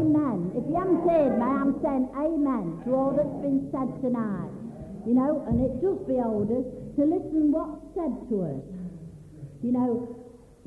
amen. 0.00 0.52
If 0.56 0.64
you 0.64 0.76
haven't 0.76 1.04
heard 1.04 1.36
me, 1.36 1.44
I'm 1.44 1.72
saying 1.84 2.08
amen 2.16 2.82
to 2.84 2.88
all 2.96 3.12
that's 3.12 3.38
been 3.44 3.68
said 3.68 3.88
tonight. 4.00 4.52
You 5.04 5.14
know, 5.16 5.44
and 5.48 5.60
it 5.64 5.80
does 5.80 6.00
behold 6.08 6.48
us 6.52 6.66
to 6.96 7.02
listen 7.04 7.52
what's 7.52 7.80
said 7.96 8.12
to 8.28 8.36
us. 8.44 8.64
You 9.62 9.72
know, 9.72 10.16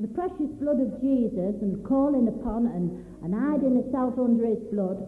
the 0.00 0.10
precious 0.10 0.50
blood 0.58 0.82
of 0.82 0.98
Jesus 0.98 1.54
and 1.62 1.82
calling 1.86 2.26
upon 2.26 2.66
and, 2.66 2.90
and 3.22 3.30
hiding 3.34 3.78
yourself 3.78 4.18
under 4.18 4.46
his 4.46 4.58
blood 4.74 5.06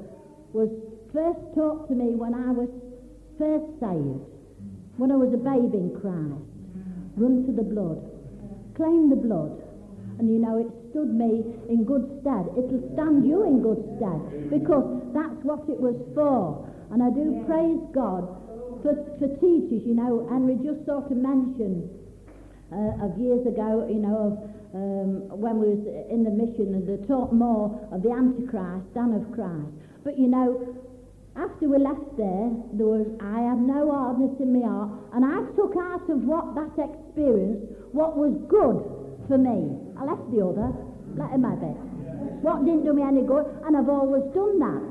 was 0.55 0.71
first 1.13 1.43
taught 1.55 1.89
to 1.89 1.95
me 1.95 2.15
when 2.15 2.35
I 2.35 2.51
was 2.55 2.71
first 3.39 3.67
saved, 3.83 4.23
when 4.97 5.11
I 5.11 5.19
was 5.19 5.35
a 5.35 5.43
babe 5.43 5.75
in 5.75 5.91
Christ. 5.99 6.47
Run 7.19 7.47
to 7.47 7.53
the 7.53 7.67
blood. 7.67 7.99
Claim 8.77 9.11
the 9.11 9.17
blood. 9.19 9.66
And 10.19 10.31
you 10.31 10.39
know, 10.39 10.59
it 10.59 10.71
stood 10.91 11.13
me 11.13 11.45
in 11.69 11.85
good 11.85 12.05
stead. 12.21 12.49
It'll 12.57 12.85
stand 12.95 13.27
you 13.27 13.45
in 13.45 13.61
good 13.61 13.83
stead 13.97 14.51
because 14.51 14.87
that's 15.13 15.41
what 15.45 15.69
it 15.69 15.77
was 15.77 15.97
for. 16.15 16.65
And 16.91 17.03
I 17.03 17.11
do 17.11 17.45
praise 17.45 17.83
God 17.93 18.25
for, 18.83 18.95
for 19.19 19.29
teachers, 19.43 19.83
you 19.85 19.95
know, 19.95 20.27
Henry 20.31 20.57
just 20.63 20.87
sort 20.87 21.11
of 21.11 21.17
mentioned 21.17 21.91
uh, 22.73 23.05
of 23.05 23.19
years 23.19 23.47
ago, 23.47 23.87
you 23.91 23.99
know, 23.99 24.31
of 24.31 24.35
um, 24.75 25.41
when 25.41 25.59
we 25.59 25.75
was 25.75 25.83
in 26.11 26.25
the 26.25 26.31
mission 26.31 26.75
and 26.75 26.85
they 26.87 27.01
taught 27.07 27.33
more 27.33 27.73
of 27.93 28.03
the 28.03 28.11
Antichrist 28.11 28.87
than 28.95 29.15
of 29.15 29.25
Christ. 29.33 29.73
But 30.05 30.19
you 30.19 30.29
know, 30.29 30.77
after 31.37 31.69
we 31.69 31.79
left 31.79 32.17
there, 32.17 32.53
there 32.75 32.87
was 32.87 33.07
I 33.21 33.41
had 33.51 33.61
no 33.61 33.91
hardness 33.91 34.37
in 34.41 34.53
my 34.55 34.67
heart, 34.67 34.91
and 35.15 35.25
I 35.25 35.43
took 35.57 35.75
out 35.77 36.07
of 36.11 36.23
what 36.25 36.55
that 36.55 36.75
experience 36.79 37.65
what 37.93 38.17
was 38.17 38.35
good 38.47 38.85
for 39.27 39.39
me. 39.39 39.86
I 39.99 40.05
left 40.05 40.29
the 40.31 40.45
other, 40.45 40.69
let 41.17 41.33
him 41.33 41.45
have 41.45 41.63
it. 41.63 41.77
What 42.45 42.65
didn't 42.65 42.85
do 42.85 42.93
me 42.93 43.03
any 43.03 43.23
good, 43.25 43.45
and 43.65 43.77
I've 43.77 43.89
always 43.89 44.23
done 44.37 44.61
that. 44.61 44.83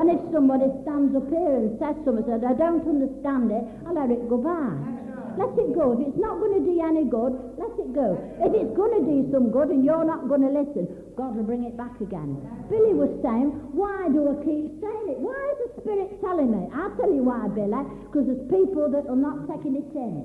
And 0.00 0.10
if 0.12 0.20
somebody 0.32 0.68
stands 0.84 1.16
up 1.16 1.28
here 1.28 1.56
and 1.56 1.76
says 1.80 1.96
something, 2.04 2.24
says, 2.28 2.44
I 2.44 2.52
don't 2.52 2.84
understand 2.84 3.52
it, 3.52 3.64
I'll 3.88 3.96
let 3.96 4.12
it 4.12 4.28
go 4.28 4.36
by. 4.40 4.96
Let 5.36 5.52
it 5.60 5.76
go. 5.76 5.92
If 5.92 6.00
it's 6.00 6.16
not 6.16 6.40
going 6.40 6.56
to 6.56 6.64
do 6.64 6.72
you 6.72 6.84
any 6.84 7.04
good, 7.04 7.36
let 7.60 7.68
it 7.76 7.92
go. 7.92 8.16
If 8.40 8.56
it's 8.56 8.72
going 8.72 8.96
to 8.96 9.02
do 9.04 9.28
some 9.28 9.52
good 9.52 9.68
and 9.68 9.84
you're 9.84 10.04
not 10.04 10.28
going 10.32 10.40
to 10.40 10.48
listen, 10.48 10.88
God 11.12 11.36
will 11.36 11.44
bring 11.44 11.68
it 11.68 11.76
back 11.76 11.92
again. 12.00 12.40
Billy 12.72 12.96
was 12.96 13.12
saying, 13.20 13.52
why 13.76 14.08
do 14.08 14.32
I 14.32 14.36
keep 14.40 14.72
saying 14.80 15.06
it? 15.12 15.20
Why 15.20 15.36
is 15.52 15.68
the 15.68 15.84
Spirit 15.84 16.08
telling 16.24 16.48
me? 16.48 16.72
I'll 16.72 16.96
tell 16.96 17.12
you 17.12 17.20
why, 17.20 17.52
Billy. 17.52 17.84
Because 18.08 18.24
there's 18.24 18.48
people 18.48 18.88
that 18.88 19.04
are 19.12 19.20
not 19.20 19.44
taking 19.44 19.76
it 19.76 19.92
in. 19.92 20.24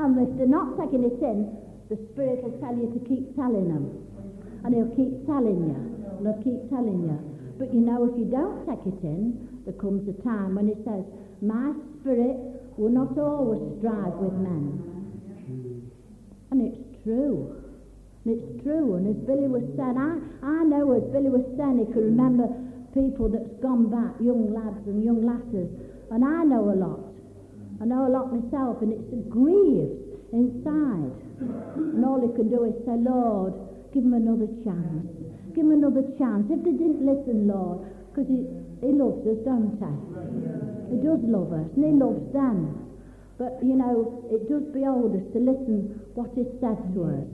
And 0.00 0.16
if 0.16 0.32
they're 0.40 0.48
not 0.48 0.80
taking 0.80 1.04
it 1.04 1.20
in, 1.20 1.52
the 1.92 2.00
Spirit 2.16 2.40
will 2.40 2.56
tell 2.64 2.72
you 2.72 2.88
to 2.88 3.00
keep 3.04 3.36
telling 3.36 3.68
them. 3.68 3.84
And 4.64 4.72
He'll 4.72 4.96
keep 4.96 5.12
telling 5.28 5.60
you. 5.68 5.76
And 5.76 6.24
He'll 6.24 6.40
keep 6.40 6.64
telling 6.72 7.04
you. 7.04 7.20
But 7.60 7.68
you 7.76 7.84
know, 7.84 8.08
if 8.08 8.16
you 8.16 8.24
don't 8.32 8.64
take 8.64 8.80
it 8.88 8.96
in, 9.04 9.60
there 9.68 9.76
comes 9.76 10.08
a 10.08 10.16
time 10.24 10.56
when 10.56 10.72
it 10.72 10.80
says, 10.88 11.04
My 11.44 11.76
Spirit 12.00 12.40
will 12.80 12.88
not 12.88 13.12
always 13.20 13.60
strive 13.76 14.16
with 14.16 14.32
men. 14.40 15.92
And 16.48 16.64
it's 16.64 16.80
true. 17.04 17.60
And 18.24 18.40
it's 18.40 18.64
true. 18.64 18.96
And 18.96 19.12
as 19.12 19.20
Billy 19.28 19.52
was 19.52 19.68
saying, 19.76 20.00
I, 20.00 20.16
I 20.40 20.64
know 20.64 20.96
as 20.96 21.04
Billy 21.12 21.28
was 21.28 21.44
saying, 21.60 21.76
he 21.76 21.92
can 21.92 22.16
remember 22.16 22.48
people 22.96 23.28
that's 23.28 23.52
gone 23.60 23.92
back, 23.92 24.16
young 24.16 24.48
lads 24.48 24.80
and 24.88 25.04
young 25.04 25.20
lasses. 25.28 25.68
And 26.08 26.24
I 26.24 26.40
know 26.48 26.72
a 26.72 26.76
lot. 26.76 27.12
I 27.80 27.84
know 27.84 28.08
a 28.08 28.12
lot 28.12 28.32
myself, 28.32 28.80
and 28.80 28.96
it's 28.96 29.28
grieved 29.28 30.02
inside. 30.32 31.12
And 31.42 32.04
all 32.04 32.20
he 32.20 32.30
can 32.34 32.48
do 32.48 32.64
is 32.64 32.74
say, 32.86 32.96
Lord, 32.96 33.54
give 33.92 34.04
him 34.04 34.14
another 34.14 34.48
chance. 34.64 35.06
Give 35.54 35.64
him 35.66 35.72
another 35.72 36.04
chance. 36.18 36.48
If 36.48 36.64
they 36.64 36.72
didn't 36.72 37.04
listen, 37.04 37.48
Lord, 37.48 37.84
because 38.10 38.28
he, 38.28 38.46
he 38.80 38.92
loves 38.92 39.20
us, 39.26 39.38
don't 39.44 39.76
he? 39.76 39.90
He 40.92 40.96
does 41.00 41.20
love 41.24 41.52
us, 41.52 41.68
and 41.76 41.84
he 41.84 41.92
loves 41.96 42.24
them. 42.32 42.82
But, 43.38 43.58
you 43.64 43.74
know, 43.74 44.28
it 44.30 44.48
does 44.48 44.62
behold 44.72 45.16
us 45.16 45.26
to 45.32 45.38
listen 45.40 46.00
what 46.14 46.30
is 46.36 46.46
said 46.60 46.78
to 46.94 47.00
us. 47.10 47.28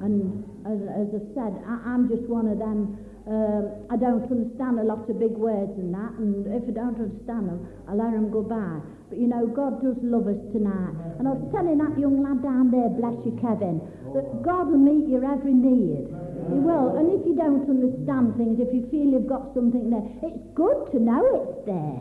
And 0.00 0.44
as, 0.62 0.78
as 0.92 1.08
I 1.10 1.22
said, 1.34 1.52
I, 1.66 1.94
am 1.94 2.08
just 2.08 2.28
one 2.28 2.46
of 2.46 2.58
them. 2.58 2.98
Um, 3.28 3.84
I 3.92 3.96
don't 4.00 4.24
understand 4.24 4.80
a 4.80 4.88
lot 4.88 5.04
of 5.04 5.20
big 5.20 5.36
words 5.36 5.76
and 5.76 5.92
that, 5.92 6.16
and 6.16 6.48
if 6.48 6.64
I 6.64 6.72
don't 6.72 6.96
understand 6.96 7.44
them, 7.44 7.60
I 7.84 7.92
let 7.92 8.16
them 8.16 8.32
go 8.32 8.40
by. 8.40 8.80
But 9.12 9.20
you 9.20 9.28
know, 9.28 9.44
God 9.44 9.84
does 9.84 10.00
love 10.00 10.32
us 10.32 10.40
tonight. 10.48 10.96
And 11.20 11.28
I 11.28 11.36
was 11.36 11.44
telling 11.52 11.76
that 11.76 11.92
young 12.00 12.24
lad 12.24 12.40
down 12.40 12.72
there, 12.72 12.88
bless 12.88 13.20
you, 13.28 13.36
Kevin, 13.36 13.84
that 14.16 14.40
God 14.40 14.72
will 14.72 14.80
meet 14.80 15.12
your 15.12 15.28
every 15.28 15.52
need. 15.52 16.08
He 16.48 16.56
will. 16.56 16.96
And 16.96 17.12
if 17.12 17.20
you 17.28 17.36
don't 17.36 17.68
understand 17.68 18.40
things, 18.40 18.64
if 18.64 18.72
you 18.72 18.88
feel 18.88 19.12
you've 19.12 19.28
got 19.28 19.52
something 19.52 19.92
there, 19.92 20.08
it's 20.24 20.40
good 20.56 20.88
to 20.92 20.98
know 21.00 21.20
it's 21.36 21.68
there. 21.68 22.00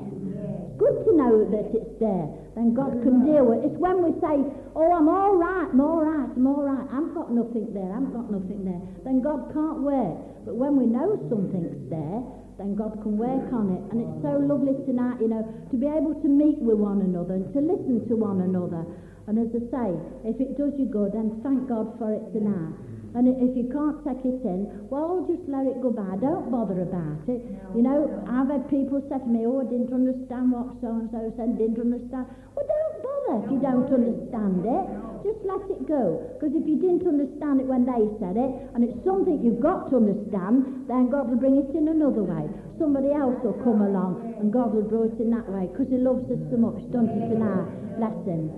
Good 0.77 1.05
to 1.05 1.11
know 1.17 1.41
that 1.49 1.73
it's 1.73 1.93
there. 1.99 2.29
Then 2.53 2.73
God 2.73 3.01
can 3.01 3.25
deal 3.25 3.45
with 3.45 3.65
it. 3.65 3.73
It's 3.73 3.79
when 3.81 4.05
we 4.05 4.13
say, 4.21 4.45
oh, 4.77 4.89
I'm 4.93 5.09
all 5.09 5.33
right, 5.37 5.69
I'm 5.73 5.81
all 5.81 6.01
right, 6.05 6.29
I'm 6.29 6.45
all 6.45 6.61
right. 6.61 6.85
I've 6.93 7.13
got 7.17 7.33
nothing 7.33 7.73
there, 7.73 7.89
I've 7.89 8.13
got 8.13 8.29
nothing 8.29 8.61
there. 8.65 8.81
Then 9.01 9.21
God 9.21 9.49
can't 9.53 9.81
work. 9.81 10.45
But 10.45 10.55
when 10.55 10.77
we 10.77 10.85
know 10.85 11.17
something's 11.29 11.89
there, 11.89 12.21
then 12.57 12.73
God 12.73 12.97
can 13.01 13.17
work 13.17 13.49
on 13.53 13.73
it. 13.73 13.81
And 13.93 14.05
it's 14.05 14.17
so 14.21 14.37
lovely 14.37 14.73
tonight, 14.85 15.21
you 15.21 15.29
know, 15.29 15.45
to 15.45 15.75
be 15.77 15.85
able 15.85 16.17
to 16.17 16.29
meet 16.29 16.57
with 16.57 16.77
one 16.77 17.01
another 17.01 17.41
and 17.41 17.49
to 17.53 17.61
listen 17.61 18.05
to 18.09 18.15
one 18.17 18.41
another. 18.41 18.85
And 19.27 19.37
as 19.37 19.49
I 19.53 19.61
say, 19.69 19.87
if 20.25 20.41
it 20.41 20.57
does 20.57 20.73
you 20.77 20.89
good, 20.89 21.13
then 21.13 21.41
thank 21.43 21.69
God 21.69 21.93
for 21.97 22.13
it 22.13 22.25
tonight. 22.33 22.73
And 23.17 23.25
if 23.33 23.57
you 23.57 23.65
can't 23.73 23.97
take 24.05 24.21
it 24.21 24.45
in, 24.45 24.69
well, 24.93 25.25
just 25.25 25.41
let 25.49 25.65
it 25.65 25.81
go 25.81 25.89
by. 25.89 26.21
Don't 26.21 26.53
bother 26.53 26.85
about 26.85 27.25
it. 27.25 27.41
You 27.73 27.81
know, 27.81 28.05
I've 28.29 28.45
had 28.45 28.69
people 28.69 29.01
say 29.09 29.17
to 29.17 29.25
me, 29.25 29.41
oh, 29.49 29.57
I 29.57 29.65
didn't 29.65 29.89
understand 29.89 30.53
what 30.53 30.77
so-and-so 30.85 31.33
said, 31.33 31.57
didn't 31.57 31.81
understand. 31.81 32.29
Well, 32.53 32.69
don't 32.69 32.97
bother 33.01 33.41
if 33.41 33.49
you 33.49 33.57
don't 33.57 33.89
understand 33.89 34.61
it. 34.69 34.85
Just 35.25 35.41
let 35.49 35.65
it 35.65 35.89
go. 35.89 36.29
Because 36.37 36.53
if 36.53 36.69
you 36.69 36.77
didn't 36.77 37.09
understand 37.09 37.57
it 37.57 37.65
when 37.65 37.89
they 37.89 38.05
said 38.21 38.37
it, 38.37 38.53
and 38.77 38.85
it's 38.85 39.01
something 39.01 39.41
you've 39.41 39.65
got 39.65 39.89
to 39.89 39.97
understand, 39.97 40.85
then 40.85 41.09
God 41.09 41.33
will 41.33 41.41
bring 41.41 41.57
it 41.57 41.73
in 41.73 41.89
another 41.89 42.21
way. 42.21 42.45
Somebody 42.77 43.17
else 43.17 43.33
will 43.41 43.57
come 43.65 43.81
along, 43.81 44.21
and 44.37 44.53
God 44.53 44.77
will 44.77 44.85
bring 44.85 45.09
it 45.09 45.17
in 45.17 45.33
that 45.33 45.49
way, 45.49 45.65
because 45.73 45.89
he 45.89 45.97
loves 45.97 46.21
us 46.29 46.37
so 46.53 46.57
much, 46.61 46.77
don't 46.93 47.09
he, 47.09 47.17
tonight? 47.33 47.65
Bless 47.97 48.13
him. 48.29 48.53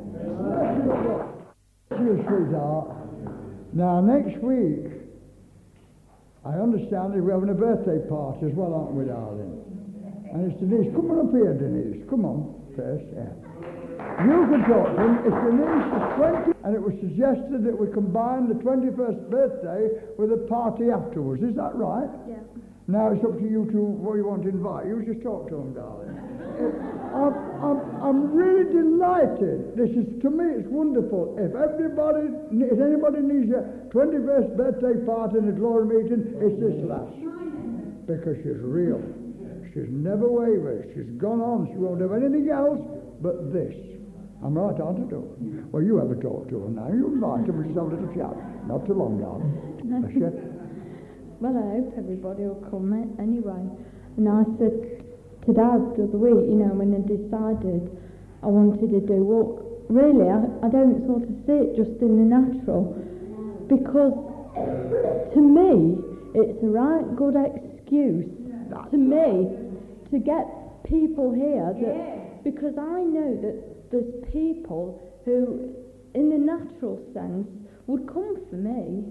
sweetheart. 2.28 3.09
Now, 3.74 4.02
next 4.02 4.42
week, 4.42 4.90
I 6.46 6.58
understand 6.58 7.14
that 7.14 7.22
we're 7.22 7.38
having 7.38 7.54
a 7.54 7.58
birthday 7.58 8.02
party 8.10 8.50
as 8.50 8.56
well, 8.58 8.74
aren't 8.74 8.98
we, 8.98 9.06
darling? 9.06 9.62
And 10.34 10.50
it's 10.50 10.60
Denise. 10.60 10.90
Come 10.96 11.12
on 11.14 11.30
up 11.30 11.32
here, 11.34 11.54
Denise. 11.54 12.02
Come 12.10 12.26
on, 12.26 12.54
first. 12.74 13.06
Yeah. 13.14 13.30
You 14.26 14.48
can 14.50 14.62
talk 14.66 14.90
to 14.90 15.02
him. 15.06 15.14
It's 15.22 15.38
Denise, 15.46 15.86
20, 16.18 16.66
and 16.66 16.72
it 16.74 16.82
was 16.82 16.96
suggested 16.98 17.62
that 17.62 17.76
we 17.78 17.94
combine 17.94 18.50
the 18.50 18.58
21st 18.58 19.30
birthday 19.30 20.02
with 20.18 20.34
a 20.34 20.42
party 20.50 20.90
afterwards. 20.90 21.44
Is 21.44 21.56
that 21.56 21.76
right? 21.76 22.10
Yeah. 22.28 22.42
Now 22.88 23.14
it's 23.14 23.24
up 23.24 23.38
to 23.38 23.46
you 23.46 23.70
to 23.70 23.80
what 24.02 24.18
you 24.18 24.26
want 24.26 24.44
to 24.44 24.50
invite. 24.50 24.88
You 24.88 25.06
just 25.06 25.22
talk 25.22 25.48
to 25.50 25.56
him, 25.62 25.78
darling. 25.78 26.18
I'm, 27.14 27.34
I'm, 27.62 27.80
I'm 28.02 28.20
really 28.32 28.70
delighted. 28.72 29.76
This 29.76 29.90
is, 29.92 30.06
to 30.22 30.30
me, 30.30 30.46
it's 30.58 30.70
wonderful. 30.70 31.36
If 31.38 31.54
everybody, 31.56 32.30
if 32.54 32.80
anybody 32.80 33.22
needs 33.26 33.52
a 33.52 33.90
21st 33.90 34.56
birthday 34.56 34.96
party 35.06 35.38
and 35.40 35.50
a 35.50 35.56
glory 35.58 35.86
meeting, 35.90 36.34
it's 36.38 36.58
this 36.62 36.78
lass. 36.86 37.10
Because 38.06 38.38
she's 38.42 38.62
real. 38.62 39.02
She's 39.74 39.90
never 39.90 40.30
wavered. 40.30 40.90
She's 40.96 41.10
gone 41.22 41.42
on. 41.42 41.70
She 41.74 41.78
won't 41.78 42.02
have 42.02 42.14
anything 42.14 42.50
else 42.50 42.82
but 43.22 43.54
this. 43.54 43.74
I'm 44.44 44.58
right, 44.58 44.80
aren't 44.80 45.12
I? 45.12 45.20
Well, 45.70 45.84
you 45.84 46.00
ever 46.00 46.16
talk 46.16 46.50
to 46.50 46.64
her 46.64 46.70
now. 46.70 46.88
You 46.88 47.12
invite 47.12 47.46
her 47.46 47.54
have 47.54 47.76
a 47.76 47.96
little 47.96 48.14
chat. 48.16 48.34
Not 48.68 48.86
too 48.88 48.94
long, 48.94 49.20
darling. 49.20 50.46
Well, 51.40 51.56
I 51.56 51.80
hope 51.80 51.94
everybody 51.98 52.44
will 52.44 52.68
come 52.70 52.92
anyway. 53.18 53.64
And 54.18 54.28
I 54.28 54.44
said 54.60 55.08
to 55.50 55.54
Dad 55.58 55.98
the 55.98 56.06
other 56.06 56.22
week, 56.22 56.46
you 56.46 56.62
know, 56.62 56.78
when 56.78 56.94
I 56.94 57.02
decided 57.02 57.90
I 58.44 58.48
wanted 58.48 58.94
to 58.94 59.02
do, 59.02 59.26
well, 59.26 59.66
really, 59.90 60.30
I, 60.30 60.46
I 60.62 60.70
don't 60.70 61.02
sort 61.10 61.26
of 61.26 61.34
see 61.50 61.60
it 61.66 61.76
just 61.76 61.98
in 62.06 62.22
the 62.22 62.28
natural. 62.30 62.94
Because 63.66 64.14
to 65.34 65.42
me, 65.42 65.98
it's 66.38 66.62
a 66.62 66.70
right 66.70 67.06
good 67.18 67.36
excuse 67.36 68.30
to 68.92 68.98
me 68.98 69.50
to 70.12 70.20
get 70.20 70.46
people 70.86 71.34
here 71.34 71.74
that, 71.74 72.44
because 72.44 72.78
I 72.78 73.02
know 73.02 73.34
that 73.42 73.92
there's 73.92 74.14
people 74.32 75.02
who, 75.26 75.74
in 76.14 76.30
the 76.30 76.38
natural 76.38 77.02
sense, 77.14 77.48
would 77.88 78.08
come 78.08 78.38
for 78.50 78.56
me, 78.56 79.04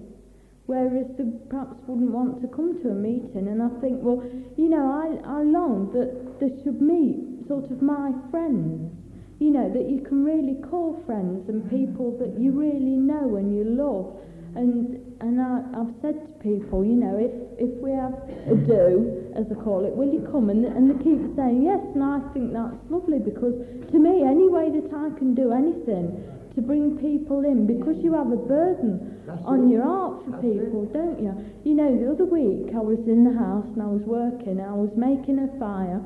whereas 0.69 1.09
they 1.17 1.25
perhaps 1.49 1.81
wouldn't 1.89 2.13
want 2.13 2.37
to 2.45 2.47
come 2.53 2.77
to 2.85 2.93
a 2.93 2.93
meeting. 2.93 3.49
And 3.49 3.57
I 3.57 3.73
think, 3.81 4.05
well, 4.05 4.21
you 4.53 4.69
know, 4.69 4.85
I, 4.85 5.17
I 5.25 5.41
long 5.41 5.89
that 5.97 6.37
they 6.37 6.53
should 6.61 6.77
meet 6.77 7.25
sort 7.49 7.65
of 7.73 7.81
my 7.81 8.13
friends, 8.29 8.93
you 9.41 9.49
know, 9.49 9.65
that 9.65 9.89
you 9.89 10.05
can 10.05 10.21
really 10.21 10.61
call 10.69 11.01
friends 11.09 11.49
and 11.49 11.65
mm-hmm. 11.65 11.73
people 11.73 12.13
that 12.21 12.37
you 12.37 12.53
really 12.53 13.01
know 13.01 13.41
and 13.41 13.49
you 13.49 13.65
love. 13.65 14.13
And 14.53 15.01
and 15.25 15.41
I, 15.41 15.65
I've 15.73 15.93
said 16.05 16.21
to 16.21 16.31
people, 16.37 16.85
you 16.85 16.95
know, 16.95 17.17
if, 17.17 17.33
if 17.57 17.73
we 17.81 17.91
have 17.91 18.13
a 18.47 18.55
do, 18.55 19.33
as 19.35 19.49
I 19.51 19.57
call 19.57 19.83
it, 19.83 19.91
will 19.91 20.07
you 20.07 20.21
come? 20.31 20.49
And, 20.53 20.63
and 20.63 20.85
they 20.89 20.97
keep 21.01 21.21
saying 21.33 21.65
yes, 21.65 21.81
and 21.97 22.05
I 22.05 22.21
think 22.31 22.53
that's 22.53 22.77
lovely 22.93 23.19
because 23.19 23.57
to 23.89 23.97
me, 23.97 24.21
any 24.21 24.47
way 24.47 24.69
that 24.69 24.89
I 24.93 25.11
can 25.17 25.33
do 25.33 25.49
anything 25.51 26.38
to 26.59 26.61
bring 26.61 26.99
people 26.99 27.47
in, 27.47 27.63
because 27.63 27.95
you 28.03 28.11
have 28.13 28.27
a 28.35 28.41
burden 28.43 29.23
that's 29.23 29.39
on 29.47 29.71
it. 29.71 29.71
your 29.71 29.87
heart 29.87 30.27
for 30.27 30.31
that's 30.35 30.43
people, 30.43 30.83
it. 30.83 30.93
don't 30.93 31.23
you? 31.23 31.31
You 31.63 31.73
know, 31.79 31.89
the 31.95 32.11
other 32.11 32.27
week 32.27 32.75
I 32.75 32.83
was 32.83 32.99
in 33.07 33.23
the 33.23 33.35
house 33.39 33.65
and 33.71 33.79
I 33.79 33.87
was 33.87 34.03
working, 34.03 34.59
and 34.59 34.67
I 34.67 34.75
was 34.75 34.91
making 34.99 35.39
a 35.39 35.49
fire, 35.55 36.03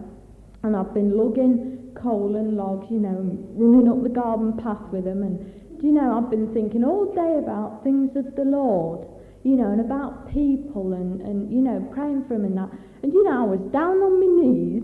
and 0.62 0.78
I've 0.78 0.94
been 0.94 1.18
lugging 1.18 1.74
coal 1.96 2.36
and 2.36 2.58
logs, 2.58 2.88
you 2.90 3.00
know, 3.00 3.18
running 3.54 3.90
up 3.90 4.02
the 4.04 4.10
garden 4.10 4.58
path 4.58 4.82
with 4.92 5.06
them 5.06 5.22
and 5.22 5.38
do 5.80 5.88
you 5.88 5.94
know, 5.94 6.18
I've 6.18 6.32
been 6.32 6.54
thinking 6.54 6.84
all 6.84 7.12
day 7.14 7.38
about 7.38 7.84
things 7.84 8.16
of 8.16 8.36
the 8.36 8.48
Lord, 8.48 9.06
you 9.44 9.56
know, 9.60 9.68
and 9.68 9.82
about 9.82 10.32
people 10.32 10.94
and, 10.94 11.20
and 11.22 11.52
you 11.52 11.60
know, 11.60 11.84
praying 11.94 12.24
for 12.24 12.40
them 12.40 12.46
and 12.46 12.58
that. 12.58 12.72
And 13.04 13.12
you 13.12 13.24
know, 13.24 13.44
I 13.44 13.46
was 13.46 13.60
down 13.76 14.00
on 14.00 14.16
my 14.16 14.32
knees 14.32 14.84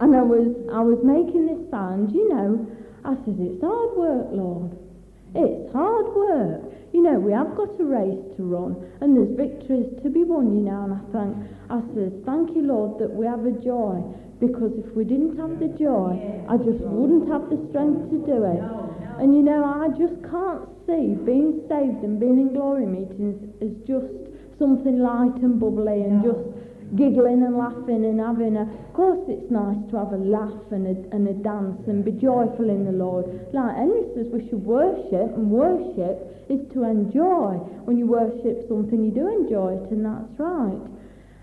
and 0.00 0.14
I 0.14 0.22
was 0.22 0.54
I 0.70 0.80
was 0.80 1.02
making 1.02 1.50
this 1.50 1.58
sound, 1.70 2.14
you 2.14 2.28
know, 2.30 2.64
I 3.04 3.18
said, 3.26 3.34
It's 3.34 3.60
hard 3.60 3.98
work, 3.98 4.28
Lord. 4.30 4.78
It's 5.34 5.72
hard 5.72 6.06
work. 6.14 6.72
You 6.92 7.02
know, 7.02 7.20
we 7.20 7.32
have 7.32 7.54
got 7.56 7.78
a 7.78 7.84
race 7.84 8.36
to 8.36 8.42
run 8.42 8.76
and 9.00 9.16
there's 9.16 9.36
victories 9.36 9.92
to 10.02 10.08
be 10.08 10.24
won, 10.24 10.56
you 10.56 10.64
know, 10.64 10.88
and 10.88 10.94
I 10.94 11.02
thank 11.12 11.36
I 11.68 11.80
says, 11.92 12.12
Thank 12.24 12.56
you, 12.56 12.64
Lord, 12.64 12.98
that 12.98 13.12
we 13.12 13.26
have 13.26 13.44
a 13.44 13.52
joy 13.60 14.00
because 14.40 14.72
if 14.78 14.88
we 14.96 15.04
didn't 15.04 15.36
have 15.36 15.60
the 15.60 15.68
joy, 15.76 16.16
I 16.48 16.56
just 16.56 16.80
wouldn't 16.80 17.28
have 17.28 17.50
the 17.50 17.60
strength 17.68 18.08
to 18.08 18.18
do 18.24 18.40
it. 18.46 18.62
And 19.20 19.34
you 19.34 19.42
know, 19.42 19.66
I 19.66 19.92
just 19.98 20.16
can't 20.24 20.64
see 20.86 21.18
being 21.26 21.60
saved 21.68 22.00
and 22.06 22.18
being 22.18 22.38
in 22.40 22.54
glory 22.54 22.86
meetings 22.86 23.36
as 23.60 23.74
just 23.84 24.08
something 24.58 24.98
light 24.98 25.36
and 25.42 25.60
bubbly 25.60 26.02
and 26.02 26.22
just 26.22 26.40
giggling 26.96 27.42
and 27.42 27.56
laughing 27.56 28.04
and 28.04 28.20
having 28.20 28.56
a. 28.56 28.62
Of 28.62 28.92
course, 28.94 29.20
it's 29.28 29.50
nice 29.50 29.78
to 29.90 29.98
have 29.98 30.12
a 30.12 30.20
laugh 30.20 30.72
and 30.72 30.86
a, 30.86 30.96
and 31.14 31.28
a 31.28 31.36
dance 31.38 31.82
and 31.86 32.04
be 32.04 32.12
joyful 32.12 32.68
in 32.70 32.84
the 32.84 32.96
Lord. 32.96 33.26
Like 33.52 33.76
Henry 33.76 34.08
says, 34.14 34.26
we 34.32 34.48
should 34.48 34.62
worship, 34.62 35.34
and 35.36 35.50
worship 35.50 36.46
is 36.48 36.60
to 36.72 36.84
enjoy. 36.84 37.60
When 37.84 37.98
you 37.98 38.06
worship 38.06 38.66
something, 38.68 39.04
you 39.04 39.12
do 39.12 39.28
enjoy 39.28 39.78
it, 39.78 39.90
and 39.90 40.04
that's 40.04 40.32
right. 40.38 40.82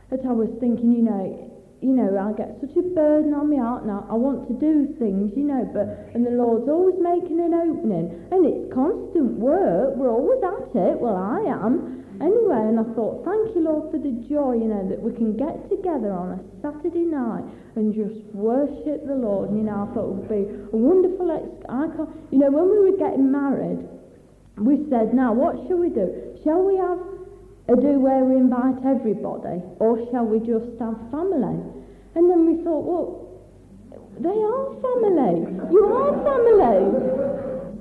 But 0.09 0.25
I 0.25 0.33
was 0.33 0.49
thinking, 0.59 0.91
you 0.91 1.01
know, 1.01 1.51
you 1.81 1.93
know, 1.93 2.17
I 2.17 2.33
get 2.33 2.57
such 2.61 2.75
a 2.77 2.81
burden 2.81 3.33
on 3.33 3.49
my 3.49 3.61
heart 3.61 3.85
now. 3.85 4.07
I 4.09 4.15
want 4.15 4.47
to 4.47 4.55
do 4.57 4.95
things, 4.97 5.33
you 5.35 5.43
know, 5.43 5.69
but 5.69 6.13
and 6.15 6.25
the 6.25 6.31
Lord's 6.31 6.69
always 6.69 6.97
making 6.97 7.39
an 7.39 7.53
opening, 7.53 8.09
and 8.31 8.41
it's 8.45 8.73
constant 8.73 9.37
work. 9.37 9.95
We're 9.95 10.09
always 10.09 10.41
at 10.41 10.73
it. 10.73 10.97
Well, 10.97 11.17
I 11.17 11.45
am 11.45 12.04
anyway. 12.21 12.63
And 12.69 12.79
I 12.79 12.87
thought, 12.95 13.25
thank 13.25 13.55
you, 13.55 13.63
Lord, 13.63 13.91
for 13.91 13.99
the 13.99 14.11
joy, 14.29 14.59
you 14.59 14.69
know, 14.69 14.87
that 14.89 15.01
we 15.01 15.11
can 15.13 15.35
get 15.35 15.69
together 15.69 16.11
on 16.11 16.37
a 16.37 16.39
Saturday 16.61 17.05
night 17.05 17.43
and 17.75 17.93
just 17.93 18.23
worship 18.33 19.05
the 19.07 19.15
Lord. 19.15 19.49
And, 19.49 19.59
you 19.59 19.65
know, 19.65 19.83
I 19.83 19.93
thought 19.93 20.07
it 20.07 20.15
would 20.15 20.29
be 20.29 20.43
a 20.45 20.77
wonderful. 20.77 21.31
Ex- 21.31 21.65
I 21.69 21.87
can't, 21.95 22.09
you 22.31 22.39
know, 22.39 22.51
when 22.51 22.71
we 22.71 22.79
were 22.89 22.97
getting 22.97 23.31
married, 23.31 23.83
we 24.57 24.87
said, 24.89 25.13
now 25.13 25.33
what 25.33 25.55
shall 25.67 25.77
we 25.77 25.89
do? 25.89 26.39
Shall 26.43 26.63
we 26.63 26.77
have 26.77 26.99
a 27.67 27.75
do 27.75 27.99
where 27.99 28.23
we 28.23 28.37
invite 28.37 28.77
everybody, 28.85 29.59
or 29.81 29.97
shall 30.11 30.23
we 30.23 30.39
just 30.39 30.69
have 30.79 30.95
family? 31.09 31.57
And 32.15 32.29
then 32.29 32.45
we 32.45 32.63
thought, 32.63 32.85
well, 32.85 33.25
they 34.21 34.31
are 34.31 34.65
family. 34.79 35.43
You 35.73 35.83
are 35.91 36.13
family. 36.23 36.87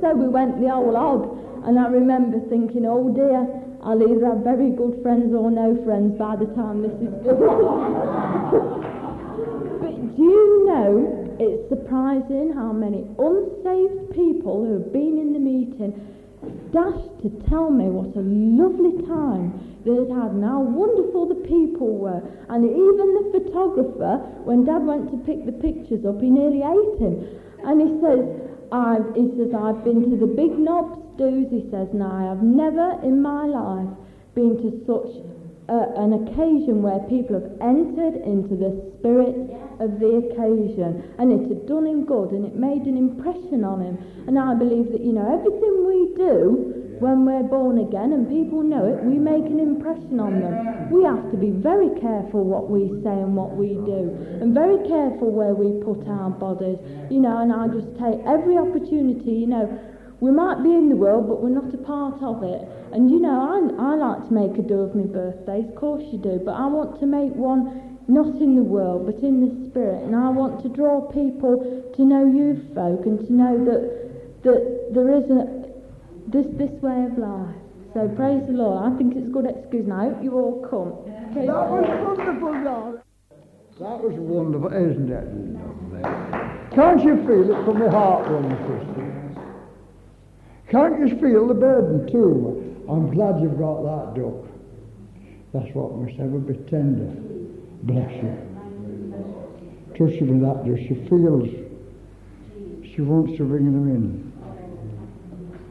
So 0.01 0.15
we 0.17 0.27
went 0.27 0.61
the 0.61 0.69
whole 0.69 0.97
hog, 0.97 1.39
and 1.69 1.79
I 1.79 1.87
remember 1.87 2.41
thinking, 2.49 2.87
oh 2.87 3.13
dear, 3.15 3.47
I'll 3.85 4.01
either 4.01 4.25
have 4.27 4.39
very 4.39 4.71
good 4.71 5.03
friends 5.03 5.35
or 5.35 5.51
no 5.51 5.77
friends 5.85 6.17
by 6.17 6.37
the 6.37 6.47
time 6.57 6.81
this 6.81 6.97
is 7.05 7.13
done. 7.21 7.37
but 9.85 9.93
do 10.17 10.23
you 10.25 10.65
know, 10.65 11.37
it's 11.39 11.69
surprising 11.69 12.53
how 12.57 12.73
many 12.73 13.05
unsaved 13.21 14.17
people 14.17 14.65
who 14.65 14.81
have 14.81 14.93
been 14.93 15.21
in 15.21 15.35
the 15.35 15.39
meeting 15.39 15.93
dashed 16.73 17.13
to 17.21 17.29
tell 17.53 17.69
me 17.69 17.93
what 17.93 18.17
a 18.17 18.25
lovely 18.25 19.05
time 19.05 19.53
they'd 19.85 20.09
had 20.09 20.33
and 20.33 20.45
how 20.45 20.65
wonderful 20.65 21.29
the 21.29 21.45
people 21.45 21.93
were. 22.01 22.25
And 22.49 22.65
even 22.65 23.07
the 23.21 23.37
photographer, 23.37 24.17
when 24.49 24.65
Dad 24.65 24.81
went 24.89 25.13
to 25.13 25.21
pick 25.29 25.45
the 25.45 25.53
pictures 25.53 26.09
up, 26.09 26.25
he 26.25 26.33
nearly 26.33 26.65
ate 26.65 26.97
him. 26.97 27.21
And 27.69 27.85
he 27.85 28.01
says, 28.01 28.25
I've, 28.73 29.13
he 29.13 29.29
says, 29.37 29.53
I've 29.53 29.85
been 29.85 30.09
to 30.09 30.17
the 30.17 30.33
big 30.33 30.57
knobs 30.57 31.04
he 31.19 31.67
says, 31.71 31.89
now 31.93 32.11
I 32.11 32.25
have 32.29 32.43
never 32.43 32.99
in 33.03 33.23
my 33.23 33.47
life 33.47 33.89
been 34.35 34.59
to 34.59 34.83
such 34.83 35.23
uh, 35.69 35.95
an 35.97 36.27
occasion 36.27 36.83
where 36.83 36.99
people 37.09 37.39
have 37.39 37.51
entered 37.63 38.19
into 38.27 38.59
the 38.59 38.75
spirit 38.99 39.49
of 39.81 39.99
the 40.03 40.27
occasion 40.27 41.15
and 41.19 41.33
it 41.33 41.49
had 41.49 41.67
done 41.67 41.87
him 41.87 42.05
good 42.05 42.33
and 42.33 42.45
it 42.45 42.57
made 42.57 42.83
an 42.83 42.99
impression 42.99 43.65
on 43.65 43.81
him. 43.81 43.99
And 44.27 44.39
I 44.39 44.55
believe 44.55 44.91
that, 44.93 45.01
you 45.01 45.13
know, 45.13 45.25
everything 45.25 45.87
we 45.87 46.15
do 46.19 46.85
when 46.99 47.25
we're 47.25 47.43
born 47.43 47.79
again 47.79 48.13
and 48.13 48.29
people 48.29 48.63
know 48.63 48.87
it, 48.87 49.03
we 49.05 49.19
make 49.19 49.47
an 49.47 49.59
impression 49.59 50.21
on 50.21 50.41
them. 50.41 50.91
We 50.91 51.03
have 51.05 51.31
to 51.31 51.37
be 51.37 51.51
very 51.51 51.91
careful 52.01 52.45
what 52.45 52.71
we 52.71 52.87
say 53.03 53.15
and 53.15 53.35
what 53.35 53.57
we 53.57 53.75
do, 53.83 54.15
and 54.41 54.55
very 54.55 54.79
careful 54.87 55.31
where 55.31 55.55
we 55.55 55.83
put 55.83 56.07
our 56.07 56.31
bodies. 56.31 56.79
You 57.11 57.21
know, 57.21 57.43
and 57.43 57.53
I 57.53 57.67
just 57.69 57.91
take 57.99 58.23
every 58.27 58.59
opportunity, 58.59 59.43
you 59.43 59.49
know. 59.49 59.67
We 60.21 60.31
might 60.31 60.63
be 60.63 60.71
in 60.71 60.89
the 60.89 60.97
world, 60.97 61.29
but 61.29 61.43
we're 61.43 61.51
not 61.51 61.73
a 61.75 61.79
part 61.79 62.23
of 62.23 62.43
it. 62.43 62.69
And 62.93 63.11
you 63.11 63.21
know, 63.21 63.35
I, 63.35 63.93
I 63.93 63.95
like 63.97 64.29
to 64.29 64.33
make 64.33 64.57
a 64.59 64.63
do 64.63 64.81
of 64.81 64.95
my 64.95 65.05
birthdays, 65.05 65.69
of 65.69 65.75
course 65.75 66.05
you 66.13 66.19
do, 66.19 66.41
but 66.45 66.53
I 66.53 66.67
want 66.67 67.01
to 67.01 67.07
make 67.07 67.33
one 67.35 67.99
not 68.07 68.37
in 68.41 68.57
the 68.57 68.63
world, 68.63 69.07
but 69.07 69.17
in 69.23 69.41
the 69.41 69.71
spirit. 69.71 70.05
And 70.05 70.15
I 70.15 70.29
want 70.31 70.63
to 70.63 70.69
draw 70.69 71.01
people 71.11 71.59
to 71.97 72.05
know 72.05 72.25
you 72.25 72.61
folk 72.75 73.07
and 73.07 73.19
to 73.27 73.33
know 73.33 73.65
that, 73.65 74.43
that 74.45 74.95
there 74.95 75.11
is 75.17 75.25
a, 75.31 75.73
this, 76.29 76.47
this 76.57 76.73
way 76.83 77.05
of 77.05 77.19
life. 77.19 77.57
So 77.95 78.09
praise 78.09 78.43
the 78.47 78.53
Lord. 78.53 78.93
I 78.93 78.97
think 78.97 79.17
it's 79.17 79.27
a 79.27 79.31
good 79.31 79.47
excuse, 79.47 79.85
and 79.85 79.93
I 79.93 80.05
hope 80.11 80.23
you 80.23 80.33
all 80.35 80.67
come. 80.69 81.05
Praise 81.33 81.47
that 81.47 81.71
was 81.71 81.87
wonderful, 81.87 82.53
God. 82.63 83.03
That 83.79 83.99
was 84.03 84.15
wonderful, 84.19 84.71
isn't 84.71 85.11
it? 85.11 86.75
Can't 86.75 87.03
you 87.03 87.17
feel 87.27 87.51
it 87.51 87.65
from 87.65 87.79
the 87.79 87.91
heart, 87.91 88.27
brother 88.27 88.57
sister? 88.67 89.14
Can't 90.69 90.99
you 91.01 91.19
feel 91.19 91.47
the 91.47 91.55
burden 91.55 92.11
too? 92.11 92.85
I'm 92.89 93.11
glad 93.11 93.41
you've 93.41 93.59
got 93.59 93.83
that 93.83 94.21
duck. 94.21 94.45
That's 95.53 95.75
what 95.75 95.95
must 95.97 96.19
ever 96.19 96.39
be 96.39 96.55
tender. 96.69 97.15
Bless 97.85 98.11
you. 98.23 98.55
Her 99.97 100.07
with 100.07 100.41
that, 100.43 100.65
does 100.67 100.81
she 100.89 100.95
feels 101.09 101.49
she 102.95 103.03
wants 103.03 103.37
to 103.37 103.45
bring 103.45 103.67
them 103.67 103.91
in. 103.91 104.33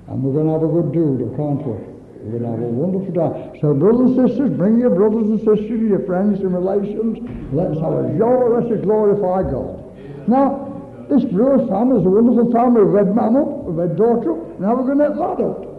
And 0.07 0.23
we're 0.23 0.33
going 0.33 0.47
to 0.47 0.53
have 0.53 0.63
a 0.63 0.71
good 0.71 0.91
do, 0.91 1.33
can't 1.35 1.63
we? 1.63 1.79
We're 2.23 2.39
going 2.39 2.43
to 2.43 2.51
have 2.51 2.59
a 2.59 2.71
wonderful 2.71 3.12
time. 3.15 3.59
So, 3.59 3.73
brothers 3.73 4.15
and 4.15 4.27
sisters, 4.27 4.51
bring 4.51 4.79
your 4.79 4.91
brothers 4.91 5.27
and 5.27 5.39
sisters, 5.39 5.79
your 5.79 6.03
friends 6.05 6.39
and 6.39 6.53
relations. 6.53 7.19
Let's 7.51 7.79
have 7.79 7.93
a 7.93 8.15
joy. 8.17 8.59
Let's 8.59 8.83
glorify 8.83 9.43
God. 9.43 9.83
Now, 10.27 10.71
this 11.09 11.23
Brewer's 11.23 11.67
family 11.67 12.00
is 12.00 12.05
a 12.05 12.09
wonderful 12.09 12.51
family. 12.51 12.83
We've 12.83 13.07
had 13.07 13.15
mum 13.15 13.35
we've 13.63 13.89
had 13.89 13.98
daughter 13.98 14.36
now 14.60 14.75
we're 14.75 14.86
going 14.86 15.00
to. 15.00 15.74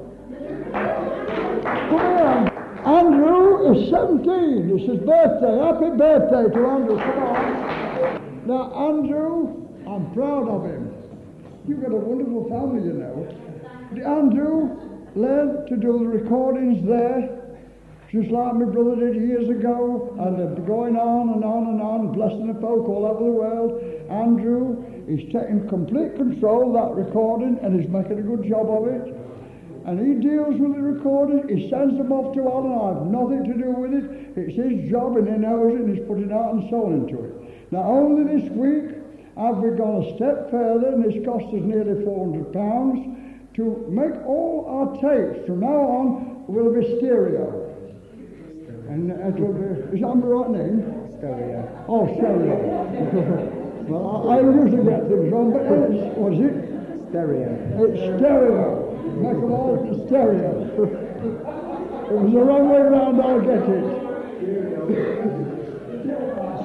Come 0.74 2.00
here. 2.00 2.64
Andrew 2.84 3.72
is 3.72 3.88
17. 3.88 4.76
It's 4.76 4.84
his 4.84 5.00
birthday. 5.06 5.56
Happy 5.62 5.96
birthday 5.96 6.52
to 6.52 6.66
Andrew. 6.66 6.98
Come 6.98 7.22
on. 7.22 8.46
Now, 8.46 8.90
Andrew, 8.90 9.64
I'm 9.88 10.12
proud 10.12 10.48
of 10.48 10.66
him. 10.66 10.92
You've 11.66 11.80
got 11.80 11.92
a 11.92 11.96
wonderful 11.96 12.44
family, 12.50 12.84
you 12.84 12.92
know. 12.92 13.24
Andrew 14.04 14.76
learned 15.14 15.68
to 15.68 15.76
do 15.76 15.98
the 15.98 16.06
recordings 16.06 16.86
there. 16.86 17.40
just 18.12 18.30
like 18.30 18.54
my 18.54 18.66
brother 18.66 18.96
did 18.96 19.16
years 19.16 19.48
ago, 19.48 20.14
and 20.20 20.66
going 20.66 20.96
on 20.96 21.30
and 21.34 21.44
on 21.44 21.66
and 21.68 21.80
on, 21.80 22.12
blessing 22.12 22.52
the 22.52 22.60
folk 22.60 22.86
all 22.88 23.06
over 23.06 23.24
the 23.24 23.30
world. 23.30 23.80
Andrew 24.10 24.84
is 25.08 25.20
taking 25.32 25.68
complete 25.68 26.16
control 26.16 26.68
of 26.68 26.74
that 26.74 27.04
recording, 27.04 27.58
and 27.62 27.78
he's 27.78 27.90
making 27.90 28.18
a 28.18 28.22
good 28.22 28.48
job 28.48 28.70
of 28.70 28.88
it. 28.88 29.14
And 29.84 30.00
he 30.00 30.26
deals 30.26 30.56
with 30.56 30.74
the 30.74 30.82
recording, 30.82 31.44
he 31.48 31.68
sends 31.68 31.98
them 31.98 32.10
off 32.10 32.34
to 32.34 32.40
Alan, 32.48 32.72
I 32.72 32.96
have 32.96 33.06
nothing 33.12 33.44
to 33.44 33.54
do 33.54 33.70
with 33.70 33.92
it. 33.92 34.32
It's 34.36 34.56
his 34.56 34.90
job, 34.90 35.16
and 35.18 35.28
he 35.28 35.36
knows 35.36 35.74
it, 35.74 35.80
and 35.80 35.96
he's 35.96 36.06
putting 36.08 36.30
heart 36.30 36.54
and 36.54 36.70
soul 36.70 36.92
into 36.92 37.20
it. 37.20 37.70
Now, 37.70 37.84
only 37.84 38.40
this 38.40 38.50
week 38.52 38.96
have 39.36 39.58
we 39.58 39.76
gone 39.76 40.04
a 40.04 40.16
step 40.16 40.50
further, 40.50 40.88
and 40.88 41.04
it's 41.04 41.24
cost 41.26 41.44
us 41.52 41.60
nearly 41.60 42.00
£400 42.00 43.54
to 43.56 43.86
make 43.88 44.14
all 44.26 44.64
our 44.66 44.94
tapes 44.96 45.46
from 45.46 45.60
now 45.60 45.68
on 45.68 46.46
will 46.48 46.72
be 46.72 46.96
stereo. 46.96 47.60
And 48.88 49.10
it 49.10 49.40
will 49.40 49.52
be, 49.52 49.96
is 49.96 50.00
that 50.00 50.14
my 50.14 50.26
right 50.26 50.50
name? 50.50 51.10
Stereo. 51.18 51.84
Oh, 51.88 52.06
stereo. 52.16 53.50
well, 53.88 54.28
I, 54.30 54.36
I 54.36 54.40
usually 54.40 54.84
get 54.84 55.08
things 55.08 55.32
wrong, 55.32 55.52
but 55.52 55.62
it's, 55.62 56.16
was 56.16 56.40
it? 56.40 56.74
Stereo. 57.10 57.52
It's 57.84 58.00
stereo. 58.18 58.90
Make 59.22 59.38
them 59.38 59.52
all 59.52 59.76
stereo. 60.06 60.66
it 60.74 62.12
was 62.12 62.32
the 62.32 62.40
wrong 62.40 62.68
way 62.70 62.80
round, 62.80 63.20
I'll 63.20 63.40
get 63.40 63.62
it. 63.62 63.84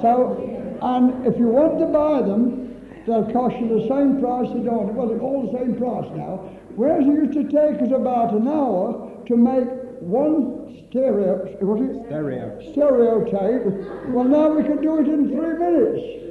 so, 0.02 0.40
and 0.82 1.26
if 1.28 1.38
you 1.38 1.48
want 1.48 1.80
to 1.80 1.86
buy 1.88 2.22
them, 2.26 2.74
they'll 3.06 3.30
cost 3.32 3.56
you 3.60 3.68
the 3.68 3.88
same 3.88 4.20
price 4.20 4.48
they 4.54 4.64
don't. 4.64 4.96
Well, 4.96 5.08
they're 5.10 5.20
all 5.20 5.52
the 5.52 5.58
same 5.60 5.76
price 5.76 6.10
now. 6.16 6.50
Whereas 6.76 7.06
it 7.06 7.14
used 7.14 7.34
to 7.34 7.44
take 7.44 7.82
us 7.84 7.92
about 7.92 8.34
an 8.34 8.48
hour 8.48 9.12
to 9.28 9.36
make 9.36 9.68
one 10.00 10.88
stereo, 10.90 11.44
was 11.62 11.82
it? 11.84 12.08
Stereo. 12.08 12.58
stereo 12.72 13.24
tape. 13.26 13.68
Well, 14.10 14.26
now 14.26 14.50
we 14.50 14.64
can 14.64 14.82
do 14.82 15.00
it 15.00 15.08
in 15.08 15.28
three 15.30 15.54
minutes. 15.60 16.29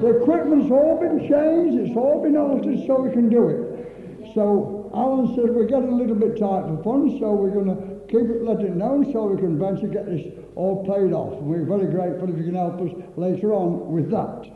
The 0.00 0.20
equipment's 0.20 0.70
all 0.70 1.00
been 1.00 1.20
changed, 1.20 1.78
it's 1.80 1.96
all 1.96 2.22
been 2.22 2.36
altered 2.36 2.86
so 2.86 3.00
we 3.00 3.10
can 3.10 3.28
do 3.28 3.48
it. 3.48 4.34
So 4.34 4.90
Alan 4.94 5.34
says 5.34 5.46
we're 5.48 5.64
getting 5.64 5.88
a 5.88 5.96
little 5.96 6.14
bit 6.14 6.38
tight 6.38 6.68
for 6.68 6.82
funds, 6.84 7.18
so 7.18 7.32
we're 7.32 7.50
going 7.50 7.72
to 7.72 7.96
keep 8.06 8.28
it, 8.28 8.44
let 8.44 8.60
it 8.60 8.76
known 8.76 9.10
so 9.12 9.26
we 9.26 9.40
can 9.40 9.56
eventually 9.56 9.90
get 9.90 10.04
this 10.04 10.20
all 10.54 10.84
paid 10.84 11.12
off. 11.12 11.40
And 11.40 11.48
we're 11.48 11.64
very 11.64 11.86
grateful 11.86 12.28
if 12.28 12.36
you 12.36 12.44
can 12.44 12.54
help 12.54 12.80
us 12.80 12.92
later 13.16 13.54
on 13.54 13.90
with 13.90 14.10
that. 14.10 14.52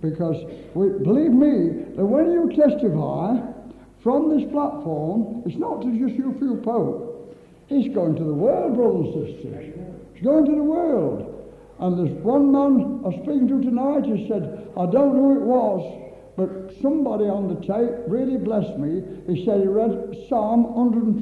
Because 0.00 0.42
we, 0.74 0.88
believe 0.98 1.30
me, 1.30 1.94
that 1.94 2.04
when 2.04 2.32
you 2.32 2.50
testify 2.50 3.38
from 4.02 4.34
this 4.34 4.50
platform, 4.50 5.44
it's 5.46 5.56
not 5.56 5.82
to 5.82 5.90
just 5.94 6.18
you 6.18 6.34
few 6.38 6.60
folk. 6.64 7.36
It's 7.68 7.94
going 7.94 8.16
to 8.16 8.24
the 8.24 8.34
world, 8.34 8.74
brothers 8.74 9.14
and 9.14 9.36
sisters. 9.36 9.74
It's 10.14 10.24
going 10.24 10.44
to 10.46 10.56
the 10.56 10.62
world. 10.62 11.31
And 11.82 11.98
there's 11.98 12.16
one 12.22 12.52
man 12.52 13.02
I 13.02 13.08
was 13.08 13.18
speaking 13.24 13.48
to 13.48 13.60
tonight 13.60 14.06
who 14.06 14.14
said, 14.28 14.70
I 14.78 14.86
don't 14.86 15.18
know 15.18 15.34
who 15.34 15.42
it 15.42 15.42
was, 15.42 15.82
but 16.38 16.70
somebody 16.80 17.24
on 17.24 17.50
the 17.50 17.58
tape 17.58 18.06
really 18.06 18.38
blessed 18.38 18.78
me. 18.78 19.02
He 19.26 19.44
said 19.44 19.62
he 19.62 19.66
read 19.66 19.90
Psalm 20.28 20.62
149. 20.78 21.18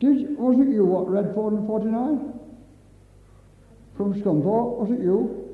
Did, 0.00 0.38
was 0.38 0.56
it 0.56 0.72
you 0.72 0.86
what 0.86 1.10
read 1.10 1.34
449? 1.34 2.40
From 3.98 4.14
Scunthorpe, 4.14 4.80
was 4.80 4.90
it 4.90 5.04
you? 5.04 5.44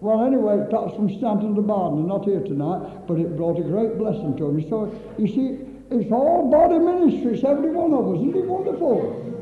Well, 0.00 0.26
anyway, 0.28 0.60
that's 0.70 0.94
from 0.94 1.08
Stanton 1.16 1.54
de 1.54 1.62
Baden, 1.62 2.06
not 2.06 2.24
here 2.28 2.44
tonight, 2.44 3.08
but 3.08 3.16
it 3.16 3.34
brought 3.34 3.58
a 3.58 3.64
great 3.64 3.96
blessing 3.96 4.36
to 4.36 4.52
me. 4.52 4.68
So, 4.68 4.92
you 5.16 5.26
see, 5.26 5.64
it's 5.88 6.12
all 6.12 6.50
body 6.52 6.78
ministry, 6.78 7.32
it's 7.32 7.44
every 7.44 7.70
one 7.70 7.94
of 7.96 8.12
us. 8.12 8.20
Isn't 8.20 8.44
it 8.44 8.44
wonderful? 8.44 9.35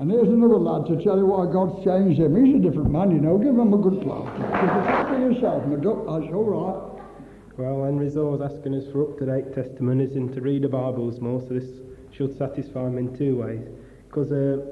And 0.00 0.08
there's 0.08 0.28
another 0.28 0.58
lad 0.58 0.86
to 0.86 1.02
tell 1.02 1.18
you 1.18 1.26
why 1.26 1.50
God's 1.50 1.84
changed 1.84 2.20
him. 2.20 2.38
He's 2.38 2.54
a 2.54 2.58
different 2.60 2.90
man, 2.90 3.10
you 3.10 3.18
know. 3.18 3.36
Give 3.36 3.58
him 3.58 3.74
a 3.74 3.78
good 3.78 4.00
clap. 4.02 4.30
Just 4.38 5.08
for 5.08 5.18
yourself, 5.18 5.66
my 5.66 5.74
duck. 5.74 6.06
That's 6.06 6.32
all 6.32 6.46
right. 6.46 7.58
Well, 7.58 7.84
Henry 7.84 8.08
Zaw's 8.08 8.40
asking 8.40 8.76
us 8.76 8.84
for 8.92 9.10
up-to-date 9.10 9.52
testimonies 9.52 10.14
and 10.14 10.32
to 10.34 10.40
read 10.40 10.62
the 10.62 10.68
Bibles 10.68 11.20
more, 11.20 11.40
so 11.40 11.48
this 11.48 11.80
should 12.12 12.38
satisfy 12.38 12.86
him 12.86 12.98
in 12.98 13.18
two 13.18 13.42
ways. 13.42 13.66
Because 14.06 14.30
uh, 14.30 14.62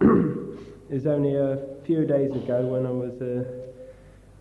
it 0.04 0.94
was 0.94 1.06
only 1.06 1.34
a 1.34 1.64
few 1.86 2.04
days 2.04 2.32
ago 2.32 2.66
when 2.66 2.84
I 2.84 2.90
was 2.90 3.22
uh, 3.22 3.44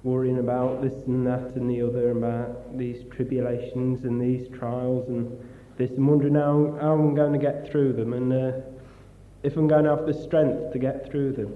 worrying 0.03 0.39
about 0.39 0.81
this 0.81 0.93
and 1.07 1.25
that 1.25 1.55
and 1.55 1.69
the 1.69 1.81
other, 1.81 2.11
about 2.11 2.77
these 2.77 3.05
tribulations 3.15 4.03
and 4.03 4.19
these 4.19 4.49
trials 4.59 5.07
and 5.07 5.39
this, 5.77 5.91
and 5.91 6.05
wondering 6.05 6.35
how, 6.35 6.77
how 6.81 6.91
I'm 6.95 7.15
going 7.15 7.31
to 7.31 7.39
get 7.39 7.71
through 7.71 7.93
them 7.93 8.11
and 8.11 8.33
uh, 8.33 8.72
if 9.43 9.57
I'm 9.57 9.67
going 9.67 9.83
to 9.83 9.89
have 9.95 10.05
the 10.05 10.13
strength 10.13 10.71
to 10.73 10.79
get 10.79 11.09
through 11.11 11.33
them. 11.33 11.53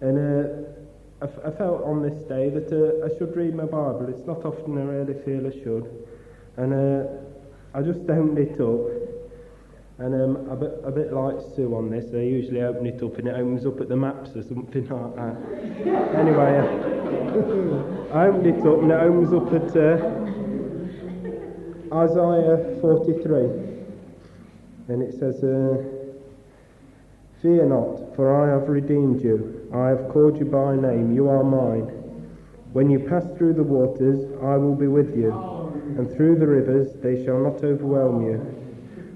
And 0.00 0.18
uh, 0.18 0.48
I, 1.20 1.24
f- 1.28 1.38
I 1.46 1.50
felt 1.50 1.82
on 1.82 2.02
this 2.02 2.22
day 2.24 2.48
that 2.50 2.70
uh, 2.72 3.04
I 3.04 3.08
should 3.18 3.36
read 3.36 3.54
my 3.54 3.64
Bible. 3.64 4.06
It's 4.08 4.26
not 4.26 4.44
often 4.44 4.78
I 4.78 4.82
really 4.82 5.14
feel 5.24 5.46
I 5.46 5.50
should. 5.50 5.90
And 6.56 6.72
uh, 6.72 7.06
I 7.74 7.82
just 7.82 8.00
opened 8.02 8.38
it 8.38 8.60
up. 8.60 8.90
And 9.98 10.14
um, 10.14 10.48
a, 10.50 10.56
bit, 10.56 10.80
a 10.84 10.90
bit 10.90 11.12
like 11.12 11.36
Sue 11.54 11.74
on 11.76 11.88
this, 11.90 12.12
I 12.14 12.18
usually 12.18 12.62
open 12.62 12.86
it 12.86 13.00
up 13.02 13.16
and 13.18 13.28
it 13.28 13.34
opens 13.34 13.64
up 13.64 13.80
at 13.80 13.88
the 13.88 13.96
maps 13.96 14.34
or 14.36 14.42
something 14.42 14.88
like 14.90 15.14
that. 15.16 15.36
anyway, 16.18 16.58
uh, 16.58 18.12
I 18.14 18.26
opened 18.28 18.46
it 18.46 18.66
up 18.66 18.78
and 18.82 18.90
it 18.90 19.00
opens 19.00 19.32
up 19.32 19.52
at 19.52 19.76
uh, 19.76 19.96
Isaiah 21.94 22.78
43. 22.80 23.72
And 24.88 25.02
it 25.02 25.12
says, 25.18 25.42
uh, 25.42 25.93
Fear 27.44 27.66
not, 27.66 28.16
for 28.16 28.32
I 28.42 28.48
have 28.54 28.70
redeemed 28.70 29.22
you. 29.22 29.68
I 29.70 29.88
have 29.88 30.08
called 30.08 30.38
you 30.38 30.46
by 30.46 30.76
name. 30.76 31.12
You 31.12 31.28
are 31.28 31.44
mine. 31.44 31.92
When 32.72 32.88
you 32.88 33.00
pass 33.00 33.26
through 33.36 33.52
the 33.52 33.62
waters, 33.62 34.24
I 34.42 34.56
will 34.56 34.74
be 34.74 34.86
with 34.86 35.14
you, 35.14 35.28
and 35.98 36.10
through 36.10 36.38
the 36.38 36.46
rivers, 36.46 36.94
they 37.02 37.22
shall 37.22 37.38
not 37.38 37.62
overwhelm 37.62 38.24
you. 38.24 38.38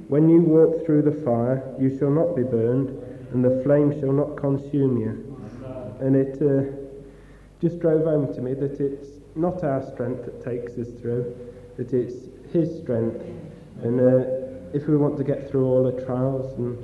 When 0.09 0.29
you 0.29 0.43
walk 0.43 0.85
through 0.85 1.09
the 1.09 1.25
fire, 1.25 1.75
you 1.81 1.97
shall 1.99 2.11
not 2.11 2.37
be 2.37 2.43
burned, 2.43 2.91
and 3.33 3.43
the 3.43 3.63
flame 3.65 3.99
shall 3.99 4.13
not 4.13 4.37
consume 4.37 4.99
you. 4.99 5.39
And 6.01 6.15
it 6.15 6.37
uh, 6.43 6.71
just 7.63 7.81
drove 7.81 8.05
home 8.05 8.35
to 8.35 8.43
me 8.43 8.53
that 8.53 8.79
it's 8.79 9.09
not 9.37 9.65
our 9.65 9.81
strength 9.91 10.27
that 10.27 10.45
takes 10.45 10.73
us 10.73 10.93
through, 11.01 11.35
that 11.79 11.95
it's 11.95 12.29
His 12.53 12.79
strength. 12.83 13.25
And 13.83 13.99
uh, 13.99 14.77
if 14.77 14.87
we 14.87 14.99
want 14.99 15.17
to 15.17 15.25
get 15.25 15.49
through 15.49 15.65
all 15.65 15.83
the 15.83 16.05
trials 16.05 16.53
and 16.59 16.77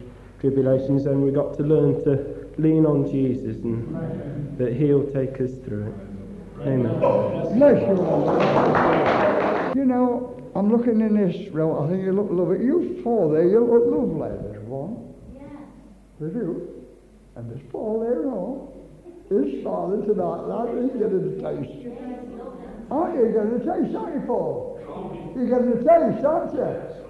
tribulations, 0.45 1.07
and 1.07 1.23
we've 1.23 1.35
got 1.35 1.57
to 1.57 1.63
learn 1.63 2.05
to 2.05 2.53
lean 2.59 2.85
on 2.85 3.11
Jesus 3.11 3.57
and 3.65 4.59
that 4.59 4.75
He'll 4.75 5.07
take 5.11 5.41
us 5.41 5.53
through 5.65 5.89
it. 5.89 5.95
Amen. 6.69 7.01
Bless 7.57 7.81
you 7.81 7.97
all. 8.05 9.73
You 9.75 9.87
know, 9.87 10.37
I'm 10.55 10.71
looking 10.71 11.01
in 11.01 11.17
this 11.17 11.51
row. 11.51 11.83
I 11.83 11.89
think 11.89 12.05
you 12.05 12.13
look 12.13 12.29
lovely. 12.31 12.63
You 12.63 13.01
four 13.03 13.33
there, 13.33 13.49
you 13.49 13.61
look 13.61 13.89
lovely. 13.89 14.53
There's 14.53 14.69
one. 14.69 15.15
Yeah. 15.35 15.49
There's 16.21 16.35
you. 16.35 16.85
And 17.37 17.51
there's 17.51 17.63
Paul 17.73 18.01
there, 18.01 18.23
no. 18.23 18.71
His 19.33 19.65
father 19.65 19.97
tonight, 20.05 20.45
lad, 20.45 20.69
he's 20.77 20.93
getting 20.93 21.25
a 21.25 21.41
taste. 21.41 21.89
Aren't 22.91 23.17
you 23.17 23.33
getting 23.33 23.57
a 23.57 23.65
taste, 23.65 23.97
aren't 23.97 24.15
you, 24.15 24.23
Paul? 24.27 25.33
You're 25.35 25.49
getting 25.49 25.73
a 25.73 25.77
taste, 25.81 26.25
aren't 26.27 26.53
you? 26.53 27.04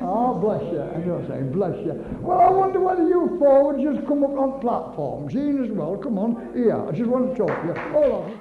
Oh, 0.00 0.38
bless 0.38 0.62
you. 0.72 0.80
I 0.80 0.98
know 1.04 1.24
saying, 1.28 1.50
bless 1.52 1.76
you. 1.84 1.92
Well, 2.20 2.40
I 2.40 2.50
wonder 2.50 2.80
whether 2.80 3.02
you 3.02 3.36
four 3.38 3.72
would 3.72 3.82
just 3.82 4.06
come 4.06 4.22
up 4.22 4.30
on 4.30 4.60
platform. 4.60 5.28
Jean 5.28 5.64
as 5.64 5.70
well, 5.70 5.96
come 5.96 6.18
on. 6.18 6.52
Here, 6.54 6.76
I 6.76 6.92
just 6.92 7.10
want 7.10 7.32
to 7.32 7.36
talk 7.36 7.62
to 7.62 7.66
you. 7.66 7.74
Hold 7.74 8.12
on. 8.12 8.40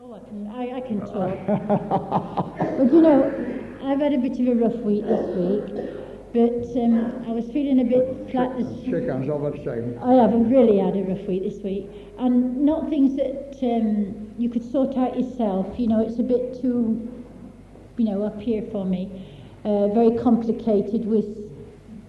Oh, 0.00 0.14
I 0.14 0.18
can, 0.20 0.46
I, 0.48 0.76
I 0.76 0.80
can 0.80 1.00
talk. 1.00 2.78
but 2.78 2.92
you 2.92 3.02
know, 3.02 3.22
I've 3.84 4.00
had 4.00 4.14
a 4.14 4.18
bit 4.18 4.40
of 4.40 4.48
a 4.48 4.54
rough 4.54 4.80
week 4.80 5.04
this 5.04 5.26
week, 5.36 5.92
but 6.32 6.82
um, 6.82 7.24
I 7.28 7.32
was 7.32 7.44
feeling 7.52 7.80
a 7.80 7.84
bit 7.84 8.30
flat 8.30 8.56
this 8.56 8.68
Shake 8.84 9.08
hands, 9.08 9.28
had 9.28 9.40
the 9.52 9.62
same. 9.64 9.98
I 10.02 10.14
haven't 10.14 10.48
really 10.50 10.78
had 10.78 10.96
a 10.96 11.02
rough 11.02 11.26
week 11.28 11.42
this 11.42 11.62
week, 11.62 11.90
and 12.18 12.64
not 12.64 12.88
things 12.88 13.14
that 13.16 13.58
um, 13.62 14.32
you 14.38 14.48
could 14.48 14.64
sort 14.64 14.96
out 14.96 15.18
yourself. 15.20 15.78
You 15.78 15.88
know, 15.88 16.00
it's 16.00 16.18
a 16.18 16.22
bit 16.22 16.60
too, 16.62 17.06
you 17.98 18.04
know, 18.06 18.22
up 18.24 18.40
here 18.40 18.62
for 18.72 18.86
me. 18.86 19.27
Uh, 19.68 19.86
very 19.88 20.16
complicated 20.16 21.04
with 21.04 21.26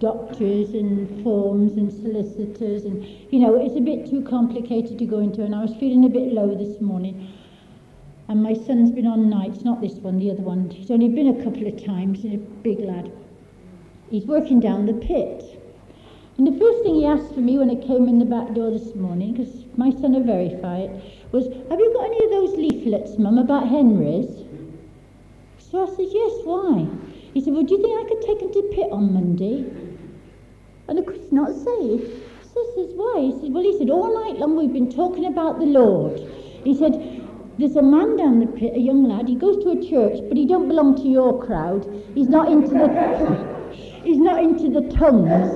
doctors 0.00 0.70
and 0.70 1.22
forms 1.22 1.76
and 1.76 1.92
solicitors, 1.92 2.86
and 2.86 3.04
you 3.30 3.38
know, 3.38 3.54
it's 3.54 3.76
a 3.76 3.80
bit 3.82 4.08
too 4.08 4.22
complicated 4.22 4.98
to 4.98 5.04
go 5.04 5.18
into. 5.18 5.44
And 5.44 5.54
I 5.54 5.60
was 5.60 5.74
feeling 5.74 6.06
a 6.06 6.08
bit 6.08 6.32
low 6.32 6.54
this 6.54 6.80
morning. 6.80 7.30
And 8.28 8.42
my 8.42 8.54
son's 8.54 8.90
been 8.90 9.06
on 9.06 9.28
nights, 9.28 9.60
not 9.60 9.82
this 9.82 9.92
one, 9.96 10.18
the 10.18 10.30
other 10.30 10.42
one. 10.42 10.70
He's 10.70 10.90
only 10.90 11.08
been 11.08 11.38
a 11.38 11.44
couple 11.44 11.66
of 11.66 11.84
times, 11.84 12.22
he's 12.22 12.32
a 12.32 12.38
big 12.38 12.78
lad. 12.80 13.12
He's 14.08 14.24
working 14.24 14.58
down 14.58 14.86
the 14.86 14.94
pit. 14.94 15.62
And 16.38 16.46
the 16.46 16.58
first 16.58 16.82
thing 16.82 16.94
he 16.94 17.04
asked 17.04 17.34
for 17.34 17.40
me 17.40 17.58
when 17.58 17.68
I 17.68 17.74
came 17.74 18.08
in 18.08 18.18
the 18.18 18.24
back 18.24 18.54
door 18.54 18.70
this 18.70 18.94
morning, 18.94 19.34
because 19.34 19.66
my 19.76 19.90
son 19.90 20.14
will 20.14 20.24
verify 20.24 20.78
it, 20.78 20.90
was, 21.30 21.44
Have 21.44 21.78
you 21.78 21.92
got 21.92 22.06
any 22.06 22.24
of 22.24 22.30
those 22.30 22.56
leaflets, 22.56 23.18
Mum, 23.18 23.36
about 23.36 23.68
Henry's? 23.68 24.46
So 25.58 25.84
I 25.86 25.94
said, 25.94 26.08
Yes, 26.08 26.32
why? 26.44 26.88
He 27.32 27.40
said, 27.40 27.52
Well, 27.52 27.62
do 27.62 27.74
you 27.74 27.82
think 27.82 27.98
I 27.98 28.08
could 28.08 28.22
take 28.22 28.40
him 28.40 28.52
to 28.52 28.62
pit 28.74 28.88
on 28.90 29.12
Monday? 29.12 29.64
And 30.88 30.98
of 30.98 31.06
course, 31.06 31.30
not 31.30 31.54
safe. 31.54 32.20
I 32.60 32.74
says, 32.74 32.90
why? 32.94 33.20
He 33.20 33.40
said, 33.40 33.52
well, 33.52 33.62
he 33.62 33.78
said, 33.78 33.90
all 33.90 34.12
night 34.24 34.38
long 34.38 34.56
we've 34.56 34.72
been 34.72 34.90
talking 34.90 35.26
about 35.26 35.58
the 35.58 35.66
Lord. 35.66 36.20
He 36.64 36.74
said, 36.74 37.26
there's 37.58 37.76
a 37.76 37.82
man 37.82 38.16
down 38.16 38.40
the 38.40 38.46
pit, 38.46 38.74
a 38.74 38.80
young 38.80 39.04
lad, 39.04 39.28
he 39.28 39.34
goes 39.34 39.62
to 39.62 39.70
a 39.70 39.88
church, 39.88 40.18
but 40.28 40.36
he 40.36 40.46
don't 40.46 40.68
belong 40.68 40.96
to 40.96 41.08
your 41.08 41.44
crowd. 41.44 41.86
He's 42.14 42.28
not 42.28 42.50
into 42.50 42.70
the, 42.70 43.70
he's 44.04 44.18
not 44.18 44.42
into 44.42 44.68
the 44.68 44.88
tongues. 44.96 45.54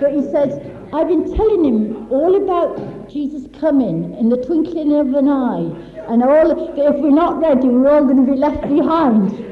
But 0.00 0.12
he 0.12 0.22
says, 0.30 0.62
I've 0.92 1.08
been 1.08 1.34
telling 1.34 1.64
him 1.64 2.10
all 2.12 2.36
about 2.36 3.08
Jesus 3.10 3.48
coming 3.58 4.16
in 4.16 4.28
the 4.28 4.36
twinkling 4.44 4.94
of 4.94 5.12
an 5.14 5.28
eye, 5.28 5.66
and 6.08 6.22
all 6.22 6.48
that 6.48 6.78
if 6.78 6.96
we're 6.96 7.10
not 7.10 7.40
ready, 7.40 7.68
we're 7.68 7.90
all 7.90 8.04
going 8.04 8.24
to 8.24 8.30
be 8.30 8.38
left 8.38 8.62
behind. 8.62 9.47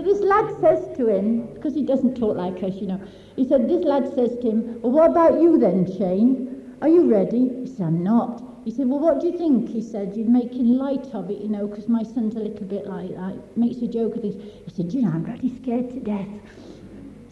So 0.00 0.06
this 0.06 0.22
lad 0.22 0.58
says 0.62 0.96
to 0.96 1.08
him, 1.08 1.52
because 1.52 1.74
he 1.74 1.84
doesn't 1.84 2.14
talk 2.14 2.34
like 2.34 2.62
us, 2.62 2.72
you 2.76 2.86
know, 2.86 2.98
he 3.36 3.46
said, 3.46 3.68
this 3.68 3.84
lad 3.84 4.10
says 4.14 4.34
to 4.40 4.50
him, 4.50 4.80
well, 4.80 4.92
what 4.92 5.10
about 5.10 5.42
you 5.42 5.58
then, 5.58 5.84
Shane? 5.84 6.74
Are 6.80 6.88
you 6.88 7.10
ready? 7.10 7.50
He 7.60 7.66
said, 7.66 7.88
I'm 7.88 8.02
not. 8.02 8.42
He 8.64 8.70
said, 8.70 8.86
well, 8.88 8.98
what 8.98 9.20
do 9.20 9.26
you 9.26 9.36
think? 9.36 9.68
He 9.68 9.82
said, 9.82 10.16
you're 10.16 10.26
making 10.26 10.78
light 10.78 11.04
of 11.12 11.30
it, 11.30 11.36
you 11.42 11.50
know, 11.50 11.66
because 11.66 11.86
my 11.86 12.02
son's 12.02 12.34
a 12.34 12.38
little 12.38 12.66
bit 12.66 12.86
like 12.86 13.10
that. 13.10 13.58
Makes 13.58 13.82
a 13.82 13.88
joke 13.88 14.16
of 14.16 14.22
things. 14.22 14.42
He 14.64 14.70
said, 14.70 14.90
you 14.90 15.02
know, 15.02 15.10
I'm 15.10 15.22
really 15.22 15.54
scared 15.62 15.90
to 15.90 16.00
death. 16.00 16.28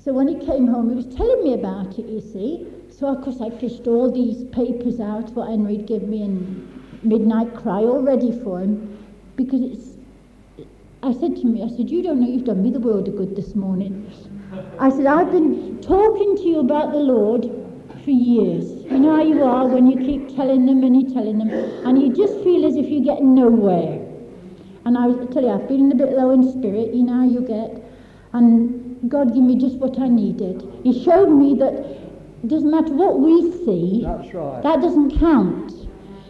So 0.04 0.12
when 0.12 0.28
he 0.28 0.34
came 0.34 0.66
home, 0.66 0.90
he 0.90 0.96
was 0.96 1.16
telling 1.16 1.42
me 1.42 1.54
about 1.54 1.98
it, 1.98 2.04
you 2.04 2.20
see. 2.20 2.66
So, 2.90 3.06
of 3.06 3.24
course, 3.24 3.40
I 3.40 3.48
fished 3.48 3.86
all 3.86 4.12
these 4.12 4.44
papers 4.50 5.00
out, 5.00 5.30
what 5.30 5.48
Henry'd 5.48 5.86
give 5.86 6.02
me, 6.02 6.20
and 6.20 7.02
Midnight 7.02 7.54
Cry, 7.54 7.80
all 7.80 8.02
ready 8.02 8.38
for 8.44 8.60
him, 8.60 8.98
because 9.36 9.62
it's 9.62 9.87
I 11.02 11.12
said 11.12 11.36
to 11.36 11.46
me, 11.46 11.62
I 11.62 11.68
said, 11.68 11.90
you 11.90 12.02
don't 12.02 12.20
know 12.20 12.26
you've 12.26 12.44
done 12.44 12.62
me 12.62 12.70
the 12.70 12.80
world 12.80 13.06
of 13.08 13.16
good 13.16 13.36
this 13.36 13.54
morning. 13.54 14.10
I 14.80 14.90
said, 14.90 15.06
I've 15.06 15.30
been 15.30 15.80
talking 15.80 16.36
to 16.36 16.42
you 16.42 16.58
about 16.60 16.90
the 16.92 16.98
Lord 16.98 17.44
for 18.04 18.10
years. 18.10 18.84
You 18.90 18.98
know 18.98 19.14
how 19.14 19.22
you 19.22 19.42
are 19.44 19.66
when 19.66 19.86
you 19.86 19.96
keep 19.96 20.34
telling 20.34 20.66
them 20.66 20.82
and 20.82 21.00
you're 21.00 21.12
telling 21.14 21.38
them, 21.38 21.50
and 21.50 22.00
you 22.02 22.12
just 22.12 22.42
feel 22.42 22.66
as 22.66 22.76
if 22.76 22.86
you're 22.88 23.04
getting 23.04 23.34
nowhere. 23.34 24.04
And 24.86 24.98
I, 24.98 25.06
I 25.06 25.26
tell 25.26 25.42
you, 25.42 25.50
I've 25.50 25.68
been 25.68 25.92
a 25.92 25.94
bit 25.94 26.10
low 26.12 26.30
in 26.32 26.50
spirit, 26.50 26.92
you 26.94 27.04
know 27.04 27.14
how 27.14 27.28
you 27.28 27.40
get. 27.42 27.84
And 28.32 29.08
God 29.08 29.34
gave 29.34 29.42
me 29.42 29.56
just 29.56 29.76
what 29.76 29.98
I 30.00 30.08
needed. 30.08 30.66
He 30.82 31.04
showed 31.04 31.28
me 31.28 31.54
that 31.58 31.74
it 32.42 32.48
doesn't 32.48 32.70
matter 32.70 32.92
what 32.92 33.20
we 33.20 33.52
see, 33.64 34.02
That's 34.04 34.34
right. 34.34 34.62
that 34.62 34.80
doesn't 34.80 35.18
count. 35.18 35.72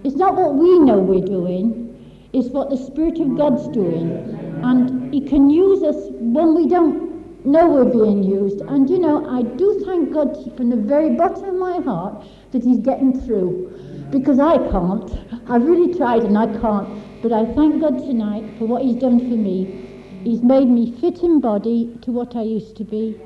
It's 0.04 0.16
not 0.16 0.36
what 0.36 0.54
we 0.54 0.78
know 0.80 0.98
we're 0.98 1.24
doing, 1.24 2.28
it's 2.32 2.48
what 2.48 2.70
the 2.70 2.76
Spirit 2.76 3.18
of 3.20 3.36
God's 3.36 3.68
doing. 3.68 4.47
And 4.62 5.12
He 5.12 5.20
can 5.20 5.50
use 5.50 5.82
us 5.82 5.96
when 6.10 6.54
we 6.54 6.68
don't 6.68 7.46
know 7.46 7.68
we're 7.68 7.84
being 7.84 8.22
used. 8.22 8.60
And 8.60 8.88
you 8.88 8.98
know, 8.98 9.28
I 9.28 9.42
do 9.42 9.82
thank 9.84 10.12
God 10.12 10.36
from 10.56 10.70
the 10.70 10.76
very 10.76 11.10
bottom 11.10 11.44
of 11.44 11.54
my 11.54 11.80
heart 11.80 12.24
that 12.52 12.62
He's 12.62 12.78
getting 12.78 13.20
through. 13.20 13.72
Because 14.10 14.38
I 14.38 14.56
can't. 14.70 15.10
I've 15.48 15.64
really 15.64 15.94
tried 15.94 16.22
and 16.22 16.36
I 16.36 16.46
can't. 16.60 17.22
But 17.22 17.32
I 17.32 17.44
thank 17.54 17.80
God 17.80 17.98
tonight 17.98 18.44
for 18.58 18.66
what 18.66 18.82
He's 18.82 18.96
done 18.96 19.18
for 19.18 19.36
me. 19.36 19.84
He's 20.24 20.42
made 20.42 20.68
me 20.68 20.92
fit 21.00 21.22
in 21.22 21.40
body 21.40 21.96
to 22.02 22.12
what 22.12 22.36
I 22.36 22.42
used 22.42 22.76
to 22.76 22.84
be. 22.84 23.20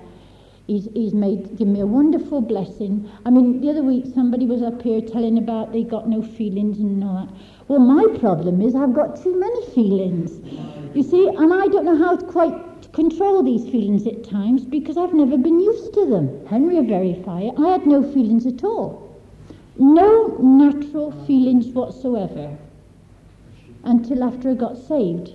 He's, 0.67 0.89
he's 0.95 1.13
made 1.13 1.57
given 1.57 1.73
me 1.73 1.81
a 1.81 1.87
wonderful 1.87 2.41
blessing. 2.41 3.11
I 3.27 3.31
mean, 3.31 3.61
the 3.61 3.71
other 3.71 3.83
week 3.83 4.05
somebody 4.15 4.47
was 4.47 4.63
up 4.63 4.81
here 4.81 5.01
telling 5.01 5.37
about 5.39 5.73
they 5.73 5.83
got 5.83 6.09
no 6.09 6.23
feelings 6.23 6.79
and 6.79 7.03
all 7.03 7.27
that. 7.27 7.35
Well, 7.69 7.81
my 7.81 8.19
problem 8.19 8.61
is 8.63 8.75
I've 8.75 8.95
got 8.95 9.21
too 9.23 9.39
many 9.39 9.67
feelings. 9.75 10.41
You 10.95 11.03
see, 11.03 11.29
and 11.29 11.53
I 11.53 11.69
don't 11.69 11.85
know 11.85 11.97
how 11.97 12.17
to 12.17 12.27
quite 12.27 12.93
control 12.93 13.43
these 13.43 13.65
feelings 13.71 14.07
at 14.07 14.25
times 14.25 14.65
because 14.65 14.99
I've 14.99 15.15
never 15.15 15.39
been 15.39 15.61
used 15.61 15.95
to 15.95 16.07
them. 16.07 16.47
Henry 16.47 16.75
will 16.77 16.87
verify 16.87 17.43
it. 17.43 17.55
I 17.59 17.69
had 17.69 17.87
no 17.87 18.03
feelings 18.03 18.47
at 18.47 18.63
all. 18.65 19.17
No 19.79 20.37
natural 20.39 21.13
feelings 21.27 21.69
whatsoever 21.69 22.57
until 23.85 24.23
after 24.23 24.51
I 24.51 24.55
got 24.55 24.77
saved. 24.77 25.33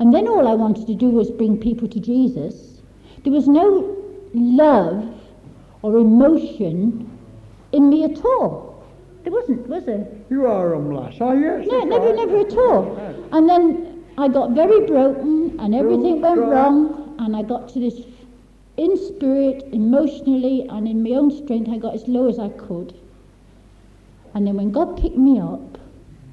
And 0.00 0.12
then 0.12 0.26
all 0.26 0.48
I 0.48 0.54
wanted 0.54 0.86
to 0.88 0.94
do 0.94 1.08
was 1.10 1.30
bring 1.30 1.58
people 1.58 1.88
to 1.88 2.00
Jesus. 2.00 2.80
There 3.22 3.32
was 3.32 3.46
no 3.46 3.96
love 4.34 5.14
or 5.82 5.96
emotion 5.98 7.08
in 7.72 7.88
me 7.88 8.04
at 8.04 8.24
all. 8.24 8.84
There 9.22 9.32
wasn't, 9.32 9.66
was 9.68 9.84
there? 9.86 10.06
You 10.28 10.46
are 10.46 10.74
a 10.74 10.78
lass, 10.78 11.20
are 11.20 11.36
you? 11.36 11.64
No, 11.66 11.84
never, 11.84 12.12
never 12.12 12.38
at 12.40 12.52
all. 12.54 12.96
And 13.32 13.48
then 13.48 13.93
I 14.16 14.28
got 14.28 14.50
very 14.50 14.86
broken 14.86 15.58
and 15.58 15.74
everything 15.74 16.20
went 16.20 16.40
wrong 16.40 17.16
and 17.18 17.34
I 17.34 17.42
got 17.42 17.68
to 17.70 17.80
this, 17.80 18.00
in 18.76 18.96
spirit, 18.96 19.64
emotionally 19.72 20.66
and 20.68 20.86
in 20.86 21.02
my 21.02 21.10
own 21.10 21.30
strength, 21.30 21.68
I 21.68 21.78
got 21.78 21.94
as 21.94 22.06
low 22.06 22.28
as 22.28 22.38
I 22.38 22.48
could. 22.50 22.94
And 24.34 24.46
then 24.46 24.56
when 24.56 24.70
God 24.70 25.00
picked 25.00 25.16
me 25.16 25.40
up 25.40 25.78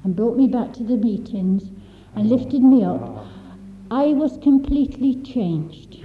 and 0.04 0.14
brought 0.14 0.36
me 0.36 0.46
back 0.46 0.72
to 0.74 0.84
the 0.84 0.96
meetings 0.96 1.70
and 2.14 2.28
lifted 2.28 2.62
me 2.62 2.84
up, 2.84 3.26
I 3.90 4.06
was 4.12 4.38
completely 4.38 5.16
changed. 5.22 6.02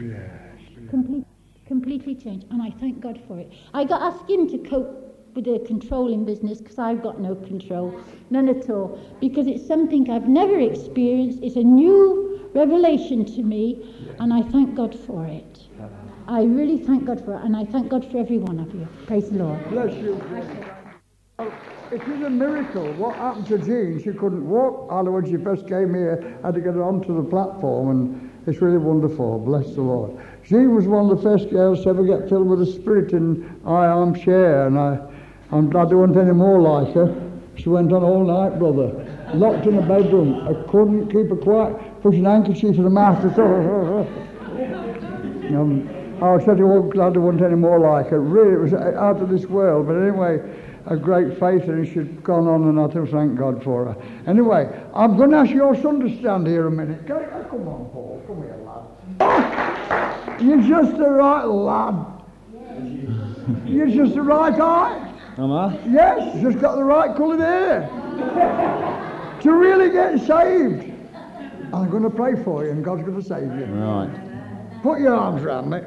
Complete, 0.89 1.25
completely 1.65 2.15
changed. 2.15 2.47
And 2.49 2.61
I 2.61 2.71
thank 2.79 3.01
God 3.01 3.19
for 3.27 3.39
it. 3.39 3.51
I 3.73 3.83
got 3.83 4.01
asked 4.01 4.29
him 4.29 4.49
to 4.49 4.57
cope 4.57 5.06
with 5.37 5.45
the 5.45 5.59
controlling 5.67 6.25
business 6.25 6.59
because 6.59 6.79
I've 6.79 7.03
got 7.03 7.19
no 7.19 7.35
control, 7.35 8.01
none 8.31 8.49
at 8.49 8.67
all. 8.71 8.99
Because 9.21 9.45
it's 9.45 9.65
something 9.65 10.09
I've 10.09 10.27
never 10.27 10.59
experienced. 10.59 11.39
It's 11.43 11.55
a 11.55 11.63
new 11.63 12.49
revelation 12.55 13.23
to 13.35 13.43
me, 13.43 14.15
and 14.19 14.33
I 14.33 14.41
thank 14.41 14.73
God 14.73 14.97
for 14.97 15.27
it. 15.27 15.67
I 16.27 16.43
really 16.43 16.79
thank 16.79 17.05
God 17.05 17.23
for 17.23 17.35
it, 17.35 17.43
and 17.43 17.55
I 17.55 17.65
thank 17.65 17.87
God 17.87 18.09
for 18.11 18.17
every 18.17 18.39
one 18.39 18.59
of 18.59 18.73
you. 18.73 18.87
Praise 19.05 19.29
the 19.29 19.43
Lord. 19.43 19.69
Bless 19.69 19.93
you. 19.93 20.15
Well, 21.37 21.53
It 21.91 22.01
is 22.01 22.23
a 22.23 22.29
miracle. 22.31 22.91
What 22.93 23.15
happened 23.17 23.45
to 23.47 23.59
Jean? 23.59 24.01
She 24.03 24.11
couldn't 24.11 24.49
walk. 24.49 24.91
Either 24.91 25.11
when 25.11 25.25
she 25.25 25.37
first 25.37 25.67
came 25.67 25.93
here, 25.93 26.39
had 26.43 26.55
to 26.55 26.61
get 26.61 26.73
her 26.73 26.83
onto 26.83 27.15
the 27.15 27.29
platform, 27.29 27.91
and 27.91 28.31
it's 28.47 28.59
really 28.59 28.79
wonderful. 28.79 29.37
Bless 29.37 29.75
the 29.75 29.81
Lord. 29.81 30.19
Jean 30.43 30.75
was 30.75 30.87
one 30.87 31.09
of 31.11 31.15
the 31.15 31.21
first 31.21 31.51
girls 31.51 31.83
to 31.83 31.89
ever 31.89 32.03
get 32.03 32.27
filled 32.27 32.47
with 32.47 32.59
the 32.59 32.65
Spirit 32.65 33.13
in 33.13 33.61
I 33.65 33.85
armchair, 33.85 34.65
and 34.65 34.79
I, 34.79 34.97
I'm 35.51 35.69
glad 35.69 35.89
there 35.89 35.97
weren't 35.97 36.17
any 36.17 36.33
more 36.33 36.61
like 36.61 36.93
her. 36.93 37.23
She 37.55 37.69
went 37.69 37.91
on 37.93 38.03
all 38.03 38.25
night, 38.25 38.59
brother. 38.59 38.91
Locked 39.33 39.65
in 39.65 39.77
a 39.77 39.81
bedroom. 39.81 40.47
I 40.47 40.69
couldn't 40.69 41.07
keep 41.07 41.29
her 41.29 41.35
quiet. 41.35 42.01
Pushing 42.01 42.25
handkerchief 42.25 42.75
to 42.75 42.83
the 42.83 42.89
mouth. 42.89 43.23
Um, 45.47 45.87
I 46.21 46.43
said, 46.43 46.59
oh, 46.59 46.81
glad 46.81 47.13
there 47.13 47.21
wasn't 47.21 47.43
any 47.43 47.55
more 47.55 47.79
like 47.79 48.07
her. 48.09 48.19
Really, 48.19 48.53
it 48.55 48.59
was 48.59 48.73
out 48.73 49.21
of 49.21 49.29
this 49.29 49.45
world. 49.45 49.87
But 49.87 49.93
anyway, 49.93 50.41
a 50.87 50.97
great 50.97 51.39
faith, 51.39 51.63
and 51.69 51.87
she'd 51.87 52.21
gone 52.21 52.47
on, 52.47 52.63
and 52.63 52.77
I 52.77 52.87
do 52.87 53.05
thank 53.05 53.37
God 53.37 53.63
for 53.63 53.85
her. 53.85 53.95
Anyway, 54.25 54.67
I'm 54.93 55.15
going 55.15 55.31
to 55.31 55.37
ask 55.37 55.51
your 55.51 55.73
son 55.81 56.01
to 56.01 56.19
stand 56.19 56.47
here 56.47 56.67
a 56.67 56.71
minute. 56.71 57.07
Come 57.07 57.17
on, 57.17 57.89
Paul. 57.93 58.21
Come 58.27 58.43
here, 58.43 58.57
lad. 58.65 60.41
You're 60.41 60.61
just 60.61 60.97
the 60.97 61.09
right 61.09 61.45
lad. 61.45 62.05
You're 63.65 63.87
just 63.87 64.15
the 64.15 64.21
right 64.21 64.53
height. 64.53 65.06
Am 65.37 65.51
I? 65.51 65.77
Yes, 65.87 66.41
just 66.41 66.59
got 66.59 66.75
the 66.75 66.83
right 66.83 67.15
coloured 67.15 67.39
hair. 67.39 67.87
to 69.41 69.53
really 69.53 69.91
get 69.91 70.19
saved. 70.19 70.93
I'm 71.73 71.89
going 71.89 72.03
to 72.03 72.09
pray 72.09 72.41
for 72.43 72.65
you, 72.65 72.71
and 72.71 72.83
God's 72.83 73.03
going 73.03 73.21
to 73.21 73.27
save 73.27 73.43
you. 73.43 73.65
Right. 73.65 74.09
Put 74.81 74.99
your 74.99 75.15
arms 75.15 75.43
around 75.43 75.69
me. 75.69 75.79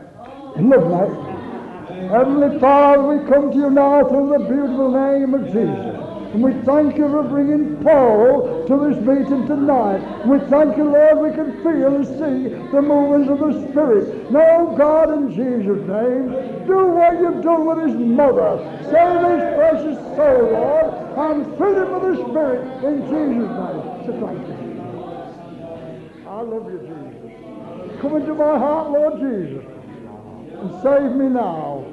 Love, 0.56 1.10
mate. 1.10 2.10
Heavenly 2.10 2.58
Father, 2.60 3.02
we 3.02 3.28
come 3.28 3.50
to 3.50 3.56
you 3.56 3.70
now 3.70 4.04
through 4.04 4.38
the 4.38 4.44
beautiful 4.44 4.90
name 4.90 5.34
of 5.34 5.46
Jesus. 5.46 6.10
And 6.32 6.42
we 6.44 6.52
thank 6.64 6.96
you 6.96 7.08
for 7.08 7.24
bringing 7.24 7.82
Paul 7.82 8.64
to 8.68 8.88
this 8.88 9.04
meeting 9.04 9.48
tonight. 9.48 9.98
We 10.26 10.38
thank 10.48 10.76
you, 10.76 10.84
Lord, 10.84 11.18
we 11.18 11.30
can 11.34 11.56
feel 11.64 11.96
and 11.96 12.06
see 12.06 12.54
the 12.70 12.80
movements 12.80 13.28
of 13.28 13.40
the 13.40 13.68
Spirit. 13.68 14.30
Now, 14.30 14.66
God, 14.78 15.12
in 15.12 15.30
Jesus' 15.30 15.84
name, 15.88 16.49
do 16.66 16.86
what 16.88 17.20
you've 17.20 17.42
done 17.42 17.66
with 17.66 17.78
his 17.88 17.96
mother. 17.96 18.58
Save 18.84 19.20
his 19.30 19.42
precious 19.56 19.98
soul, 20.16 20.42
Lord, 20.52 20.90
and 21.18 21.58
fill 21.58 21.76
him 21.82 21.90
with 21.92 22.04
the 22.16 22.22
Spirit 22.28 22.62
in 22.84 22.96
Jesus' 23.02 23.56
name. 23.58 23.90
You. 24.06 24.60
I 26.28 26.42
love 26.42 26.66
you, 26.72 26.78
Jesus. 26.80 28.00
Come 28.00 28.16
into 28.16 28.34
my 28.34 28.58
heart, 28.58 28.90
Lord 28.90 29.20
Jesus, 29.20 29.64
and 30.60 30.70
save 30.82 31.12
me 31.12 31.28
now. 31.28 31.84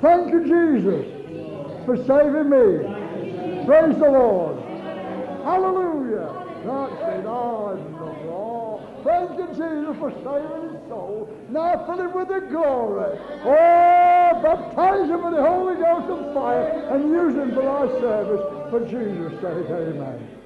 Thank 0.00 0.32
you, 0.32 0.44
Jesus, 0.44 1.06
for 1.84 1.96
saving 1.96 2.48
me. 2.50 3.64
Praise 3.66 3.98
the 3.98 4.10
Lord. 4.10 4.56
Hallelujah. 5.44 6.32
That's 6.64 6.92
it. 7.18 7.26
Ah, 7.26 7.76
All. 8.30 8.82
Thank 9.04 9.38
you, 9.38 9.46
Jesus, 9.48 9.96
for 9.98 10.10
saving 10.10 10.75
soul. 10.88 11.28
Now 11.48 11.84
fill 11.86 12.00
him 12.00 12.12
with 12.14 12.28
the 12.28 12.40
glory. 12.40 13.18
Oh, 13.44 14.40
baptize 14.42 15.08
him 15.08 15.24
with 15.24 15.34
the 15.34 15.42
Holy 15.42 15.76
Ghost 15.76 16.10
and 16.10 16.34
fire 16.34 16.88
and 16.90 17.10
use 17.10 17.34
him 17.34 17.54
for 17.54 17.68
our 17.68 17.88
service. 18.00 18.70
For 18.70 18.80
Jesus' 18.80 19.32
sake, 19.40 19.70
amen. 19.70 20.36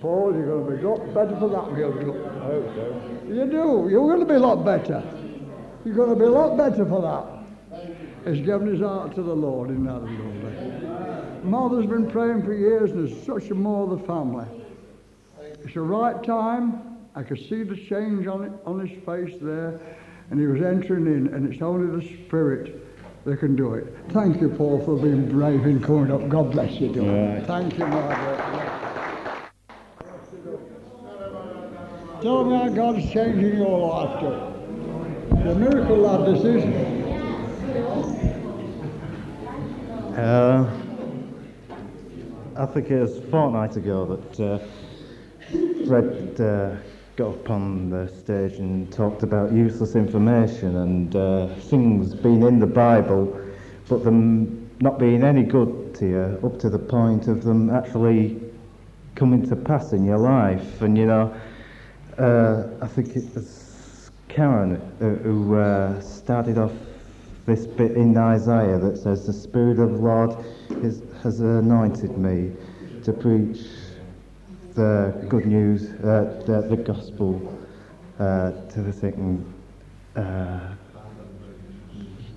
Paul, 0.00 0.34
you're 0.34 0.46
going 0.46 0.66
to 0.66 0.76
be 0.76 0.82
a 0.82 0.88
lot 0.88 1.14
better 1.14 1.36
for 1.38 1.48
that, 1.48 1.74
Bill. 1.74 1.92
I 2.28 2.44
hope 2.44 2.74
so. 2.74 3.02
You 3.28 3.46
do. 3.46 3.88
You're 3.90 4.06
going 4.06 4.20
to 4.20 4.26
be 4.26 4.34
a 4.34 4.38
lot 4.38 4.64
better. 4.64 5.02
You're 5.84 5.94
going 5.94 6.10
to 6.10 6.16
be 6.16 6.24
a 6.24 6.30
lot 6.30 6.56
better 6.56 6.84
for 6.84 7.00
that. 7.02 7.86
has 8.24 8.40
given 8.40 8.66
his 8.68 8.80
heart 8.80 9.14
to 9.14 9.22
the 9.22 9.34
Lord 9.34 9.70
in 9.70 9.84
that 9.84 10.00
lovely. 10.00 11.42
Mother's 11.44 11.86
been 11.86 12.10
praying 12.10 12.42
for 12.42 12.52
years 12.52 12.90
and 12.90 13.08
there's 13.08 13.24
such 13.24 13.50
a 13.50 13.54
more 13.54 13.84
of 13.84 14.00
the 14.00 14.06
family. 14.06 14.46
It's 15.40 15.74
the 15.74 15.80
right 15.80 16.22
time. 16.22 16.85
I 17.16 17.22
could 17.22 17.38
see 17.38 17.62
the 17.62 17.74
change 17.74 18.26
on, 18.26 18.44
it, 18.44 18.52
on 18.66 18.86
his 18.86 19.02
face 19.04 19.34
there 19.40 19.80
and 20.30 20.38
he 20.38 20.46
was 20.46 20.60
entering 20.60 21.06
in 21.06 21.32
and 21.34 21.50
it's 21.50 21.62
only 21.62 21.98
the 21.98 22.06
Spirit 22.26 22.86
that 23.24 23.40
can 23.40 23.56
do 23.56 23.72
it. 23.72 23.96
Thank 24.10 24.42
you, 24.42 24.50
Paul, 24.50 24.84
for 24.84 24.98
being 24.98 25.26
brave 25.26 25.64
and 25.64 25.82
coming 25.82 26.12
up. 26.12 26.28
God 26.28 26.52
bless 26.52 26.72
you, 26.74 26.88
Right. 26.88 27.42
Thank 27.46 27.78
you, 27.78 27.86
Margaret. 27.86 28.38
Tell 32.20 32.44
them 32.44 32.58
how 32.58 32.68
God's 32.68 33.10
changing 33.10 33.56
your 33.56 33.78
life, 33.78 34.20
too. 34.20 35.42
The 35.42 35.54
miracle 35.54 35.96
lad, 35.96 36.34
this 36.34 36.44
is. 36.44 36.64
Uh, 40.18 40.70
I 42.56 42.66
think 42.66 42.90
it 42.90 43.00
was 43.00 43.16
a 43.16 43.22
fortnight 43.22 43.76
ago 43.76 44.04
that 44.16 44.40
uh, 44.40 45.86
Fred 45.86 46.40
uh, 46.40 46.76
got 47.16 47.28
up 47.28 47.50
on 47.50 47.88
the 47.88 48.06
stage 48.08 48.58
and 48.58 48.92
talked 48.92 49.22
about 49.22 49.50
useless 49.50 49.94
information 49.94 50.76
and 50.76 51.16
uh, 51.16 51.46
things 51.54 52.14
being 52.14 52.42
in 52.42 52.58
the 52.58 52.66
Bible, 52.66 53.40
but 53.88 54.04
them 54.04 54.70
not 54.80 54.98
being 54.98 55.24
any 55.24 55.42
good 55.42 55.94
to 55.94 56.06
you 56.06 56.40
up 56.44 56.58
to 56.58 56.68
the 56.68 56.78
point 56.78 57.26
of 57.26 57.42
them 57.42 57.70
actually 57.70 58.38
coming 59.14 59.48
to 59.48 59.56
pass 59.56 59.94
in 59.94 60.04
your 60.04 60.18
life. 60.18 60.82
And 60.82 60.98
you 60.98 61.06
know, 61.06 61.34
uh, 62.18 62.64
I 62.82 62.86
think 62.86 63.16
it 63.16 63.34
was 63.34 64.10
Karen 64.28 64.76
who 64.98 65.56
uh, 65.56 65.98
started 66.02 66.58
off 66.58 66.72
this 67.46 67.66
bit 67.66 67.92
in 67.92 68.14
Isaiah 68.18 68.78
that 68.78 68.98
says, 68.98 69.26
The 69.26 69.32
Spirit 69.32 69.78
of 69.78 69.92
the 69.92 69.98
Lord 69.98 70.36
is, 70.82 71.00
has 71.22 71.40
anointed 71.40 72.18
me 72.18 72.52
to 73.04 73.12
preach 73.14 73.60
the 74.76 75.26
good 75.28 75.46
news, 75.46 75.90
uh, 76.04 76.42
the, 76.46 76.66
the 76.68 76.76
gospel 76.76 77.58
uh, 78.18 78.52
to 78.68 78.82
the 78.82 78.92
sick. 78.92 79.14
Uh, 80.14 80.60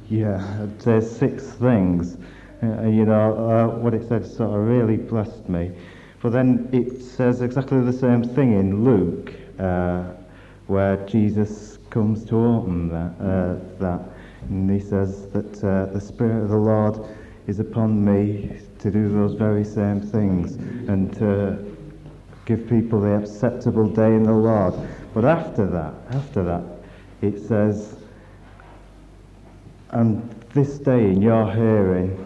yeah, 0.10 0.66
there's 0.80 1.10
six 1.10 1.44
things. 1.44 2.18
Uh, 2.64 2.84
you 2.84 3.06
know, 3.06 3.78
what 3.82 3.94
it 3.94 4.08
says 4.08 4.36
sort 4.36 4.50
of 4.50 4.66
really 4.66 4.98
blessed 4.98 5.48
me. 5.48 5.72
But 6.22 6.32
then 6.32 6.68
it 6.74 7.02
says 7.02 7.42
exactly 7.42 7.82
the 7.82 7.94
same 7.94 8.24
thing 8.24 8.54
in 8.60 8.84
Luke 8.84 9.34
uh, 9.60 10.04
where 10.68 10.98
Jesus 11.06 11.78
comes 11.90 12.26
to 12.26 12.36
open 12.38 12.90
that, 12.90 13.14
uh, 13.22 13.56
that. 13.80 14.02
And 14.50 14.70
he 14.70 14.80
says 14.80 15.28
that 15.28 15.64
uh, 15.64 15.94
the 15.94 16.02
Spirit 16.02 16.44
of 16.44 16.50
the 16.50 16.58
Lord 16.58 17.00
is 17.48 17.60
upon 17.60 18.04
me 18.04 18.58
to 18.80 18.92
do 18.92 19.10
those 19.10 19.34
very 19.34 19.64
same 19.64 20.02
things 20.02 20.56
and 20.90 21.14
to 21.18 21.69
give 22.50 22.68
people 22.68 23.00
the 23.00 23.16
acceptable 23.16 23.88
day 23.88 24.08
in 24.08 24.24
the 24.24 24.34
Lord. 24.34 24.74
But 25.14 25.24
after 25.24 25.68
that, 25.68 25.94
after 26.10 26.44
that, 26.44 26.64
it 27.22 27.40
says, 27.40 27.96
and 29.92 30.28
this 30.56 30.80
day 30.80 31.12
in 31.12 31.22
your 31.22 31.46
hearing, 31.54 32.26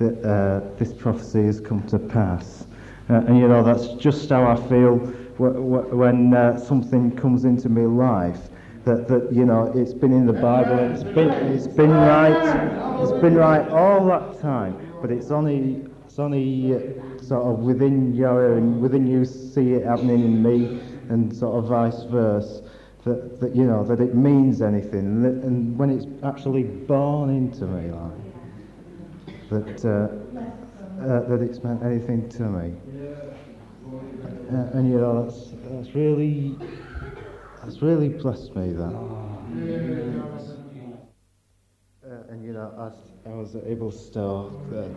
that 0.00 0.24
uh, 0.24 0.76
this 0.78 0.92
prophecy 0.92 1.44
has 1.44 1.60
come 1.60 1.86
to 1.86 1.98
pass. 2.00 2.66
Uh, 3.08 3.14
and 3.28 3.38
you 3.38 3.46
know, 3.46 3.62
that's 3.62 3.86
just 4.02 4.28
how 4.30 4.50
I 4.50 4.56
feel 4.68 4.96
when 5.38 6.34
uh, 6.34 6.58
something 6.58 7.14
comes 7.16 7.44
into 7.44 7.68
my 7.68 7.82
life 7.82 8.48
that, 8.84 9.06
that 9.06 9.32
you 9.32 9.44
know 9.44 9.72
it's 9.76 9.94
been 9.94 10.12
in 10.12 10.26
the 10.26 10.32
Bible 10.32 10.78
it's 10.78 11.04
been 11.04 11.30
it's 11.30 11.66
been 11.66 11.90
right 11.90 13.00
it's 13.00 13.12
been 13.20 13.34
right 13.34 13.66
all 13.68 14.04
that 14.06 14.40
time 14.40 14.76
but 15.00 15.10
it's 15.10 15.30
only 15.30 15.86
it's 16.04 16.18
only 16.18 16.74
sort 17.22 17.46
of 17.46 17.60
within 17.60 18.14
your 18.14 18.54
own, 18.54 18.80
within 18.80 19.06
you 19.06 19.24
see 19.24 19.72
it 19.74 19.84
happening 19.86 20.24
in 20.24 20.42
me 20.42 20.82
and 21.08 21.34
sort 21.34 21.56
of 21.58 21.68
vice 21.68 22.02
versa 22.04 22.62
that, 23.04 23.40
that 23.40 23.54
you 23.56 23.64
know 23.64 23.84
that 23.84 24.00
it 24.00 24.14
means 24.14 24.62
anything. 24.62 25.00
And, 25.00 25.24
that, 25.24 25.44
and 25.46 25.78
when 25.78 25.90
it's 25.90 26.06
actually 26.22 26.64
born 26.64 27.30
into 27.30 27.66
me 27.66 27.90
like 27.90 28.12
that 29.50 29.84
uh, 29.84 31.04
uh, 31.04 31.20
that 31.28 31.42
it's 31.42 31.62
meant 31.62 31.82
anything 31.82 32.28
to 32.30 32.42
me. 32.44 32.74
Uh, 34.52 34.78
and 34.78 34.90
you 34.90 34.98
know 34.98 35.24
that's 35.24 35.52
that's 35.64 35.94
really 35.94 36.56
that's 37.62 37.82
really 37.82 38.08
blessed 38.08 38.54
me 38.56 38.72
that. 38.72 38.94
Uh, 42.04 42.24
and 42.30 42.44
you 42.44 42.52
know, 42.52 42.72
I, 42.78 43.30
I 43.30 43.34
was 43.34 43.56
able 43.66 43.92
to 43.92 44.20
uh, 44.20 44.88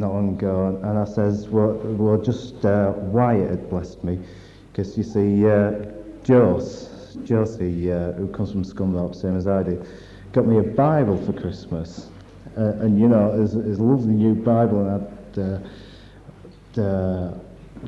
not 0.00 0.12
long 0.12 0.30
ago, 0.30 0.80
and 0.82 0.98
I 0.98 1.04
says, 1.04 1.48
well, 1.48 1.74
well 1.74 2.20
just 2.20 2.64
uh, 2.64 2.94
it 2.96 3.50
had 3.50 3.70
blessed 3.70 4.02
me, 4.02 4.18
because 4.72 4.96
you 4.96 5.04
see, 5.04 5.46
uh, 5.46 5.92
Jos, 6.24 7.16
Josie, 7.24 7.92
uh, 7.92 8.12
who 8.12 8.28
comes 8.28 8.50
from 8.50 8.64
Scunthorpe, 8.64 9.14
same 9.14 9.36
as 9.36 9.46
I 9.46 9.62
did, 9.62 9.86
got 10.32 10.46
me 10.46 10.58
a 10.58 10.62
Bible 10.62 11.16
for 11.24 11.32
Christmas, 11.32 12.08
uh, 12.56 12.72
and 12.80 12.98
you 12.98 13.08
know, 13.08 13.40
it's, 13.42 13.54
a 13.54 13.82
lovely 13.82 14.14
new 14.14 14.34
Bible, 14.34 14.86
and 14.86 15.06
I'd. 16.76 16.78
Uh, 16.78 17.34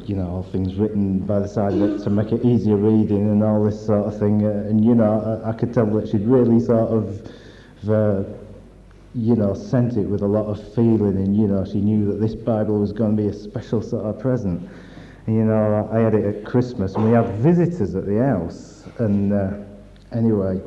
you 0.07 0.17
know, 0.17 0.27
all 0.27 0.43
things 0.43 0.75
written 0.77 1.19
by 1.19 1.39
the 1.39 1.47
side 1.47 1.75
of 1.75 1.83
it 1.83 2.03
to 2.03 2.11
make 2.11 2.33
it 2.33 2.45
easier 2.45 2.77
reading 2.77 3.29
and 3.31 3.43
all 3.43 3.63
this 3.65 3.87
sort 3.87 4.07
of 4.07 4.19
thing. 4.19 4.45
Uh, 4.45 4.51
and, 4.69 4.85
you 4.85 4.95
know, 4.95 5.43
I, 5.45 5.51
I, 5.51 5.53
could 5.53 5.75
tell 5.75 5.87
that 5.87 6.09
she'd 6.09 6.27
really 6.27 6.61
sort 6.61 6.91
of, 6.91 7.31
uh, 7.89 8.25
you 9.15 9.37
know, 9.37 9.55
sent 9.55 9.97
it 9.97 10.07
with 10.07 10.23
a 10.23 10.27
lot 10.27 10.47
of 10.47 10.75
feeling 10.75 11.17
and, 11.17 11.37
you 11.37 11.47
know, 11.47 11.65
she 11.65 11.81
knew 11.81 12.07
that 12.07 12.21
this 12.21 12.35
Bible 12.35 12.79
was 12.79 12.93
going 12.93 13.17
to 13.17 13.23
be 13.23 13.29
a 13.29 13.33
special 13.33 13.83
sort 13.83 14.07
of 14.07 14.19
present. 14.19 14.69
And, 15.27 15.37
you 15.37 15.45
know, 15.45 15.89
I 15.93 15.99
had 15.99 16.15
it 16.15 16.25
at 16.25 16.45
Christmas 16.45 16.95
and 16.95 17.05
we 17.05 17.13
had 17.13 17.27
visitors 17.37 17.95
at 17.95 18.07
the 18.07 18.19
house. 18.19 18.85
And 18.99 19.33
uh, 19.33 19.53
anyway, 20.13 20.61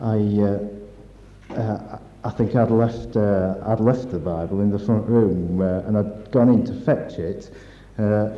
I, 0.00 0.16
uh, 0.16 1.58
uh, 1.58 1.98
I 2.24 2.30
think 2.30 2.56
I'd 2.56 2.70
left, 2.70 3.16
uh, 3.16 3.54
I'd 3.66 3.80
left 3.80 4.10
the 4.10 4.18
Bible 4.18 4.60
in 4.60 4.70
the 4.70 4.78
front 4.78 5.06
room 5.06 5.60
and 5.60 5.96
I'd 5.96 6.30
gone 6.32 6.48
in 6.48 6.64
to 6.66 6.74
fetch 6.80 7.18
it. 7.18 7.50
Uh, 7.98 8.30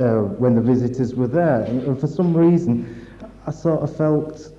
uh, 0.00 0.22
when 0.38 0.54
the 0.54 0.60
visitors 0.60 1.14
were 1.14 1.26
there. 1.26 1.62
And 1.64 2.00
for 2.00 2.06
some 2.06 2.36
reason, 2.36 3.06
I 3.46 3.50
sort 3.50 3.82
of 3.82 3.94
felt 3.94 4.52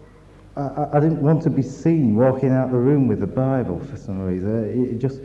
I, 0.56 0.88
I, 0.94 1.00
didn't 1.00 1.22
want 1.22 1.42
to 1.44 1.50
be 1.50 1.64
seen 1.64 2.16
walking 2.16 2.52
out 2.52 2.72
the 2.72 2.78
room 2.78 3.08
with 3.08 3.20
the 3.20 3.28
Bible 3.28 3.80
for 3.80 3.98
some 3.98 4.20
reason. 4.22 4.94
It, 4.94 5.00
just, 5.00 5.22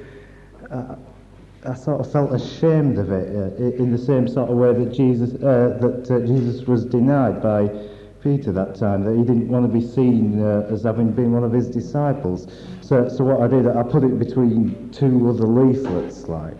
uh, 0.70 0.96
I 1.66 1.74
sort 1.74 2.00
of 2.00 2.10
felt 2.10 2.32
ashamed 2.32 2.98
of 2.98 3.12
it 3.12 3.28
uh, 3.60 3.82
in 3.82 3.92
the 3.92 3.98
same 3.98 4.26
sort 4.26 4.50
of 4.50 4.56
way 4.56 4.72
that 4.72 4.92
Jesus, 4.92 5.34
uh, 5.34 5.78
that 5.80 6.10
uh, 6.10 6.26
Jesus 6.26 6.66
was 6.66 6.86
denied 6.86 7.42
by 7.42 7.68
Peter 8.22 8.52
that 8.52 8.74
time, 8.74 9.04
that 9.04 9.16
he 9.16 9.22
didn't 9.22 9.48
want 9.48 9.66
to 9.66 9.72
be 9.72 9.86
seen 9.86 10.42
uh, 10.42 10.66
as 10.70 10.84
having 10.84 11.12
been 11.12 11.32
one 11.32 11.44
of 11.44 11.52
his 11.52 11.68
disciples. 11.68 12.48
So, 12.80 13.08
so 13.08 13.24
what 13.24 13.42
I 13.42 13.48
did, 13.48 13.66
I 13.66 13.82
put 13.82 14.04
it 14.04 14.18
between 14.18 14.90
two 14.90 15.28
other 15.28 15.46
leaflets, 15.46 16.26
like. 16.26 16.54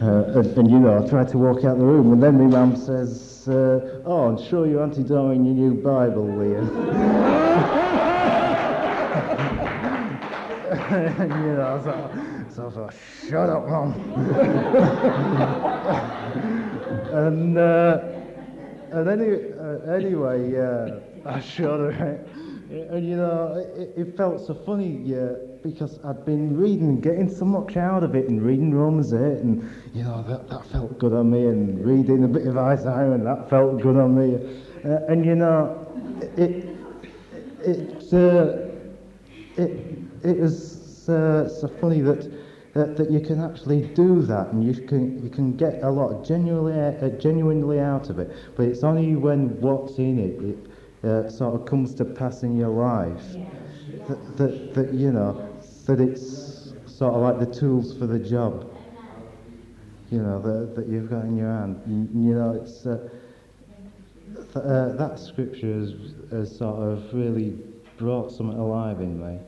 Uh, 0.00 0.40
and, 0.56 0.70
you 0.70 0.78
know, 0.78 1.04
I 1.04 1.06
tried 1.06 1.28
to 1.28 1.36
walk 1.36 1.62
out 1.64 1.76
the 1.76 1.84
room, 1.84 2.14
and 2.14 2.22
then 2.22 2.38
my 2.38 2.46
mum 2.46 2.74
says, 2.74 3.46
uh, 3.46 4.00
"Oh, 4.06 4.28
I'm 4.28 4.38
sure 4.42 4.66
you 4.66 4.80
aren't 4.80 4.94
doing 5.06 5.44
your 5.44 5.54
new 5.54 5.74
Bible, 5.74 6.24
Leah." 6.24 6.60
and, 11.18 11.44
you 11.44 11.52
know, 11.52 11.78
so, 11.84 12.10
so 12.48 12.66
I 12.66 12.70
thought, 12.70 12.94
"Shut 13.28 13.50
up, 13.50 13.68
mum." 13.68 13.92
and 17.12 17.58
uh, 17.58 17.98
and 18.92 19.06
any, 19.06 19.52
uh, 19.52 19.80
anyway, 19.92 20.56
uh, 20.56 21.00
I 21.26 21.40
shut 21.40 21.78
her. 21.78 22.24
And 22.70 23.06
you 23.06 23.16
know, 23.16 23.54
it, 23.76 23.92
it 23.98 24.16
felt 24.16 24.40
so 24.46 24.54
funny. 24.54 25.02
Yeah 25.04 25.49
because 25.62 25.98
I'd 26.04 26.24
been 26.24 26.56
reading 26.56 26.88
and 26.88 27.02
getting 27.02 27.28
so 27.28 27.44
much 27.44 27.76
out 27.76 28.02
of 28.02 28.14
it 28.14 28.28
and 28.28 28.42
reading 28.42 28.74
Romans 28.74 29.12
8 29.12 29.18
and, 29.18 29.70
you 29.94 30.02
know, 30.02 30.22
that, 30.22 30.48
that 30.48 30.66
felt 30.66 30.98
good 30.98 31.12
on 31.12 31.30
me 31.30 31.46
and 31.46 31.84
reading 31.84 32.24
a 32.24 32.28
bit 32.28 32.46
of 32.46 32.56
Isaiah 32.56 33.12
and 33.12 33.26
that 33.26 33.50
felt 33.50 33.80
good 33.80 33.96
on 33.96 34.14
me. 34.16 34.36
Uh, 34.84 35.04
and, 35.08 35.24
you 35.24 35.34
know, 35.34 35.86
it, 36.36 36.76
it, 37.62 38.12
uh, 38.12 38.68
it, 39.56 39.98
it 40.22 40.38
was 40.38 41.08
uh, 41.08 41.48
so 41.48 41.68
funny 41.80 42.00
that, 42.00 42.30
that, 42.72 42.96
that 42.96 43.10
you 43.10 43.20
can 43.20 43.40
actually 43.42 43.82
do 43.94 44.22
that 44.22 44.48
and 44.48 44.64
you 44.64 44.86
can, 44.86 45.22
you 45.22 45.30
can 45.30 45.56
get 45.56 45.82
a 45.82 45.90
lot 45.90 46.24
genuinely, 46.24 46.78
uh, 46.80 47.08
genuinely 47.18 47.80
out 47.80 48.08
of 48.10 48.18
it. 48.18 48.34
But 48.56 48.66
it's 48.66 48.82
only 48.82 49.16
when 49.16 49.60
what's 49.60 49.98
in 49.98 50.18
it, 50.18 50.42
it 50.42 51.06
uh, 51.08 51.28
sort 51.28 51.60
of 51.60 51.66
comes 51.66 51.94
to 51.96 52.04
pass 52.04 52.42
in 52.42 52.56
your 52.56 52.68
life. 52.70 53.22
That, 54.08 54.36
that, 54.38 54.74
that, 54.74 54.94
you 54.94 55.12
know, 55.12 55.49
that 55.86 56.00
it's 56.00 56.72
sort 56.86 57.14
of 57.14 57.22
like 57.22 57.38
the 57.38 57.58
tools 57.58 57.96
for 57.96 58.06
the 58.06 58.18
job, 58.18 58.70
you 60.10 60.18
know, 60.18 60.40
that, 60.40 60.74
that 60.76 60.88
you've 60.88 61.10
got 61.10 61.24
in 61.24 61.36
your 61.36 61.48
hand. 61.48 61.80
You, 62.14 62.34
know, 62.34 62.52
it's 62.52 62.84
uh, 62.86 63.08
th- 64.34 64.56
uh, 64.56 64.88
that 64.96 65.18
scripture 65.18 65.72
has, 65.72 65.94
has 66.30 66.56
sort 66.56 66.82
of 66.82 67.12
really 67.14 67.58
brought 67.96 68.32
something 68.32 68.58
alive 68.58 69.00
in 69.00 69.20
me. 69.20 69.38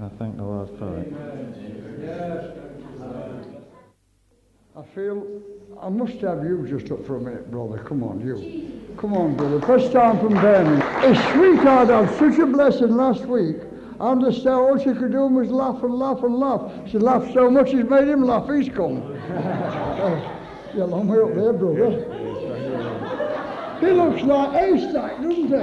I 0.00 0.08
thank 0.18 0.36
the 0.36 0.42
Lord 0.42 0.68
for 0.78 0.98
it. 0.98 1.12
I 4.74 4.82
feel 4.94 5.42
I 5.80 5.88
must 5.88 6.20
have 6.20 6.44
you 6.44 6.66
just 6.68 6.90
up 6.92 7.04
for 7.06 7.16
a 7.16 7.20
minute, 7.20 7.50
brother. 7.50 7.78
Come 7.78 8.02
on, 8.02 8.20
you. 8.20 8.94
Come 8.96 9.14
on, 9.14 9.36
brother. 9.36 9.60
First 9.60 9.92
time 9.92 10.18
from 10.18 10.34
Birmingham. 10.34 11.14
His 11.14 11.24
sweetheart 11.32 11.88
had 11.88 12.10
such 12.18 12.38
a 12.38 12.46
blessing 12.46 12.96
last 12.96 13.26
week. 13.26 13.56
I 14.02 14.10
understand 14.10 14.56
all 14.56 14.76
she 14.78 14.92
could 14.94 15.12
do 15.12 15.28
was 15.28 15.48
laugh 15.52 15.80
and 15.84 15.94
laugh 15.94 16.24
and 16.24 16.34
laugh. 16.34 16.72
She 16.90 16.98
laughed 16.98 17.32
so 17.32 17.48
much 17.48 17.72
it's 17.72 17.88
made 17.88 18.08
him 18.08 18.24
laugh. 18.24 18.48
He's 18.50 18.68
come. 18.68 18.96
you're 20.74 20.82
a 20.82 20.86
long 20.86 21.06
way 21.06 21.20
up 21.20 21.32
there, 21.36 21.52
brother. 21.52 21.90
He 23.78 23.86
looks 23.92 24.22
like 24.22 24.50
haystack, 24.58 25.18
doesn't 25.18 25.30
he? 25.36 25.46
Bless 25.46 25.62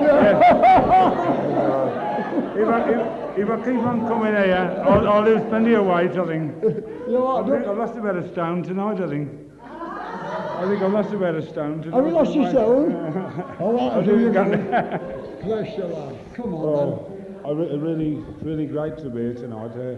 you. 0.00 0.08
if, 2.60 2.68
I, 2.68 2.90
if, 2.90 3.38
if 3.38 3.48
I 3.48 3.56
keep 3.58 3.78
on 3.78 4.08
coming 4.08 4.34
here, 4.34 4.82
I'll, 4.84 5.08
I'll 5.08 5.22
lose 5.22 5.40
plenty 5.50 5.74
of 5.74 5.86
weight, 5.86 6.18
I 6.18 6.26
think. 6.26 6.52
You 6.64 6.82
know 7.10 7.26
I 7.28 7.42
what? 7.42 7.48
think 7.48 7.64
I've 7.68 7.78
lost 7.78 7.94
about 7.96 8.16
a 8.16 8.28
stone 8.32 8.64
tonight, 8.64 9.00
I 9.00 9.06
think. 9.06 9.30
I 9.62 10.64
think 10.66 10.82
I've 10.82 10.92
lost 10.92 11.12
about 11.12 11.36
a 11.36 11.42
stone 11.48 11.80
tonight. 11.80 11.96
Have 11.96 12.06
you 12.06 12.12
lost 12.12 12.34
your 12.34 12.50
stone? 12.50 12.92
All 13.60 13.72
right, 13.72 13.92
I 13.92 13.94
I'll 13.94 14.02
do 14.04 14.18
you 14.18 14.30
again. 14.30 15.20
Bless 15.44 15.76
you, 15.76 15.84
lad. 15.84 16.16
Come 16.34 16.54
on, 16.54 16.64
Oh, 16.64 17.12
I 17.44 17.50
re- 17.50 17.76
really, 17.76 18.14
really 18.40 18.64
great 18.64 18.96
to 18.98 19.10
be 19.10 19.20
here 19.20 19.34
tonight. 19.34 19.72
Uh, 19.76 19.96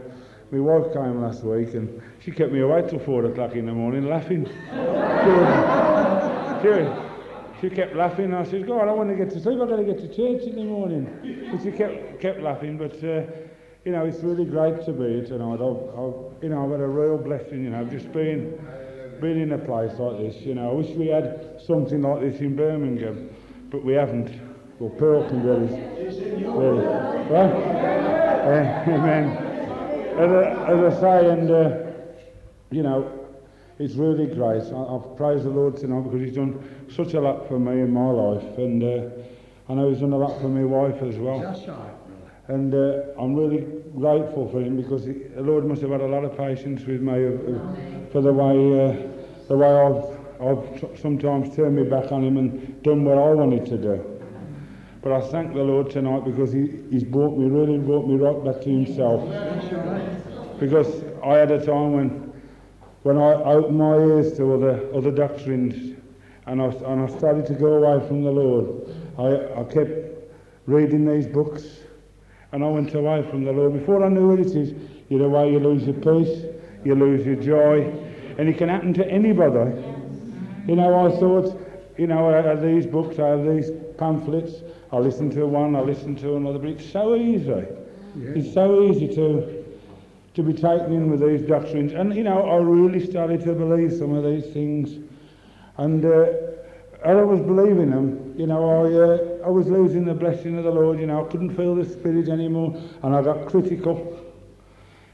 my 0.51 0.59
wife 0.59 0.93
came 0.93 1.23
last 1.23 1.45
week 1.45 1.75
and 1.75 2.03
she 2.19 2.33
kept 2.33 2.51
me 2.53 2.61
awake 2.61 2.89
till 2.89 2.99
four 2.99 3.25
o'clock 3.27 3.55
in 3.55 3.67
the 3.67 3.73
morning 3.73 4.09
laughing. 4.09 4.45
she, 7.61 7.69
she 7.69 7.75
kept 7.75 7.95
laughing. 7.95 8.35
I 8.35 8.43
said, 8.45 8.67
God, 8.67 8.89
I 8.89 8.93
want 8.93 9.09
to 9.11 9.15
get 9.15 9.31
to 9.31 9.41
sleep. 9.41 9.61
I've 9.61 9.69
got 9.69 9.77
to 9.77 9.85
get 9.85 9.99
to 9.99 10.09
church 10.09 10.43
in 10.49 10.57
the 10.57 10.65
morning. 10.65 11.49
But 11.53 11.63
she 11.63 11.71
kept, 11.71 12.21
kept 12.21 12.41
laughing. 12.41 12.77
But, 12.77 12.95
uh, 13.05 13.23
you 13.85 13.93
know, 13.93 14.05
it's 14.05 14.19
really 14.25 14.45
great 14.47 14.85
to 14.87 14.93
be 14.93 15.09
here 15.15 15.25
tonight. 15.25 15.61
I've, 15.63 15.83
I've, 15.95 16.43
you 16.43 16.49
know, 16.49 16.65
I've 16.65 16.73
had 16.73 16.81
a 16.81 16.89
real 16.89 17.19
blessing, 17.19 17.63
you 17.63 17.71
know, 17.71 17.85
just 17.85 18.11
being, 18.13 18.59
being 19.21 19.41
in 19.41 19.53
a 19.53 19.59
place 19.59 19.93
like 19.99 20.19
this. 20.19 20.43
You 20.43 20.57
know, 20.57 20.71
I 20.71 20.73
wish 20.75 20.89
we 20.97 21.07
had 21.07 21.61
something 21.65 22.03
like 22.03 22.21
this 22.21 22.41
in 22.41 22.57
Birmingham, 22.57 23.31
but 23.71 23.85
we 23.85 23.93
haven't. 23.93 24.46
Well, 24.79 24.91
Pearl 24.91 25.23
this. 25.23 25.73
Really. 26.43 26.85
Right? 26.85 27.53
Uh, 28.47 28.85
amen. 28.89 29.37
As 30.19 30.31
I, 30.31 30.73
as 30.73 30.95
I 30.95 31.01
say, 31.01 31.31
and, 31.31 31.51
uh, 31.51 31.93
you 32.71 32.83
know, 32.83 33.11
it's 33.79 33.95
really 33.95 34.27
great. 34.27 34.63
I, 34.65 34.95
I've 34.95 35.17
praised 35.17 35.45
the 35.45 35.51
Lord 35.51 35.79
tonight 35.79 36.03
because 36.03 36.21
He's 36.21 36.35
done 36.35 36.63
such 36.95 37.15
a 37.15 37.21
lot 37.21 37.49
for 37.49 37.59
me 37.59 37.81
in 37.81 37.91
my 37.91 38.11
life, 38.11 38.59
and 38.59 38.83
uh, 38.83 39.09
I 39.71 39.75
know 39.75 39.89
He's 39.89 40.01
done 40.01 40.13
a 40.13 40.19
lot 40.19 40.39
for 40.43 40.49
my 40.49 40.65
wife 40.65 41.03
as 41.03 41.17
well. 41.17 41.41
That's 41.41 41.67
right. 41.67 41.93
And 42.49 42.75
uh, 42.75 43.03
I'm 43.19 43.35
really 43.35 43.67
grateful 43.99 44.49
for 44.53 44.61
him 44.61 44.77
because 44.77 45.05
he, 45.05 45.15
the 45.15 45.43
Lord 45.43 45.67
must 45.67 45.83
have 45.83 45.91
had 45.91 46.01
a 46.01 46.07
lot 46.07 46.25
of 46.25 46.37
patience 46.37 46.85
with 46.85 47.01
me 47.01 47.13
uh, 47.13 47.31
uh, 47.31 48.11
for 48.13 48.21
the 48.21 48.33
way 48.33 48.55
uh, 48.55 49.49
the 49.49 49.57
way 49.57 49.67
I've 49.67 50.17
I've 50.41 50.99
sometimes 51.01 51.57
turned 51.57 51.75
my 51.75 51.83
back 51.83 52.13
on 52.13 52.23
him 52.23 52.37
and 52.37 52.81
done 52.85 53.05
what 53.05 53.19
I 53.19 53.31
wanted 53.31 53.67
to 53.67 53.79
do. 53.79 54.16
But 55.07 55.23
I 55.23 55.29
thank 55.29 55.55
the 55.55 55.63
Lord 55.63 55.89
tonight 55.89 56.25
because 56.25 56.53
he, 56.53 56.67
He's 56.91 57.05
brought 57.05 57.39
me 57.39 57.49
really 57.49 57.79
brought 57.79 58.09
me 58.09 58.17
right 58.17 58.45
back 58.45 58.61
to 58.63 58.69
Himself. 58.69 59.23
Because 60.59 61.05
I 61.23 61.35
had 61.37 61.53
a 61.53 61.65
time 61.65 61.93
when 61.93 62.33
when 63.05 63.17
I 63.17 63.35
opened 63.35 63.79
my 63.79 63.99
ears 63.99 64.37
to 64.37 64.55
other 64.55 64.93
other 64.93 65.13
doctrines 65.13 65.97
and 66.47 66.61
I, 66.61 66.65
and 66.65 67.03
I 67.03 67.19
started 67.19 67.47
to 67.47 67.55
go 67.55 67.85
away 67.85 68.05
from 68.09 68.25
the 68.25 68.33
Lord. 68.33 68.97
I, 69.17 69.61
I 69.61 69.65
kept 69.73 69.93
reading 70.67 71.07
these 71.07 71.29
books 71.29 71.63
and 72.51 72.65
I 72.65 72.69
went 72.69 72.93
away 72.93 73.25
from 73.31 73.45
the 73.45 73.53
Lord. 73.53 73.75
Before 73.75 74.05
I 74.05 74.09
knew 74.09 74.31
what 74.31 74.41
it 74.41 74.57
is, 74.57 74.75
you're 75.09 75.25
away, 75.25 75.53
you 75.53 75.61
lose 75.61 75.85
your 75.85 75.95
peace, 75.95 76.47
you 76.85 76.97
lose 76.97 77.25
your 77.25 77.37
joy, 77.37 77.85
and 78.39 78.49
it 78.49 78.59
can 78.59 78.69
happen 78.69 78.93
to 78.95 79.09
anybody. 79.09 79.71
You 80.67 80.75
know, 80.75 81.07
I 81.07 81.17
thought, 81.21 81.61
you 81.97 82.09
know, 82.09 82.29
I 82.29 82.43
have 82.43 82.61
these 82.61 82.87
books, 82.87 83.21
I 83.21 83.29
have 83.29 83.47
these 83.47 83.71
pamphlets, 83.99 84.63
I 84.93 84.99
listen 84.99 85.31
to 85.31 85.47
one, 85.47 85.75
I 85.77 85.81
listen 85.81 86.15
to 86.17 86.37
another, 86.37 86.59
but 86.59 86.71
it's 86.71 86.91
so 86.91 87.17
easy. 87.17 87.65
It's 88.19 88.55
so 88.55 88.83
easy 88.85 89.15
to 89.15 89.65
to 90.37 90.43
be 90.43 90.53
taken 90.53 90.93
in 90.93 91.11
with 91.11 91.21
these 91.21 91.49
doctrines. 91.49 91.95
And, 91.95 92.15
you 92.15 92.23
know, 92.23 92.43
I 92.43 92.57
really 92.57 93.05
started 93.05 93.41
to 93.45 93.55
believe 93.55 93.91
some 93.91 94.15
of 94.15 94.23
these 94.23 94.45
things. 94.53 95.03
And 95.79 96.05
uh, 96.05 96.27
as 97.03 97.17
I 97.17 97.23
was 97.23 97.41
believing 97.41 97.91
them, 97.91 98.35
you 98.37 98.47
know, 98.47 98.85
I, 98.85 99.43
uh, 99.43 99.47
I 99.47 99.49
was 99.49 99.67
losing 99.67 100.05
the 100.05 100.13
blessing 100.13 100.59
of 100.59 100.65
the 100.65 100.71
Lord, 100.71 101.01
you 101.01 101.07
know, 101.07 101.25
I 101.25 101.31
couldn't 101.31 101.57
feel 101.57 101.75
the 101.75 101.87
Spirit 101.87 102.29
anymore, 102.29 102.79
and 103.03 103.17
I 103.17 103.23
got 103.23 103.47
critical. 103.47 104.23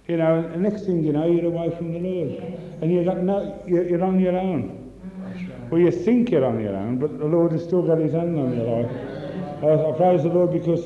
You 0.08 0.16
know, 0.16 0.38
and 0.38 0.54
the 0.54 0.70
next 0.70 0.86
thing 0.86 1.04
you 1.04 1.12
know, 1.12 1.30
you're 1.30 1.46
away 1.46 1.70
from 1.76 1.92
the 1.92 2.00
Lord. 2.00 2.42
And 2.82 2.92
you 2.92 3.04
got 3.04 3.18
no, 3.18 3.62
you're, 3.64 3.88
you're 3.88 4.04
on 4.04 4.18
your 4.18 4.36
own. 4.36 4.92
Well, 5.70 5.80
you 5.80 5.92
think 5.92 6.32
you're 6.32 6.44
on 6.44 6.60
your 6.60 6.74
own, 6.74 6.98
but 6.98 7.16
the 7.16 7.26
Lord 7.26 7.52
has 7.52 7.62
still 7.62 7.82
got 7.82 7.98
his 7.98 8.12
hand 8.12 8.36
on 8.38 8.56
your 8.56 8.82
life. 8.82 8.90
I, 9.62 9.88
I 9.88 9.92
praise 9.96 10.22
the 10.22 10.28
Lord 10.28 10.52
because 10.52 10.84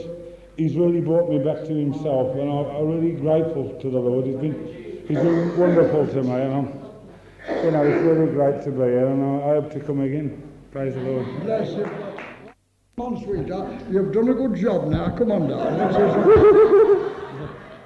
he's 0.56 0.76
really 0.76 1.00
brought 1.00 1.28
me 1.30 1.38
back 1.38 1.64
to 1.64 1.74
himself, 1.74 2.36
and 2.36 2.50
I, 2.50 2.78
I'm 2.78 2.88
really 2.88 3.12
grateful 3.12 3.78
to 3.80 3.90
the 3.90 3.98
Lord. 3.98 4.26
He's 4.26 4.36
been, 4.36 5.04
he's 5.08 5.18
been 5.18 5.56
wonderful 5.58 6.06
to 6.06 6.22
me, 6.22 6.32
and 6.32 6.54
I'm, 6.54 7.64
you 7.64 7.70
know, 7.70 7.82
it's 7.82 8.02
really 8.02 8.32
great 8.32 8.62
to 8.64 8.70
be 8.70 8.78
here, 8.78 9.06
and 9.06 9.22
I, 9.22 9.50
I 9.50 9.54
hope 9.60 9.72
to 9.72 9.80
come 9.80 10.00
again. 10.00 10.42
Praise 10.72 10.94
the 10.94 11.00
Lord. 11.00 11.26
Bless 11.44 11.70
you. 11.70 11.84
Come 12.96 13.16
on, 13.16 13.22
sweetheart. 13.24 13.82
You've 13.90 14.12
done 14.12 14.28
a 14.28 14.34
good 14.34 14.54
job 14.56 14.88
now. 14.88 15.10
Come 15.16 15.32
on, 15.32 15.48
darling. 15.48 17.12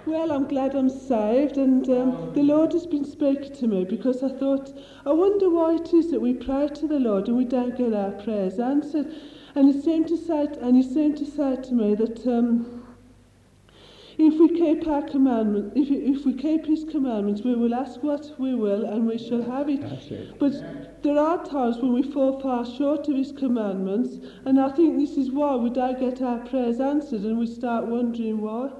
Well, 0.06 0.32
I'm 0.32 0.48
glad 0.48 0.74
I'm 0.74 0.88
saved, 0.88 1.56
and 1.58 1.88
um, 1.88 2.32
the 2.34 2.42
Lord 2.42 2.72
has 2.72 2.86
been 2.86 3.04
speaking 3.04 3.54
to 3.56 3.66
me 3.68 3.84
because 3.84 4.22
I 4.24 4.30
thought, 4.30 4.76
I 5.06 5.12
wonder 5.12 5.50
why 5.50 5.74
it 5.74 5.92
is 5.92 6.10
that 6.10 6.20
we 6.20 6.32
pray 6.34 6.68
to 6.68 6.88
the 6.88 6.98
Lord 6.98 7.28
and 7.28 7.36
we 7.36 7.44
don't 7.44 7.76
get 7.76 7.92
our 7.92 8.10
prayers 8.12 8.58
answered. 8.58 9.14
And 9.54 9.72
he 9.72 9.80
seemed 9.80 10.08
to 10.08 10.16
say, 10.16 10.48
and 10.60 10.76
he 10.76 10.82
seemed 10.82 11.16
to 11.18 11.26
say 11.26 11.56
to 11.56 11.74
me 11.74 11.94
that 11.96 12.26
um, 12.26 12.80
if 14.22 14.38
we 14.38 14.48
keep 14.48 14.86
our 14.86 15.02
commandment, 15.02 15.72
if, 15.74 15.88
if 15.90 16.26
we 16.26 16.34
keep 16.34 16.66
His 16.66 16.84
commandments, 16.84 17.42
we 17.42 17.54
will 17.54 17.74
ask 17.74 18.02
what 18.02 18.38
we 18.38 18.54
will, 18.54 18.84
and 18.84 19.06
we 19.06 19.16
shall 19.16 19.42
have 19.42 19.70
it. 19.70 19.80
it. 19.82 20.38
But 20.38 21.02
there 21.02 21.18
are 21.18 21.42
times 21.44 21.78
when 21.78 21.94
we 21.94 22.02
fall 22.02 22.38
far 22.38 22.66
short 22.66 23.08
of 23.08 23.16
His 23.16 23.32
commandments, 23.32 24.18
and 24.44 24.60
I 24.60 24.70
think 24.72 24.98
this 24.98 25.16
is 25.16 25.30
why 25.30 25.56
we 25.56 25.70
don't 25.70 25.98
get 25.98 26.20
our 26.20 26.38
prayers 26.46 26.80
answered, 26.80 27.22
and 27.22 27.38
we 27.38 27.46
start 27.46 27.86
wondering 27.86 28.42
why. 28.42 28.70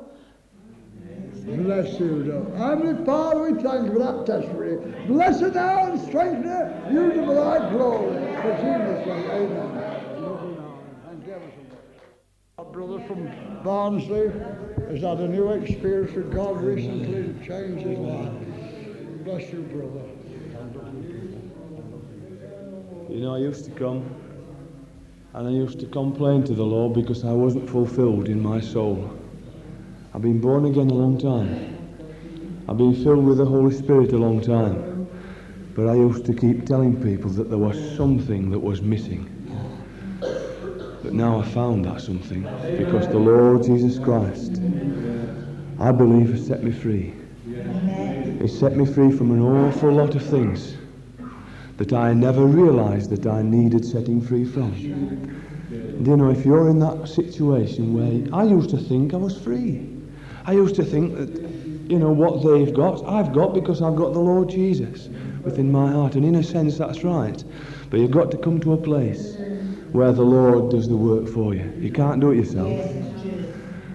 Bless 1.47 1.99
you, 1.99 2.25
Lord. 2.25 2.59
Heavenly 2.59 3.05
Father, 3.07 3.51
we 3.51 3.63
thank 3.63 3.87
you 3.87 3.93
for 3.95 3.99
that 3.99 4.27
testimony. 4.27 5.07
Bless 5.07 5.41
it 5.41 5.55
now 5.55 5.91
and 5.91 6.01
strengthen 6.01 6.47
it. 6.47 6.93
Use 6.93 7.17
it 7.17 7.25
for 7.25 7.35
thy 7.35 7.71
glory. 7.71 8.13
For 8.43 8.53
Jesus' 8.61 9.05
sake, 9.05 9.27
amen. 9.33 9.91
Thank 11.07 11.27
you 11.27 11.33
ever 11.33 11.51
so 12.59 12.60
Brother 12.73 13.01
from 13.01 13.29
Barnsley 13.65 14.29
has 14.89 15.03
had 15.03 15.19
a 15.19 15.27
new 15.27 15.51
experience 15.51 16.15
with 16.15 16.33
God 16.33 16.61
recently 16.63 17.17
and 17.17 17.45
changed 17.45 17.85
his 17.85 17.99
life. 17.99 18.33
Bless 19.25 19.53
you, 19.53 19.63
brother. 19.63 20.07
You 23.09 23.21
know, 23.21 23.35
I 23.35 23.39
used 23.39 23.65
to 23.65 23.71
come 23.73 24.09
and 25.35 25.49
I 25.49 25.51
used 25.51 25.81
to 25.81 25.87
complain 25.87 26.45
to 26.45 26.55
the 26.55 26.63
Lord 26.63 26.95
because 26.95 27.25
I 27.25 27.33
wasn't 27.33 27.69
fulfilled 27.69 28.29
in 28.29 28.41
my 28.41 28.61
soul. 28.61 29.19
I've 30.15 30.23
been 30.23 30.41
born 30.41 30.67
again 30.67 30.91
a 30.91 30.95
long 30.95 31.19
time. 31.19 31.77
I've 32.69 32.79
been 32.79 32.95
filled 33.03 33.25
with 33.25 33.39
the 33.39 33.47
Holy 33.47 33.75
Spirit 33.75 34.13
a 34.13 34.17
long 34.17 34.41
time. 34.41 35.09
But 35.75 35.89
I 35.89 35.95
used 35.95 36.25
to 36.27 36.35
keep 36.35 36.67
telling 36.67 37.03
people 37.03 37.31
that 37.31 37.49
there 37.49 37.59
was 37.59 37.97
something 37.97 38.51
that 38.51 38.61
was 38.61 38.81
missing. 38.81 39.40
But 41.03 41.15
now 41.15 41.41
I 41.41 41.45
found 41.45 41.85
that 41.87 42.01
something 42.01 42.43
because 42.77 43.09
the 43.09 43.19
Lord 43.19 43.65
Jesus 43.65 43.99
Christ, 43.99 44.61
I 45.79 45.93
believe, 45.93 46.31
has 46.31 46.47
set 46.47 46.63
me 46.63 46.73
free. 46.73 47.15
He 48.41 48.49
set 48.49 48.77
me 48.77 48.85
free 48.87 49.11
from 49.11 49.31
an 49.31 49.41
awful 49.41 49.93
lot 49.93 50.15
of 50.15 50.25
things 50.25 50.77
that 51.79 51.93
I 51.93 52.13
never 52.13 52.45
realized 52.45 53.11
that 53.11 53.27
I 53.27 53.43
needed 53.43 53.85
setting 53.85 54.21
free 54.21 54.45
from. 54.45 54.73
And 55.71 56.07
you 56.07 56.17
know, 56.17 56.31
if 56.31 56.45
you're 56.45 56.69
in 56.69 56.79
that 56.81 57.09
situation 57.09 57.95
where 57.95 58.39
I 58.39 58.45
used 58.45 58.71
to 58.71 58.77
think 58.77 59.15
I 59.15 59.19
was 59.19 59.41
free, 59.41 59.89
I 60.45 60.53
used 60.53 60.75
to 60.77 60.85
think 60.85 61.17
that, 61.17 61.29
you 61.91 61.99
know, 61.99 62.11
what 62.11 62.43
they've 62.43 62.75
got, 62.75 63.07
I've 63.07 63.33
got 63.33 63.55
because 63.55 63.83
I've 63.83 63.97
got 63.97 64.13
the 64.13 64.21
Lord 64.21 64.49
Jesus 64.49 65.09
within 65.45 65.71
my 65.71 65.93
heart. 65.93 66.15
And 66.15 66.25
in 66.25 66.35
a 66.37 66.43
sense, 66.43 66.79
that's 66.79 67.05
right. 67.05 67.43
But 67.91 67.99
you've 68.01 68.13
got 68.13 68.31
to 68.31 68.39
come 68.39 68.61
to 68.61 68.73
a 68.73 68.77
place 68.77 69.37
where 69.93 70.13
the 70.13 70.23
Lord 70.23 70.71
does 70.71 70.89
the 70.89 70.97
work 70.97 71.29
for 71.29 71.55
you. 71.55 71.73
You 71.79 71.91
can't 71.91 72.21
do 72.21 72.31
it 72.31 72.37
yourself. 72.37 72.69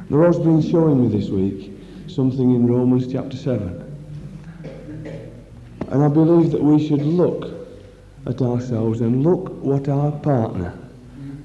The 0.09 0.17
Lord's 0.17 0.37
been 0.37 0.61
showing 0.61 1.01
me 1.01 1.17
this 1.17 1.29
week 1.29 1.71
something 2.07 2.53
in 2.53 2.67
Romans 2.67 3.11
chapter 3.11 3.37
7. 3.37 3.81
And 5.89 6.03
I 6.03 6.07
believe 6.09 6.51
that 6.51 6.61
we 6.61 6.85
should 6.85 7.01
look 7.01 7.55
at 8.25 8.41
ourselves 8.41 9.01
and 9.01 9.23
look 9.23 9.49
what 9.63 9.87
our 9.87 10.11
partner 10.11 10.77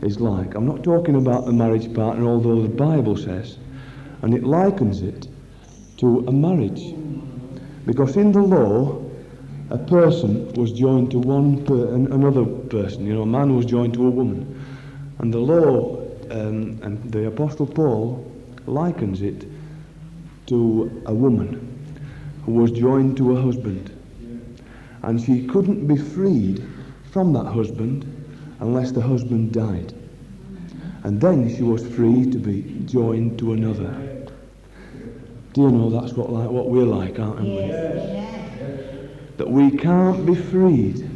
is 0.02 0.18
like. 0.18 0.54
I'm 0.54 0.66
not 0.66 0.82
talking 0.82 1.14
about 1.14 1.46
the 1.46 1.52
marriage 1.52 1.92
partner, 1.94 2.26
although 2.26 2.62
the 2.62 2.68
Bible 2.68 3.16
says, 3.16 3.58
and 4.22 4.34
it 4.34 4.42
likens 4.42 5.02
it 5.02 5.28
to 5.98 6.26
a 6.26 6.32
marriage. 6.32 6.94
Because 7.86 8.16
in 8.16 8.32
the 8.32 8.40
law, 8.40 9.09
a 9.70 9.78
person 9.78 10.52
was 10.54 10.72
joined 10.72 11.12
to 11.12 11.18
one 11.18 11.64
per, 11.64 11.94
another 11.94 12.44
person. 12.44 13.06
You 13.06 13.14
know, 13.14 13.22
a 13.22 13.26
man 13.26 13.56
was 13.56 13.64
joined 13.64 13.94
to 13.94 14.06
a 14.06 14.10
woman. 14.10 14.64
And 15.18 15.32
the 15.32 15.38
law 15.38 16.00
um, 16.30 16.80
and 16.82 17.12
the 17.12 17.28
Apostle 17.28 17.66
Paul 17.66 18.30
likens 18.66 19.22
it 19.22 19.46
to 20.46 21.02
a 21.06 21.14
woman 21.14 21.66
who 22.44 22.52
was 22.52 22.72
joined 22.72 23.16
to 23.18 23.36
a 23.36 23.40
husband. 23.40 23.96
And 25.02 25.20
she 25.20 25.46
couldn't 25.46 25.86
be 25.86 25.96
freed 25.96 26.66
from 27.12 27.32
that 27.34 27.46
husband 27.46 28.04
unless 28.58 28.90
the 28.90 29.00
husband 29.00 29.52
died. 29.52 29.94
And 31.04 31.20
then 31.20 31.54
she 31.54 31.62
was 31.62 31.86
free 31.94 32.28
to 32.30 32.38
be 32.38 32.62
joined 32.86 33.38
to 33.38 33.52
another. 33.52 33.92
Do 35.52 35.62
you 35.62 35.70
know 35.70 35.90
that's 35.90 36.12
what, 36.12 36.30
like, 36.30 36.50
what 36.50 36.68
we're 36.68 36.84
like, 36.84 37.18
aren't 37.18 37.40
we? 37.40 38.39
That 39.40 39.48
we 39.48 39.70
can't 39.70 40.26
be 40.26 40.34
freed 40.34 41.10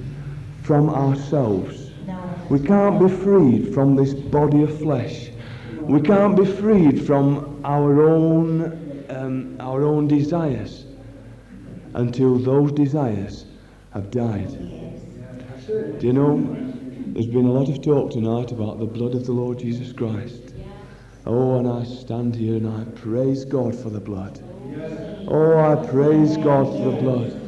from 0.63 0.89
ourselves. 0.89 1.91
We 2.49 2.59
can't 2.59 2.99
be 2.99 3.15
freed 3.15 3.75
from 3.75 3.97
this 3.97 4.15
body 4.15 4.63
of 4.63 4.79
flesh. 4.79 5.29
We 5.83 6.01
can't 6.01 6.35
be 6.35 6.47
freed 6.47 7.07
from 7.07 7.61
our 7.67 8.01
own, 8.01 9.05
um, 9.11 9.59
our 9.61 9.83
own 9.85 10.09
desires 10.09 10.87
until 11.93 12.39
those 12.39 12.73
desires 12.73 13.45
have 13.93 14.11
died. 14.11 14.49
Do 15.69 16.07
you 16.07 16.15
know, 16.15 16.41
there's 17.09 17.27
been 17.27 17.45
a 17.45 17.53
lot 17.53 17.69
of 17.69 17.83
talk 17.83 18.11
tonight 18.11 18.53
about 18.53 18.79
the 18.79 18.87
blood 18.87 19.15
of 19.15 19.27
the 19.27 19.33
Lord 19.33 19.59
Jesus 19.59 19.93
Christ. 19.93 20.55
Oh, 21.27 21.59
and 21.59 21.69
I 21.69 21.85
stand 21.85 22.37
here 22.37 22.57
and 22.57 22.67
I 22.67 22.85
praise 22.99 23.45
God 23.45 23.77
for 23.77 23.91
the 23.91 24.01
blood. 24.01 24.43
Oh, 25.29 25.59
I 25.59 25.87
praise 25.89 26.39
God 26.39 26.69
for 26.69 26.91
the 26.91 27.03
blood. 27.03 27.44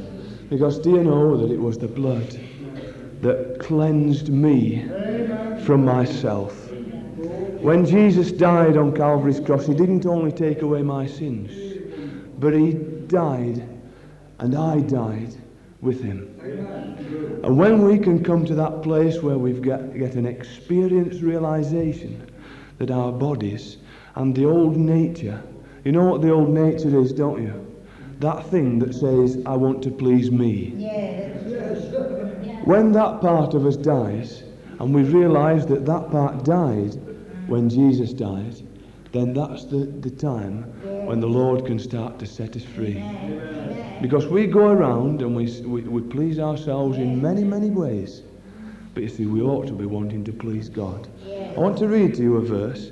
Because 0.48 0.78
do 0.78 0.90
you 0.90 1.02
know 1.02 1.36
that 1.36 1.52
it 1.52 1.60
was 1.60 1.78
the 1.78 1.88
blood 1.88 2.38
that 3.22 3.58
cleansed 3.58 4.28
me 4.28 4.86
from 5.64 5.84
myself? 5.84 6.70
When 7.60 7.84
Jesus 7.84 8.30
died 8.30 8.76
on 8.76 8.94
Calvary's 8.94 9.40
cross, 9.40 9.66
he 9.66 9.74
didn't 9.74 10.06
only 10.06 10.30
take 10.30 10.62
away 10.62 10.82
my 10.82 11.06
sins, 11.06 11.50
but 12.38 12.54
he 12.54 12.74
died 13.08 13.68
and 14.38 14.54
I 14.54 14.80
died 14.80 15.34
with 15.80 16.02
him. 16.02 16.32
And 17.42 17.58
when 17.58 17.82
we 17.82 17.98
can 17.98 18.22
come 18.22 18.44
to 18.46 18.54
that 18.54 18.82
place 18.82 19.22
where 19.22 19.38
we've 19.38 19.62
got, 19.62 19.94
get 19.94 20.14
an 20.14 20.26
experienced 20.26 21.22
realization 21.22 22.30
that 22.78 22.90
our 22.90 23.10
bodies 23.10 23.78
and 24.14 24.34
the 24.34 24.44
old 24.44 24.76
nature, 24.76 25.42
you 25.84 25.92
know 25.92 26.04
what 26.04 26.22
the 26.22 26.30
old 26.30 26.50
nature 26.50 27.00
is, 27.00 27.12
don't 27.12 27.42
you? 27.42 27.75
That 28.20 28.46
thing 28.46 28.78
that 28.78 28.94
says, 28.94 29.42
I 29.44 29.56
want 29.56 29.82
to 29.82 29.90
please 29.90 30.30
me. 30.30 30.70
When 32.64 32.92
that 32.92 33.20
part 33.20 33.54
of 33.54 33.66
us 33.66 33.76
dies, 33.76 34.42
and 34.78 34.94
we 34.94 35.02
realize 35.02 35.66
that 35.66 35.86
that 35.86 36.10
part 36.10 36.44
died 36.44 36.94
when 37.46 37.68
Jesus 37.68 38.12
died, 38.12 38.56
then 39.12 39.32
that's 39.32 39.64
the, 39.64 39.86
the 40.00 40.10
time 40.10 40.62
when 41.06 41.20
the 41.20 41.26
Lord 41.26 41.64
can 41.64 41.78
start 41.78 42.18
to 42.18 42.26
set 42.26 42.56
us 42.56 42.64
free. 42.64 43.02
Because 44.02 44.26
we 44.26 44.46
go 44.46 44.68
around 44.70 45.22
and 45.22 45.34
we, 45.34 45.46
we, 45.62 45.82
we 45.82 46.02
please 46.02 46.38
ourselves 46.38 46.98
in 46.98 47.22
many, 47.22 47.44
many 47.44 47.70
ways. 47.70 48.22
But 48.94 49.04
you 49.04 49.08
see, 49.08 49.26
we 49.26 49.42
ought 49.42 49.66
to 49.66 49.72
be 49.72 49.86
wanting 49.86 50.24
to 50.24 50.32
please 50.32 50.68
God. 50.68 51.08
I 51.26 51.54
want 51.58 51.78
to 51.78 51.88
read 51.88 52.14
to 52.14 52.22
you 52.22 52.36
a 52.36 52.42
verse 52.42 52.90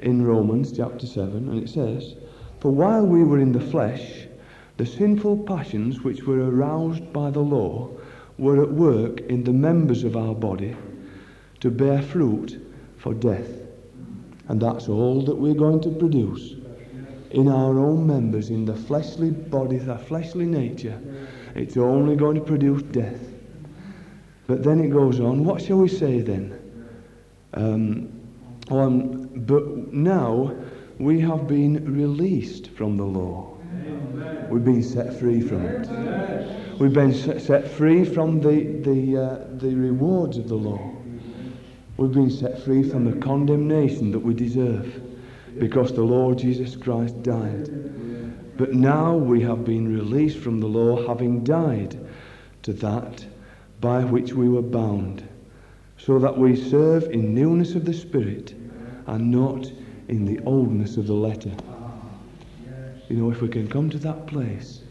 in 0.00 0.24
Romans 0.24 0.72
chapter 0.72 1.06
7, 1.06 1.48
and 1.48 1.62
it 1.62 1.68
says, 1.68 2.14
For 2.60 2.70
while 2.70 3.04
we 3.04 3.24
were 3.24 3.40
in 3.40 3.52
the 3.52 3.60
flesh, 3.60 4.27
the 4.78 4.86
sinful 4.86 5.38
passions 5.38 6.02
which 6.02 6.22
were 6.22 6.48
aroused 6.48 7.12
by 7.12 7.30
the 7.30 7.40
law 7.40 7.90
were 8.38 8.62
at 8.62 8.70
work 8.70 9.20
in 9.22 9.42
the 9.42 9.52
members 9.52 10.04
of 10.04 10.16
our 10.16 10.34
body 10.34 10.76
to 11.58 11.70
bear 11.70 12.00
fruit 12.00 12.64
for 12.96 13.12
death. 13.12 13.50
And 14.46 14.62
that's 14.62 14.88
all 14.88 15.20
that 15.22 15.34
we're 15.34 15.54
going 15.54 15.80
to 15.82 15.90
produce 15.90 16.54
in 17.32 17.48
our 17.48 17.78
own 17.78 18.06
members, 18.06 18.50
in 18.50 18.64
the 18.64 18.74
fleshly 18.74 19.30
bodies, 19.30 19.88
our 19.88 19.98
fleshly 19.98 20.46
nature. 20.46 20.98
It's 21.56 21.76
only 21.76 22.14
going 22.14 22.36
to 22.36 22.40
produce 22.40 22.82
death. 22.82 23.20
But 24.46 24.62
then 24.62 24.80
it 24.80 24.90
goes 24.90 25.18
on, 25.18 25.44
what 25.44 25.60
shall 25.60 25.78
we 25.78 25.88
say 25.88 26.20
then? 26.20 26.88
Um, 27.52 28.12
um, 28.70 29.28
but 29.34 29.92
now 29.92 30.54
we 30.98 31.20
have 31.20 31.48
been 31.48 31.92
released 31.92 32.70
from 32.70 32.96
the 32.96 33.04
law. 33.04 33.57
We've 34.50 34.64
been 34.64 34.82
set 34.82 35.18
free 35.18 35.40
from 35.40 35.64
it. 35.66 36.80
We've 36.80 36.92
been 36.92 37.12
set 37.12 37.68
free 37.68 38.04
from 38.04 38.40
the, 38.40 38.62
the, 38.82 39.16
uh, 39.16 39.58
the 39.58 39.74
rewards 39.74 40.36
of 40.36 40.48
the 40.48 40.54
law. 40.54 40.94
We've 41.96 42.12
been 42.12 42.30
set 42.30 42.62
free 42.62 42.88
from 42.88 43.04
the 43.04 43.18
condemnation 43.18 44.12
that 44.12 44.20
we 44.20 44.32
deserve 44.34 45.02
because 45.58 45.92
the 45.92 46.02
Lord 46.02 46.38
Jesus 46.38 46.76
Christ 46.76 47.22
died. 47.22 47.68
But 48.56 48.74
now 48.74 49.16
we 49.16 49.40
have 49.42 49.64
been 49.64 49.92
released 49.92 50.38
from 50.38 50.60
the 50.60 50.66
law, 50.66 51.06
having 51.06 51.44
died 51.44 51.98
to 52.62 52.72
that 52.74 53.26
by 53.80 54.04
which 54.04 54.32
we 54.32 54.48
were 54.48 54.62
bound, 54.62 55.26
so 55.96 56.18
that 56.18 56.36
we 56.36 56.56
serve 56.56 57.04
in 57.04 57.34
newness 57.34 57.74
of 57.74 57.84
the 57.84 57.94
Spirit 57.94 58.54
and 59.06 59.30
not 59.30 59.70
in 60.08 60.24
the 60.24 60.40
oldness 60.44 60.96
of 60.96 61.06
the 61.06 61.14
letter. 61.14 61.52
You 63.08 63.16
know, 63.16 63.30
if 63.30 63.40
we 63.40 63.48
can 63.48 63.68
come 63.68 63.88
to 63.90 63.98
that 63.98 64.26
place, 64.26 64.82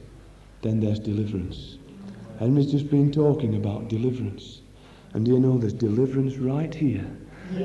then 0.63 0.79
there's 0.79 0.99
deliverance. 0.99 1.77
Henry's 2.39 2.71
just 2.71 2.89
been 2.89 3.11
talking 3.11 3.55
about 3.55 3.89
deliverance. 3.89 4.61
And 5.13 5.25
do 5.25 5.31
you 5.31 5.39
know 5.39 5.57
there's 5.57 5.73
deliverance 5.73 6.37
right 6.37 6.73
here, 6.73 7.05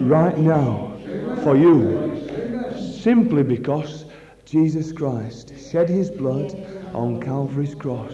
right 0.01 0.37
now, 0.37 0.97
for 1.43 1.57
you, 1.57 2.29
simply 2.79 3.43
because 3.43 4.05
Jesus 4.45 4.93
Christ 4.93 5.53
shed 5.71 5.89
his 5.89 6.11
blood 6.11 6.55
on 6.93 7.21
Calvary's 7.21 7.75
cross. 7.75 8.13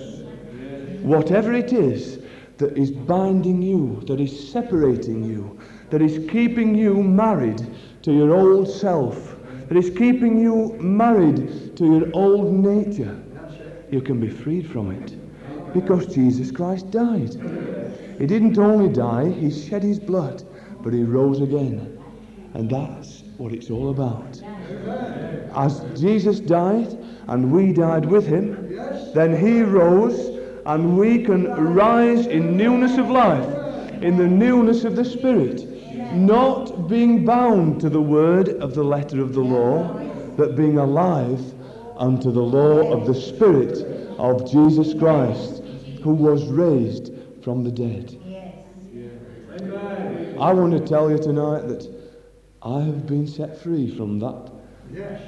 Whatever 1.02 1.52
it 1.52 1.72
is 1.72 2.20
that 2.58 2.76
is 2.76 2.90
binding 2.90 3.62
you, 3.62 4.02
that 4.06 4.20
is 4.20 4.50
separating 4.50 5.24
you, 5.24 5.58
that 5.90 6.02
is 6.02 6.28
keeping 6.30 6.74
you 6.74 7.02
married 7.02 7.66
to 8.02 8.12
your 8.12 8.34
old 8.34 8.68
self, 8.68 9.36
that 9.68 9.76
is 9.76 9.90
keeping 9.90 10.38
you 10.38 10.76
married 10.80 11.76
to 11.76 11.84
your 11.84 12.10
old 12.14 12.52
nature, 12.52 13.22
you 13.90 14.00
can 14.00 14.18
be 14.20 14.28
freed 14.28 14.68
from 14.68 14.90
it 14.90 15.14
because 15.74 16.06
Jesus 16.14 16.50
Christ 16.50 16.90
died. 16.90 17.34
He 18.18 18.26
didn't 18.26 18.58
only 18.58 18.92
die, 18.92 19.30
he 19.30 19.50
shed 19.50 19.82
his 19.82 20.00
blood, 20.00 20.42
but 20.82 20.92
he 20.92 21.02
rose 21.02 21.40
again. 21.40 21.98
And 22.54 22.70
that's 22.70 23.22
what 23.36 23.52
it's 23.52 23.70
all 23.70 23.90
about. 23.90 24.40
As 25.54 25.84
Jesus 26.00 26.40
died 26.40 26.98
and 27.28 27.52
we 27.52 27.72
died 27.72 28.06
with 28.06 28.26
him, 28.26 28.76
then 29.14 29.36
he 29.38 29.62
rose 29.62 30.38
and 30.66 30.98
we 30.98 31.22
can 31.22 31.44
rise 31.74 32.26
in 32.26 32.56
newness 32.56 32.98
of 32.98 33.10
life, 33.10 33.46
in 34.02 34.16
the 34.16 34.26
newness 34.26 34.84
of 34.84 34.96
the 34.96 35.04
Spirit, 35.04 35.67
not 36.12 36.88
being 36.88 37.24
bound 37.24 37.80
to 37.80 37.88
the 37.88 38.00
word 38.00 38.48
of 38.48 38.74
the 38.74 38.82
letter 38.82 39.20
of 39.20 39.34
the 39.34 39.40
law, 39.40 39.92
but 40.36 40.56
being 40.56 40.78
alive 40.78 41.40
unto 41.96 42.30
the 42.30 42.42
law 42.42 42.92
of 42.92 43.06
the 43.06 43.14
Spirit 43.14 43.78
of 44.18 44.50
Jesus 44.50 44.94
Christ, 44.94 45.62
who 46.02 46.14
was 46.14 46.46
raised 46.46 47.12
from 47.42 47.64
the 47.64 47.70
dead. 47.70 48.18
I 50.40 50.52
want 50.52 50.72
to 50.72 50.80
tell 50.80 51.10
you 51.10 51.18
tonight 51.18 51.66
that 51.68 51.88
I 52.62 52.80
have 52.80 53.06
been 53.06 53.26
set 53.26 53.60
free 53.60 53.94
from 53.96 54.20
that 54.20 54.50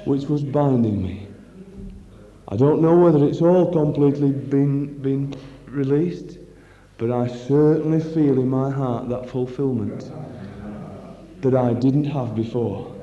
which 0.05 0.23
was 0.25 0.43
binding 0.43 1.03
me. 1.03 1.27
I 2.47 2.55
don't 2.55 2.81
know 2.81 2.97
whether 2.97 3.25
it's 3.25 3.41
all 3.41 3.71
completely 3.71 4.31
been, 4.31 4.97
been 5.01 5.33
released, 5.65 6.37
but 6.97 7.11
I 7.11 7.27
certainly 7.27 7.99
feel 7.99 8.39
in 8.39 8.49
my 8.49 8.69
heart 8.69 9.09
that 9.09 9.29
fulfillment 9.29 10.11
that 11.41 11.55
I 11.55 11.73
didn't 11.73 12.05
have 12.05 12.35
before. 12.35 12.95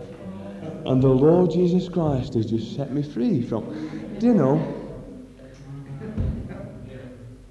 And 0.87 1.03
the 1.03 1.09
Lord 1.09 1.51
Jesus 1.51 1.89
Christ 1.89 2.35
has 2.35 2.47
just 2.47 2.75
set 2.75 2.93
me 2.93 3.03
free 3.03 3.43
from. 3.43 4.17
Do 4.19 4.27
you 4.27 4.35
know? 4.35 4.75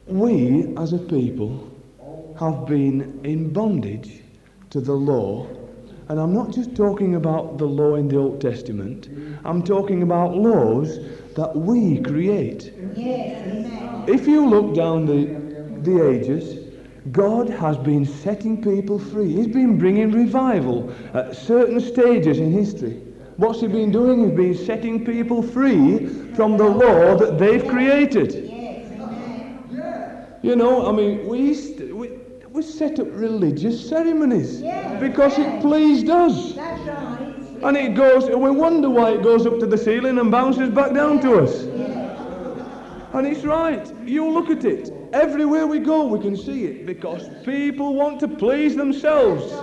We 0.07 0.73
as 0.77 0.93
a 0.93 0.97
people 0.97 1.69
have 2.39 2.65
been 2.65 3.19
in 3.23 3.51
bondage 3.51 4.21
to 4.69 4.79
the 4.79 4.93
law 4.93 5.47
and 6.09 6.19
I'm 6.19 6.33
not 6.33 6.51
just 6.51 6.75
talking 6.75 7.15
about 7.15 7.57
the 7.57 7.65
law 7.65 7.95
in 7.95 8.07
the 8.07 8.17
Old 8.17 8.39
Testament, 8.39 9.09
I'm 9.43 9.61
talking 9.61 10.03
about 10.03 10.37
laws 10.37 10.99
that 11.35 11.53
we 11.53 12.01
create. 12.01 12.73
Yes, 12.95 14.07
if 14.07 14.25
you 14.25 14.47
look 14.47 14.73
down 14.73 15.05
the, 15.05 15.25
the 15.81 16.09
ages, 16.09 16.66
God 17.11 17.49
has 17.49 17.77
been 17.77 18.05
setting 18.05 18.61
people 18.61 18.99
free. 18.99 19.31
He's 19.31 19.47
been 19.47 19.77
bringing 19.77 20.11
revival 20.11 20.93
at 21.13 21.35
certain 21.35 21.79
stages 21.79 22.39
in 22.39 22.51
history. 22.51 23.01
What's 23.37 23.61
he 23.61 23.67
been 23.67 23.91
doing? 23.91 24.27
He's 24.27 24.37
been 24.37 24.65
setting 24.65 25.05
people 25.05 25.41
free 25.41 26.07
from 26.33 26.57
the 26.57 26.65
law 26.65 27.15
that 27.17 27.37
they've 27.37 27.65
created. 27.67 28.33
You 30.41 30.55
know, 30.55 30.87
I 30.87 30.91
mean, 30.91 31.27
we, 31.27 31.51
we, 31.91 32.09
we 32.49 32.61
set 32.61 32.99
up 32.99 33.07
religious 33.11 33.87
ceremonies 33.87 34.61
because 34.99 35.37
it 35.37 35.61
pleased 35.61 36.09
us. 36.09 36.57
And 37.63 37.75
it 37.75 37.95
goes, 37.95 38.25
and 38.25 38.41
we 38.41 38.51
wonder 38.51 38.89
why 38.89 39.11
it 39.11 39.23
goes 39.23 39.45
up 39.45 39.59
to 39.59 39.65
the 39.65 39.77
ceiling 39.77 40.19
and 40.19 40.31
bounces 40.31 40.69
back 40.69 40.93
down 40.93 41.19
to 41.21 41.39
us. 41.39 41.63
And 43.13 43.25
it's 43.25 43.43
right. 43.43 43.91
You 44.05 44.29
look 44.29 44.49
at 44.49 44.63
it. 44.65 44.91
Everywhere 45.13 45.65
we 45.67 45.79
go, 45.79 46.05
we 46.05 46.19
can 46.19 46.35
see 46.35 46.65
it 46.65 46.85
because 46.85 47.29
people 47.45 47.95
want 47.95 48.19
to 48.19 48.27
please 48.27 48.75
themselves. 48.75 49.53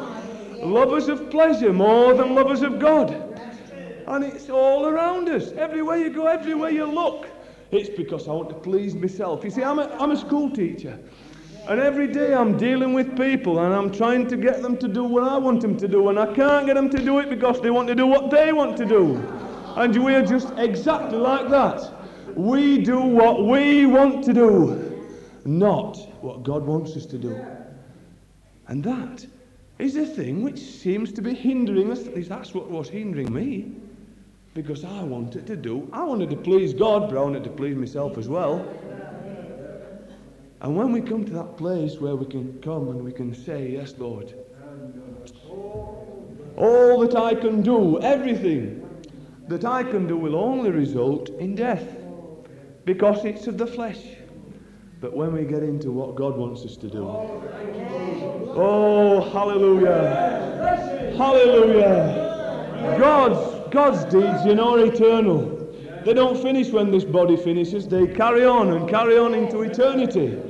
Lovers 0.63 1.09
of 1.09 1.31
pleasure 1.31 1.73
more 1.73 2.15
than 2.15 2.35
lovers 2.35 2.63
of 2.63 2.79
God. 2.79 3.11
And 4.07 4.25
it's 4.25 4.49
all 4.49 4.87
around 4.87 5.29
us. 5.29 5.53
Everywhere 5.53 5.99
you 5.99 6.11
go, 6.11 6.27
everywhere 6.27 6.71
you 6.71 6.87
look. 6.87 7.27
It's 7.71 7.89
because 7.89 8.29
I 8.29 8.33
want 8.33 8.49
to 8.51 8.55
please 8.55 8.95
myself. 8.95 9.45
You 9.45 9.51
see, 9.51 9.63
I'm 9.63 9.79
a, 9.79 9.89
I'm 9.99 10.11
a 10.11 10.17
school 10.17 10.51
teacher. 10.51 10.99
And 11.67 11.81
every 11.81 12.07
day 12.07 12.35
I'm 12.35 12.59
dealing 12.59 12.93
with 12.93 13.17
people 13.17 13.61
and 13.61 13.75
I'm 13.75 13.91
trying 13.91 14.27
to 14.29 14.37
get 14.37 14.63
them 14.63 14.77
to 14.79 14.87
do 14.87 15.05
what 15.05 15.25
I 15.25 15.39
want 15.39 15.63
them 15.63 15.77
to 15.79 15.89
do. 15.89 16.11
And 16.11 16.19
I 16.19 16.33
can't 16.35 16.67
get 16.67 16.75
them 16.75 16.91
to 16.91 17.03
do 17.03 17.19
it 17.21 17.31
because 17.31 17.61
they 17.61 17.71
want 17.71 17.89
to 17.89 17.95
do 17.95 18.07
what 18.07 18.31
they 18.31 18.53
want 18.53 18.77
to 18.79 18.85
do. 18.85 19.17
And 19.77 20.05
we're 20.05 20.25
just 20.25 20.53
exactly 20.57 21.19
like 21.19 21.49
that. 21.49 21.91
We 22.37 22.79
do 22.79 23.01
what 23.01 23.47
we 23.47 23.87
want 23.87 24.25
to 24.25 24.33
do, 24.33 24.94
not 25.45 25.97
what 26.23 26.43
God 26.43 26.65
wants 26.65 26.97
us 26.97 27.07
to 27.07 27.19
do. 27.19 27.45
And 28.69 28.83
that 28.85 29.27
is 29.79 29.95
the 29.95 30.07
thing 30.07 30.43
which 30.43 30.59
seems 30.59 31.13
to 31.13 31.23
be 31.23 31.35
hindering 31.35 31.91
us. 31.91 32.07
At 32.07 32.15
least 32.15 32.29
that's 32.29 32.55
what 32.55 32.71
was 32.71 32.89
hindering 32.89 33.33
me. 33.33 33.73
Because 34.55 34.85
I 34.85 35.03
wanted 35.03 35.47
to 35.49 35.57
do, 35.57 35.89
I 35.93 36.05
wanted 36.05 36.31
to 36.31 36.37
please 36.37 36.73
God, 36.73 37.11
but 37.11 37.19
I 37.19 37.23
wanted 37.23 37.45
to 37.45 37.51
please 37.51 37.77
myself 37.77 38.17
as 38.17 38.29
well. 38.29 38.67
And 40.61 40.77
when 40.77 40.93
we 40.93 41.01
come 41.01 41.25
to 41.25 41.33
that 41.33 41.57
place 41.59 41.97
where 42.01 42.17
we 42.17 42.25
can 42.27 42.61
come 42.63 42.89
and 42.89 43.05
we 43.05 43.13
can 43.13 43.35
say, 43.35 43.73
Yes, 43.73 43.95
Lord, 43.99 44.33
all 46.57 47.01
that 47.01 47.17
I 47.17 47.35
can 47.35 47.63
do, 47.63 48.01
everything 48.01 48.81
that 49.49 49.65
I 49.65 49.83
can 49.83 50.07
do 50.07 50.17
will 50.17 50.37
only 50.37 50.71
result 50.71 51.29
in 51.31 51.55
death 51.55 51.85
because 52.85 53.25
it's 53.25 53.47
of 53.47 53.59
the 53.59 53.67
flesh. 53.67 53.99
But 55.05 55.13
when 55.13 55.35
we 55.35 55.45
get 55.45 55.63
into 55.63 55.91
what 55.91 56.15
God 56.15 56.35
wants 56.39 56.65
us 56.65 56.79
to 56.79 56.89
do, 56.89 57.07
oh, 58.57 59.21
hallelujah! 59.35 61.13
Hallelujah! 61.19 62.97
God's, 62.99 63.71
God's 63.71 64.05
deeds, 64.07 64.47
you 64.47 64.55
know, 64.55 64.81
are 64.81 64.87
eternal. 64.87 65.71
They 66.07 66.15
don't 66.15 66.41
finish 66.41 66.71
when 66.71 66.91
this 66.91 67.05
body 67.05 67.37
finishes, 67.37 67.87
they 67.87 68.07
carry 68.07 68.47
on 68.47 68.73
and 68.73 68.89
carry 68.89 69.19
on 69.19 69.35
into 69.35 69.61
eternity 69.61 70.41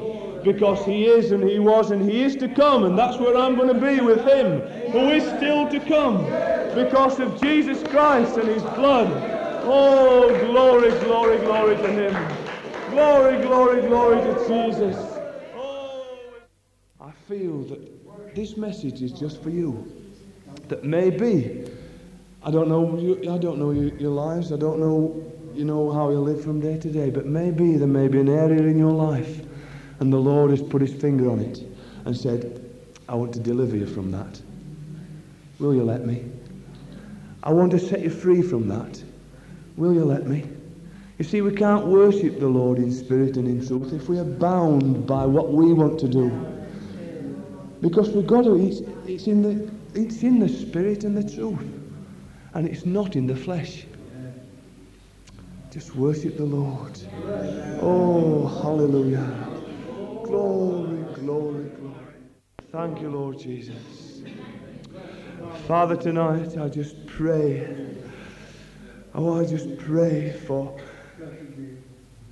because 0.45 0.87
He 0.87 1.07
is 1.07 1.33
and 1.33 1.43
He 1.43 1.59
was 1.59 1.91
and 1.91 2.09
He 2.09 2.23
is 2.23 2.37
to 2.37 2.47
come, 2.47 2.85
and 2.85 2.97
that's 2.97 3.19
where 3.19 3.37
I'm 3.37 3.57
going 3.57 3.75
to 3.75 3.81
be 3.81 4.01
with 4.01 4.25
Him, 4.25 4.61
who 4.93 5.09
is 5.09 5.25
still 5.37 5.69
to 5.69 5.81
come 5.81 6.19
because 6.77 7.19
of 7.19 7.41
Jesus 7.41 7.83
Christ 7.91 8.37
and 8.37 8.47
His 8.47 8.63
blood. 8.63 9.11
Oh, 9.65 10.29
glory, 10.47 10.91
glory, 11.01 11.39
glory 11.39 11.75
to 11.75 11.91
Him. 11.91 12.44
Glory, 12.95 13.43
glory, 13.43 13.81
glory 13.89 14.21
to 14.21 14.47
Jesus. 14.47 14.97
I 17.01 17.11
feel 17.29 17.65
that 17.65 18.35
this 18.37 18.57
message 18.57 19.03
is 19.03 19.11
just 19.11 19.43
for 19.43 19.51
you. 19.51 19.93
That 20.69 20.85
maybe, 20.85 21.69
I 22.45 22.53
don't 22.53 22.69
know, 22.69 22.97
I 23.29 23.37
don't 23.39 23.59
know 23.59 23.73
your, 23.73 23.89
your 23.97 24.13
lives, 24.13 24.53
I 24.53 24.57
don't 24.57 24.79
know, 24.79 25.29
you 25.53 25.65
know 25.65 25.91
how 25.91 26.11
you 26.11 26.21
live 26.21 26.45
from 26.45 26.61
day 26.61 26.79
to 26.79 26.89
day, 26.89 27.11
but 27.11 27.27
maybe 27.27 27.77
there 27.77 27.89
may 27.89 28.07
be 28.07 28.21
an 28.21 28.29
area 28.29 28.63
in 28.63 28.79
your 28.79 28.93
life 28.93 29.41
and 29.99 30.13
the 30.13 30.17
Lord 30.17 30.53
has 30.53 30.63
put 30.63 30.81
his 30.81 30.95
finger 30.95 31.29
on 31.29 31.41
it 31.41 31.63
and 32.05 32.17
said, 32.17 32.65
I 33.09 33.17
want 33.17 33.33
to 33.33 33.41
deliver 33.41 33.77
you 33.77 33.87
from 33.87 34.13
that. 34.13 34.41
Will 35.59 35.75
you 35.75 35.83
let 35.83 36.07
me? 36.07 36.31
I 37.43 37.51
want 37.51 37.73
to 37.73 37.81
set 37.81 38.03
you 38.03 38.11
free 38.11 38.41
from 38.41 38.69
that. 38.69 39.03
Will 39.77 39.93
you 39.93 40.05
let 40.05 40.29
me? 40.29 40.49
You 41.19 41.25
see, 41.25 41.43
we 41.43 41.55
can't 41.55 41.87
worship 41.87 42.41
the 42.41 42.49
Lord 42.49 42.79
in 42.79 42.91
spirit 42.93 43.37
and 43.37 43.47
in 43.47 43.65
truth 43.65 43.93
if 43.93 44.09
we 44.09 44.19
are 44.19 44.25
bound 44.25 45.07
by 45.07 45.25
what 45.25 45.53
we 45.53 45.73
want 45.73 46.01
to 46.01 46.09
do. 46.09 46.31
Because 47.81 48.11
we've 48.11 48.27
got 48.27 48.45
to, 48.45 48.57
it's, 48.57 48.81
it's, 49.07 49.27
in 49.29 49.43
the, 49.43 49.71
it's 49.95 50.23
in 50.25 50.41
the 50.41 50.49
spirit 50.49 51.05
and 51.05 51.17
the 51.17 51.23
truth. 51.23 51.61
And 52.55 52.67
it's 52.67 52.85
not 52.85 53.15
in 53.15 53.27
the 53.27 53.37
flesh. 53.37 53.87
Just 55.71 55.95
worship 55.95 56.37
the 56.37 56.45
Lord. 56.45 56.99
Oh, 57.81 58.47
hallelujah. 58.63 59.49
Glory, 60.25 61.03
glory, 61.15 61.69
glory. 61.71 62.15
Thank 62.73 63.01
you, 63.01 63.11
Lord 63.11 63.39
Jesus. 63.39 64.23
Father, 65.69 65.97
tonight 65.97 66.57
I 66.59 66.69
just 66.69 67.07
pray. 67.07 67.69
Oh, 69.15 69.41
I 69.41 69.45
just 69.45 69.79
pray 69.79 70.33
for 70.47 70.77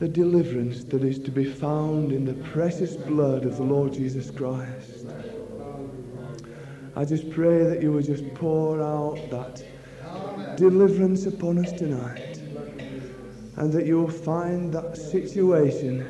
the 0.02 0.08
deliverance 0.08 0.82
that 0.84 1.04
is 1.04 1.16
to 1.20 1.30
be 1.30 1.44
found 1.44 2.10
in 2.10 2.24
the 2.24 2.34
precious 2.50 2.96
blood 2.96 3.44
of 3.44 3.56
the 3.56 3.62
Lord 3.62 3.92
Jesus 3.92 4.32
Christ. 4.32 5.06
I 6.96 7.04
just 7.04 7.30
pray 7.30 7.62
that 7.62 7.80
you 7.80 7.92
will 7.92 8.02
just 8.02 8.34
pour 8.34 8.82
out 8.82 9.18
that 9.30 9.64
deliverance 10.56 11.26
upon 11.26 11.64
us 11.64 11.70
tonight 11.70 12.38
and 13.56 13.72
that 13.72 13.86
you 13.86 14.00
will 14.00 14.10
find 14.10 14.72
that 14.74 14.96
situation 14.96 16.04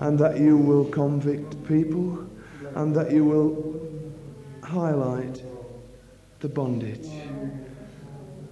and 0.00 0.18
that 0.18 0.38
you 0.38 0.58
will 0.58 0.84
convict 0.84 1.66
people 1.66 2.28
and 2.74 2.94
that 2.94 3.10
you 3.10 3.24
will 3.24 3.80
highlight 4.62 5.42
the 6.40 6.48
bondage. 6.50 7.08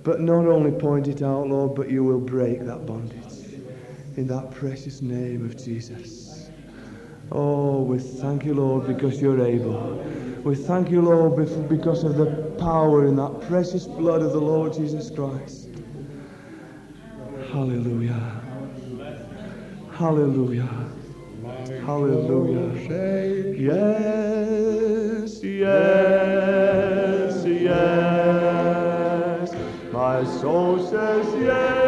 But 0.02 0.20
not 0.20 0.46
only 0.46 0.72
point 0.72 1.08
it 1.08 1.20
out, 1.20 1.48
Lord, 1.48 1.74
but 1.74 1.90
you 1.90 2.02
will 2.04 2.20
break 2.20 2.64
that 2.64 2.86
bondage 2.86 3.31
in 4.16 4.26
that 4.26 4.50
precious 4.50 5.00
name 5.02 5.44
of 5.44 5.56
Jesus. 5.56 6.50
Oh, 7.30 7.82
we 7.82 7.98
thank 7.98 8.44
you, 8.44 8.54
Lord, 8.54 8.86
because 8.86 9.22
you're 9.22 9.44
able. 9.44 9.94
We 10.44 10.54
thank 10.54 10.90
you, 10.90 11.00
Lord, 11.00 11.36
because 11.68 12.04
of 12.04 12.16
the 12.16 12.26
power 12.58 13.06
in 13.06 13.16
that 13.16 13.40
precious 13.48 13.86
blood 13.86 14.22
of 14.22 14.32
the 14.32 14.40
Lord 14.40 14.74
Jesus 14.74 15.10
Christ. 15.10 15.68
Hallelujah. 17.52 18.40
Hallelujah. 19.92 20.68
Hallelujah. 21.86 22.72
Yes, 23.58 25.42
yes, 25.42 27.44
yes. 27.46 29.52
My 29.92 30.24
soul 30.24 30.78
says 30.86 31.26
yes, 31.40 31.81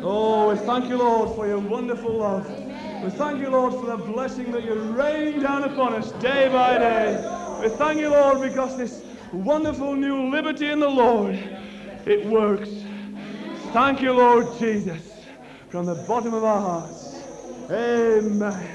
Oh, 0.00 0.54
thank 0.66 0.88
you, 0.90 0.98
Lord, 0.98 1.34
for 1.34 1.46
your 1.46 1.60
wonderful 1.60 2.18
love. 2.18 2.46
We 3.02 3.10
thank 3.10 3.40
you, 3.40 3.48
Lord, 3.48 3.72
for 3.72 3.86
the 3.86 3.96
blessing 3.96 4.52
that 4.52 4.64
you 4.64 4.74
rain 4.74 5.40
down 5.40 5.64
upon 5.64 5.94
us 5.94 6.12
day 6.12 6.48
by 6.48 6.76
day. 6.78 7.58
We 7.62 7.68
thank 7.70 8.00
you, 8.00 8.10
Lord, 8.10 8.42
because 8.42 8.76
this 8.76 9.02
wonderful 9.32 9.94
new 9.94 10.30
liberty 10.30 10.70
in 10.70 10.80
the 10.80 10.88
Lord, 10.90 11.36
it 12.04 12.26
works. 12.26 12.70
Thank 13.72 14.02
you, 14.02 14.12
Lord 14.12 14.58
Jesus, 14.58 15.24
from 15.70 15.86
the 15.86 15.94
bottom 15.94 16.34
of 16.34 16.44
our 16.44 16.60
hearts. 16.60 17.22
Amen. 17.70 18.74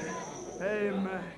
Amen. 0.60 1.33